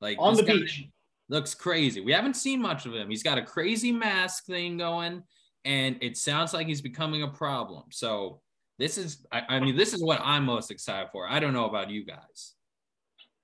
[0.00, 0.88] Like On the beach.
[1.28, 2.00] Looks crazy.
[2.00, 3.08] We haven't seen much of him.
[3.08, 5.22] He's got a crazy mask thing going,
[5.64, 7.84] and it sounds like he's becoming a problem.
[7.90, 8.40] So
[8.80, 11.28] this is, I, I mean, this is what I'm most excited for.
[11.28, 12.54] I don't know about you guys.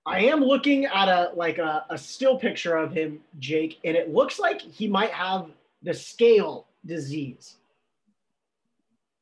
[0.05, 4.12] I am looking at a like a, a still picture of him, Jake, and it
[4.12, 5.51] looks like he might have
[5.82, 7.56] the scale disease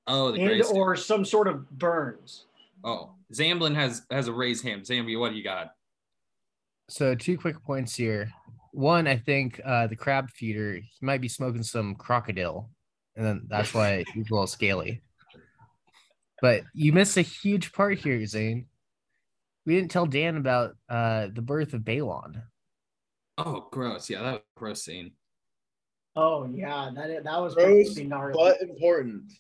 [0.06, 2.46] Oh, the and or some sort of burns.
[2.84, 4.82] oh, Zamblin has has a raised hand.
[4.82, 5.72] Zambi, what do you got?
[6.88, 8.30] So two quick points here.
[8.72, 12.70] One, I think uh, the crab feeder he might be smoking some crocodile,
[13.16, 15.02] and then that's why he's a little scaly.
[16.40, 18.66] But you missed a huge part here, Zane.
[19.64, 22.42] We didn't tell Dan about uh, the birth of Baelon.
[23.38, 24.10] Oh, gross.
[24.10, 25.12] Yeah, that was a gross scene.
[26.16, 28.34] Oh yeah, that that was Gross, pretty gnarly.
[28.36, 29.32] but important.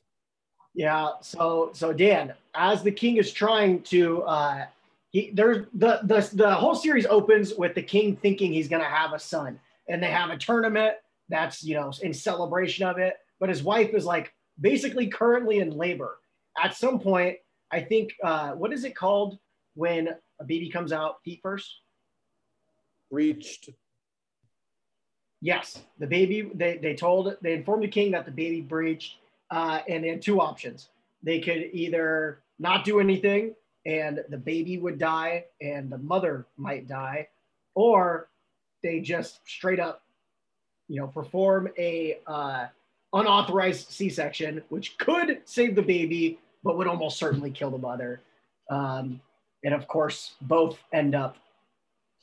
[0.74, 1.10] Yeah.
[1.20, 4.66] So so Dan, as the king is trying to uh
[5.10, 9.12] he there's the the the whole series opens with the king thinking he's gonna have
[9.12, 9.60] a son.
[9.88, 10.94] And they have a tournament
[11.28, 13.14] that's you know in celebration of it.
[13.40, 16.18] But his wife is like basically currently in labor.
[16.62, 17.36] At some point,
[17.70, 19.38] I think uh what is it called
[19.74, 20.08] when
[20.40, 21.70] a baby comes out feet first?
[23.10, 23.68] Reached.
[25.42, 26.50] Yes, the baby.
[26.54, 29.16] They they told they informed the king that the baby breached,
[29.52, 30.88] uh, and they had two options.
[31.22, 33.54] They could either not do anything,
[33.84, 37.28] and the baby would die, and the mother might die,
[37.74, 38.30] or
[38.82, 40.02] they just straight up,
[40.88, 42.66] you know, perform a uh,
[43.12, 48.20] unauthorized C-section, which could save the baby, but would almost certainly kill the mother.
[48.70, 49.20] Um,
[49.64, 51.36] and of course, both end up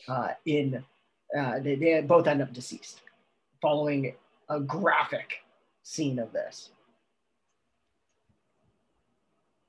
[0.07, 0.83] uh, in
[1.37, 3.01] uh, they, they both end up deceased
[3.61, 4.15] following
[4.49, 5.43] a graphic
[5.83, 6.71] scene of this.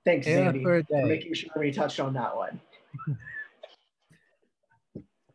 [0.05, 1.05] Thanks, Yeah, Sandy, for a for day.
[1.05, 2.60] making sure we touched on that one.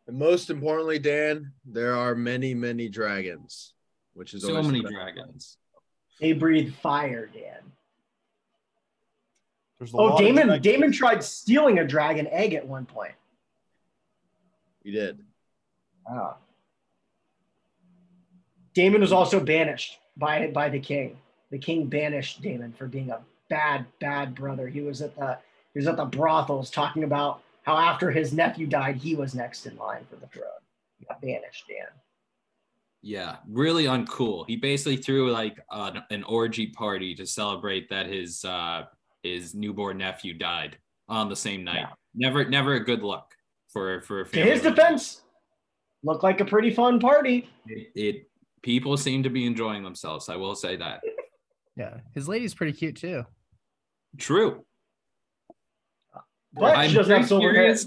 [0.08, 3.74] And most importantly, Dan, there are many, many dragons,
[4.14, 5.58] which is So always many the- dragons.
[6.20, 7.72] They breathe fire, Dan.
[9.78, 10.62] There's a Oh, lot Daemon!
[10.62, 13.14] Daemon tried stealing a dragon egg at one point.
[14.82, 15.22] He did.
[16.08, 16.38] Wow.
[18.72, 21.18] Daemon was also banished by by the king.
[21.50, 24.68] The king banished Daemon for being a bad, bad brother.
[24.68, 25.38] He was at the
[25.72, 29.66] he was at the brothels talking about how after his nephew died, he was next
[29.66, 30.46] in line for the throne.
[30.98, 31.86] He got banished, Dan.
[33.02, 34.46] Yeah, really uncool.
[34.48, 38.84] He basically threw like an, an orgy party to celebrate that his uh
[39.22, 40.78] his newborn nephew died
[41.08, 41.80] on the same night.
[41.80, 41.92] Yeah.
[42.14, 43.26] Never never a good look
[43.68, 44.76] for for a To his member.
[44.76, 45.22] defense,
[46.02, 47.48] looked like a pretty fun party.
[47.66, 48.30] It, it
[48.62, 50.28] people seem to be enjoying themselves.
[50.28, 51.00] I will say that.
[51.78, 53.26] Yeah, his lady's pretty cute too.
[54.18, 54.64] True.
[56.52, 57.52] But I'm she doesn't have very silver hair.
[57.52, 57.86] curious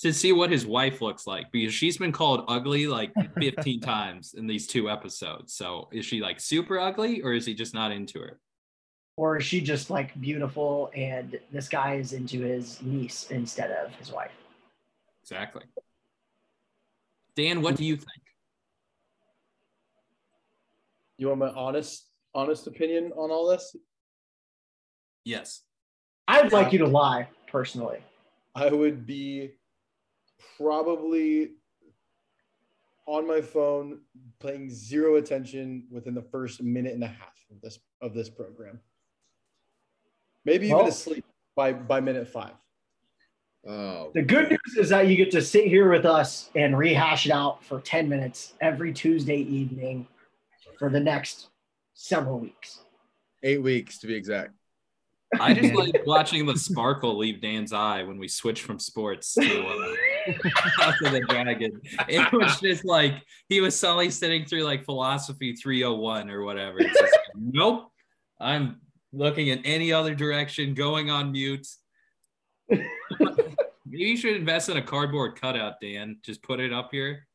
[0.00, 4.34] to see what his wife looks like because she's been called ugly like 15 times
[4.34, 5.54] in these two episodes.
[5.54, 8.40] So is she like super ugly or is he just not into her?
[9.16, 13.92] or is she just like beautiful and this guy is into his niece instead of
[13.94, 14.32] his wife?
[15.22, 15.62] Exactly.
[17.36, 18.08] Dan, what do you think?
[21.18, 23.76] You want my honest honest opinion on all this?
[25.24, 25.62] Yes.
[26.28, 27.98] I'd like you to lie personally.
[28.54, 29.52] I would be
[30.56, 31.52] probably
[33.06, 34.00] on my phone
[34.40, 38.80] paying zero attention within the first minute and a half of this of this program.
[40.44, 41.24] Maybe even Well- asleep
[41.54, 42.54] by by minute five.
[43.64, 47.26] Oh, The good news is that you get to sit here with us and rehash
[47.26, 50.08] it out for 10 minutes every Tuesday evening
[50.80, 51.48] for the next
[51.94, 52.80] several weeks.
[53.44, 54.52] eight weeks to be exact.
[55.40, 59.66] I just like watching the sparkle leave Dan's eye when we switch from sports to
[59.66, 60.32] uh,
[60.78, 61.80] House of the Dragon.
[62.08, 63.14] It was just like
[63.48, 66.80] he was suddenly sitting through like philosophy 301 or whatever.
[66.80, 67.90] It's just, nope.
[68.40, 68.80] I'm
[69.12, 71.66] looking in any other direction, going on mute.
[72.68, 72.84] Maybe
[73.86, 76.18] you should invest in a cardboard cutout, Dan.
[76.22, 77.26] Just put it up here.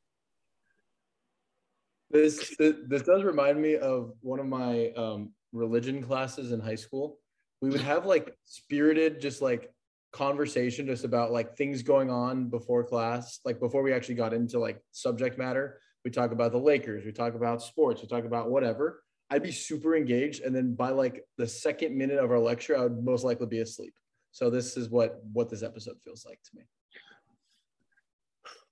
[2.10, 6.76] This, this this does remind me of one of my um, religion classes in high
[6.76, 7.20] school.
[7.62, 9.72] We would have like spirited, just like
[10.12, 14.60] conversation, just about like things going on before class, like before we actually got into
[14.60, 15.80] like subject matter.
[16.06, 19.04] We talk about the Lakers, we talk about sports, we talk about whatever.
[19.30, 22.84] I'd be super engaged, and then by like the second minute of our lecture, I
[22.84, 23.94] would most likely be asleep.
[24.32, 26.64] So this is what what this episode feels like to me.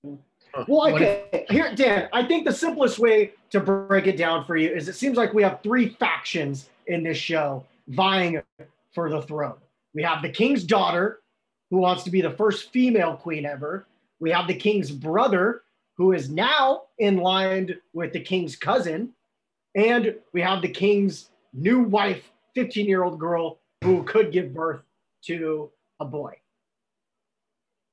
[0.02, 1.44] Well, What okay.
[1.50, 4.94] Here, Dan, I think the simplest way to break it down for you is it
[4.94, 8.40] seems like we have three factions in this show vying
[8.96, 9.58] for the throne.
[9.94, 11.20] We have the king's daughter,
[11.70, 13.86] who wants to be the first female queen ever.
[14.20, 15.62] We have the king's brother,
[15.98, 19.12] who is now in line with the king's cousin.
[19.74, 22.22] And we have the king's new wife,
[22.54, 24.80] 15 year old girl, who could give birth
[25.26, 25.70] to
[26.00, 26.32] a boy.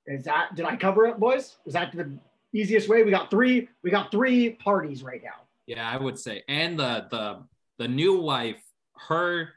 [0.08, 1.58] Is that, did I cover it, boys?
[1.66, 2.18] Is that the
[2.54, 3.04] easiest way?
[3.04, 5.44] We got three, we got three parties right now.
[5.68, 6.44] Yeah, I would say.
[6.48, 7.44] And the the
[7.78, 8.62] the new wife,
[9.08, 9.54] her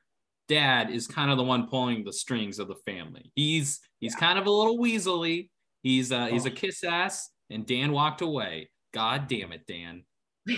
[0.49, 3.31] dad is kind of the one pulling the strings of the family.
[3.35, 5.51] He's he's kind of a little weaselly.
[5.83, 8.71] He's uh he's a kiss ass, and Dan walked away.
[8.93, 10.05] God damn it, Dan.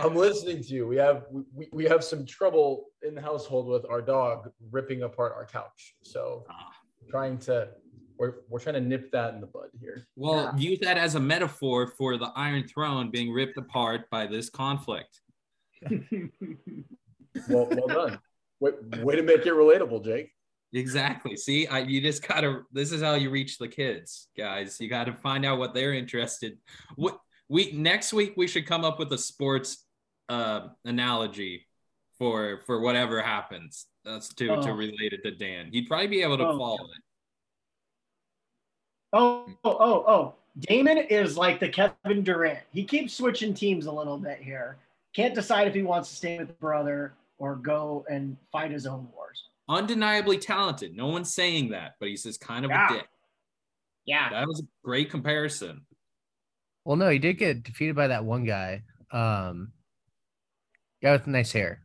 [0.00, 0.86] I'm listening to you.
[0.86, 5.32] We have we, we have some trouble in the household with our dog ripping apart
[5.36, 5.94] our couch.
[6.02, 6.72] So Ah.
[7.08, 7.68] trying to
[8.18, 10.04] we're we're trying to nip that in the bud here.
[10.16, 14.50] Well, use that as a metaphor for the Iron Throne being ripped apart by this
[14.50, 15.20] conflict.
[17.50, 18.18] Well, well done.
[18.60, 18.70] Way,
[19.02, 20.32] way to make it relatable, Jake.
[20.72, 21.36] Exactly.
[21.36, 22.62] See, I, you just gotta.
[22.72, 24.80] This is how you reach the kids, guys.
[24.80, 26.56] You got to find out what they're interested.
[26.96, 27.20] What
[27.50, 29.84] we next week we should come up with a sports
[30.30, 31.66] uh, analogy
[32.18, 33.84] for for whatever happens.
[34.04, 34.72] That's to to Oh.
[34.72, 35.68] relate it to Dan.
[35.72, 36.58] He'd probably be able to Oh.
[36.58, 37.02] follow it.
[39.12, 40.34] Oh, oh, oh, oh.
[40.58, 42.60] Daemon is like the Kevin Durant.
[42.72, 44.78] He keeps switching teams a little bit here.
[45.16, 48.86] Can't decide if he wants to stay with the brother or go and fight his
[48.86, 49.44] own wars.
[49.66, 50.94] Undeniably talented.
[50.94, 52.86] No one's saying that, but he's just kind of Yeah.
[52.86, 53.08] a dick.
[54.04, 54.28] Yeah.
[54.28, 55.86] That was a great comparison.
[56.84, 58.82] Well, no, he did get defeated by that one guy.
[59.10, 59.72] Um,
[61.02, 61.80] guy with nice hair.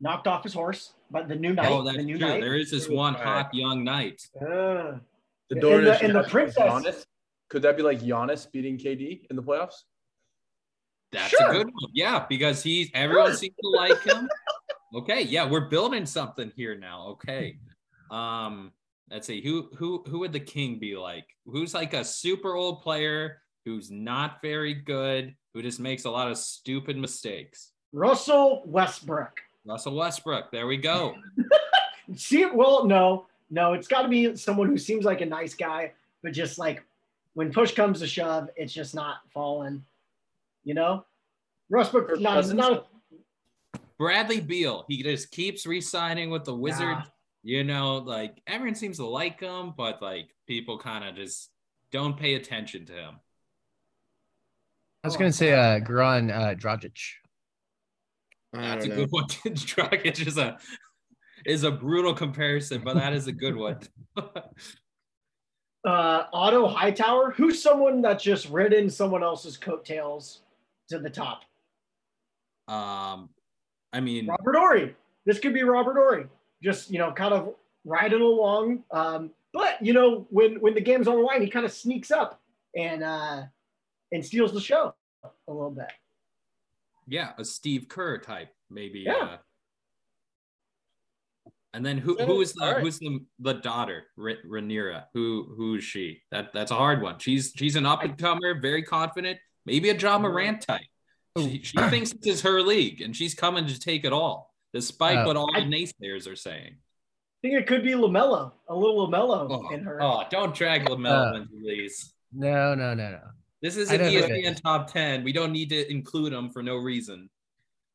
[0.00, 1.66] Knocked off his horse, but the new knight.
[1.68, 2.18] oh, that's the true.
[2.18, 2.40] knight.
[2.40, 4.22] There is this one hot young knight.
[4.40, 4.98] Uh,
[5.50, 7.06] The And Dornish the- and the princess- Giannis?
[7.48, 9.84] Could that be like Giannis beating KD in the playoffs?
[11.12, 11.50] That's Sure.
[11.50, 11.90] a good one.
[11.94, 13.36] Yeah, because he's everyone Sure.
[13.36, 14.28] seems to like him.
[14.94, 17.08] Okay, yeah, we're building something here now.
[17.08, 17.58] Okay.
[18.10, 18.72] Um,
[19.10, 21.26] let's see, who who who would the king be like?
[21.44, 26.30] Who's like a super old player who's not very good, who just makes a lot
[26.30, 27.72] of stupid mistakes?
[27.92, 29.38] Russell Westbrook.
[29.66, 30.50] Russell Westbrook.
[30.52, 31.16] There we go.
[32.16, 35.92] See, well, no, no, it's got to be someone who seems like a nice guy,
[36.22, 36.82] but just like
[37.34, 39.84] when push comes to shove, it's just not falling.
[40.64, 41.04] You know,
[41.70, 42.58] Westbrook, Kirk not, Cousins?
[42.58, 42.88] not
[43.98, 44.84] Bradley Beal.
[44.88, 47.06] He just keeps re-signing with the Wizards.
[47.42, 47.58] Yeah.
[47.58, 51.50] You know, like everyone seems to like him, but like people kind of just
[51.92, 53.14] don't pay attention to him.
[55.04, 56.98] I was Oh, gonna say uh Goran uh Dragic.
[58.52, 58.96] That's a know.
[58.96, 59.24] good one.
[59.26, 60.58] Dragic is a
[61.46, 63.78] is a brutal comparison, but that is a good one.
[64.16, 64.22] uh,
[65.86, 70.40] Otto Hightower, who's someone that's just ridden someone else's coattails
[70.88, 71.42] to the top.
[72.68, 73.28] um,
[73.92, 74.96] I mean, Robert Horry.
[75.24, 76.26] This could be Robert Horry,
[76.62, 77.54] just you know, kind of
[77.84, 78.84] riding along.
[78.90, 82.10] Um, but you know, when when the game's on the line, he kind of sneaks
[82.10, 82.40] up
[82.76, 83.42] and uh,
[84.12, 84.94] and steals the show
[85.24, 85.90] a little bit.
[87.06, 88.50] yeah, a Steve Kerr type.
[88.70, 89.00] maybe.
[89.00, 89.12] Yeah.
[89.14, 89.36] Uh,
[91.74, 92.80] and then who who is the right.
[92.82, 95.04] who's the the daughter Ra- Rhaenyra?
[95.14, 96.22] Who who is she?
[96.30, 97.18] That that's a hard one.
[97.18, 99.38] She's she's an up and comer, very confident,
[99.68, 100.80] maybe a Ja Morant type.
[101.36, 105.18] She, she thinks this is her league, and she's coming to take it all, despite
[105.18, 106.74] Uh, what all I- the naysayers are saying.
[106.74, 110.02] I think it could be LaMelo, a little LaMelo Oh, in her.
[110.02, 112.12] oh, don't drag LaMelo Uh, into these.
[112.32, 113.20] No, no, no, no.
[113.62, 114.20] This is I an don't know.
[114.36, 115.22] ESPN top ten.
[115.22, 117.30] We don't need to include him for no reason.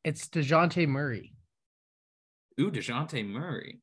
[0.04, 1.34] It's Dejounte Murray.
[2.60, 3.80] Ooh, Dejounte Murray.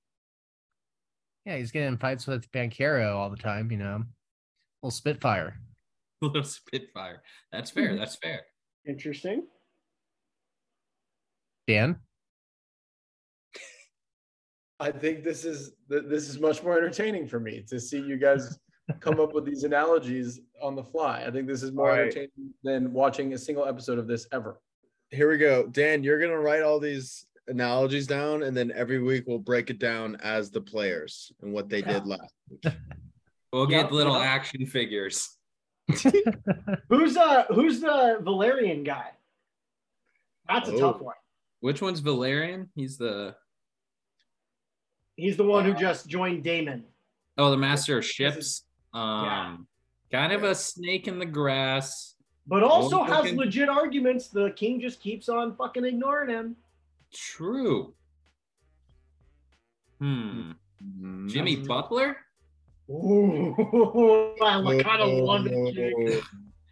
[1.46, 4.04] Yeah, he's getting fights with Banchero all the time, you know.
[4.82, 5.60] Little Spitfire.
[6.28, 7.22] little Spitfire.
[7.52, 7.90] That's fair.
[7.90, 7.98] Mhm.
[8.00, 8.42] That's fair.
[8.88, 9.48] Interesting.
[11.68, 11.98] Dan?
[14.80, 18.58] I think this is this is much more entertaining for me to see you guys
[19.00, 21.24] come up with these analogies on the fly.
[21.26, 22.02] I think this is more All right.
[22.08, 24.60] entertaining than watching a single episode of this ever.
[25.12, 25.68] Here we go.
[25.68, 29.78] Dan, you're gonna write all these analogies down, and then every week we'll break it
[29.78, 32.34] down as the players and what they did last.
[32.50, 32.74] week.
[33.54, 35.38] We'll Yeah, get little action figures.
[36.90, 39.12] Who's uh who's the Velaryon guy?
[40.48, 40.80] That's a Oh.
[40.80, 41.16] tough one.
[41.60, 42.68] Which one's Velaryon?
[42.76, 43.36] He's the
[45.16, 46.84] He's the one who just joined Daemon.
[47.38, 48.64] oh the master of ships.
[48.94, 49.58] Um Yeah.
[50.20, 52.16] kind of a snake in the grass.
[52.48, 53.36] But also has okay.
[53.36, 54.28] legit arguments.
[54.30, 56.56] The king just keeps on fucking ignoring him.
[57.14, 57.94] True.
[60.00, 60.52] Hmm.
[61.28, 61.68] Jimmy Mm.
[61.68, 62.18] Butler?
[62.90, 63.54] Ooh,
[64.42, 66.24] I kind of love it.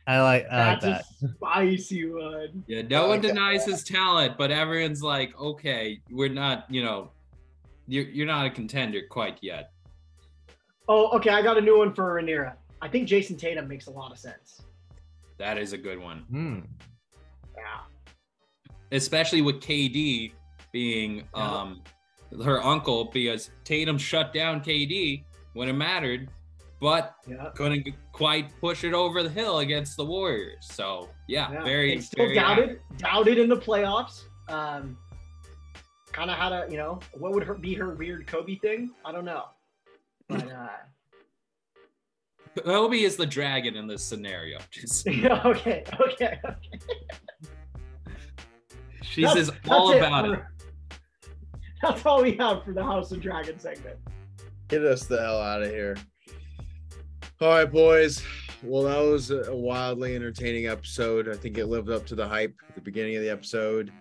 [0.08, 0.86] I like I like That's
[1.22, 1.30] that.
[1.30, 2.64] a spicy one.
[2.68, 3.28] Yeah, no one Okay.
[3.30, 7.12] denies his talent, but everyone's like, okay, we're not, you know,
[7.88, 9.72] you're, you're not a contender quite yet.
[10.88, 11.30] Oh, okay.
[11.30, 12.54] I got a new one for Rhaenyra.
[12.82, 14.62] I think Jayson Tatum makes a lot of sense.
[15.38, 16.20] That is a good one.
[16.30, 16.60] Hmm.
[17.56, 17.82] Yeah.
[18.92, 20.32] especially with KD
[20.72, 21.52] being Yeah.
[21.56, 21.82] um
[22.44, 25.24] her uncle because Tatum shut down KD
[25.60, 26.30] when it mattered,
[26.80, 27.50] but Yeah.
[27.54, 30.66] couldn't quite push it over the hill against the Warriors.
[30.72, 31.64] So yeah, yeah.
[31.66, 34.22] very still very doubted, doubted in the playoffs.
[34.48, 34.98] Um,
[36.14, 38.92] kind of had a, you know, what would her, be her weird Kobe thing?
[39.04, 39.48] I don't know.
[40.30, 40.70] But uh,
[42.64, 44.60] Kobe is the dragon in this scenario.
[44.72, 46.80] Just, yeah, okay, okay, okay.
[49.02, 50.36] she's That's- all that's about it.
[50.38, 50.52] for-
[51.82, 53.98] That's all we have for the House of Dragon segment.
[54.70, 55.98] Get us the hell out of here.
[57.42, 58.24] All right, boys.
[58.62, 61.28] Well, that was a wildly entertaining episode.
[61.28, 63.92] I think it lived up to the hype at the beginning of the episode.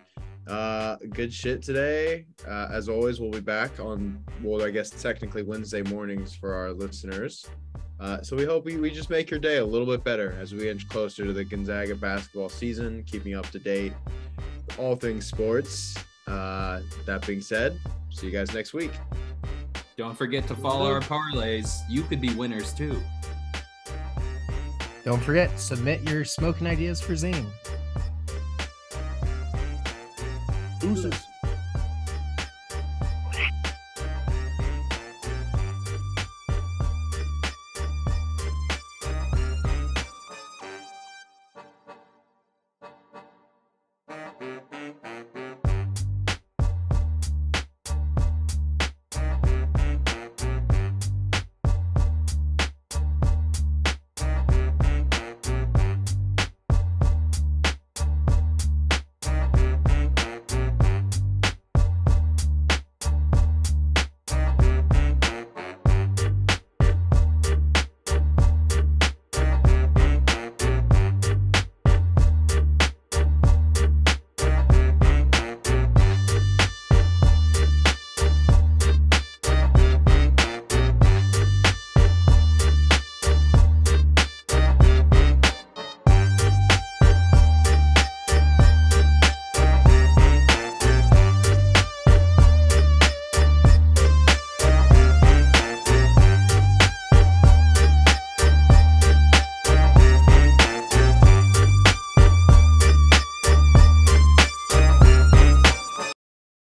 [0.47, 2.25] Uh, good shit today.
[2.47, 6.71] Uh, as always, we'll be back on, well, I guess technically Wednesday mornings for our
[6.71, 7.47] listeners.
[7.99, 10.53] Uh, so we hope we, we just make your day a little bit better as
[10.53, 13.93] we inch closer to the Gonzaga basketball season, keeping up to date,
[14.77, 15.95] all things sports.
[16.27, 17.79] Uh, that being said,
[18.11, 18.91] see you guys next week.
[19.99, 21.81] Don't forget to follow our parlays.
[21.89, 23.03] You could be winners too.
[25.03, 27.45] Don't forget, submit your smoking ideas for Zane.
[30.79, 31.28] Deuces.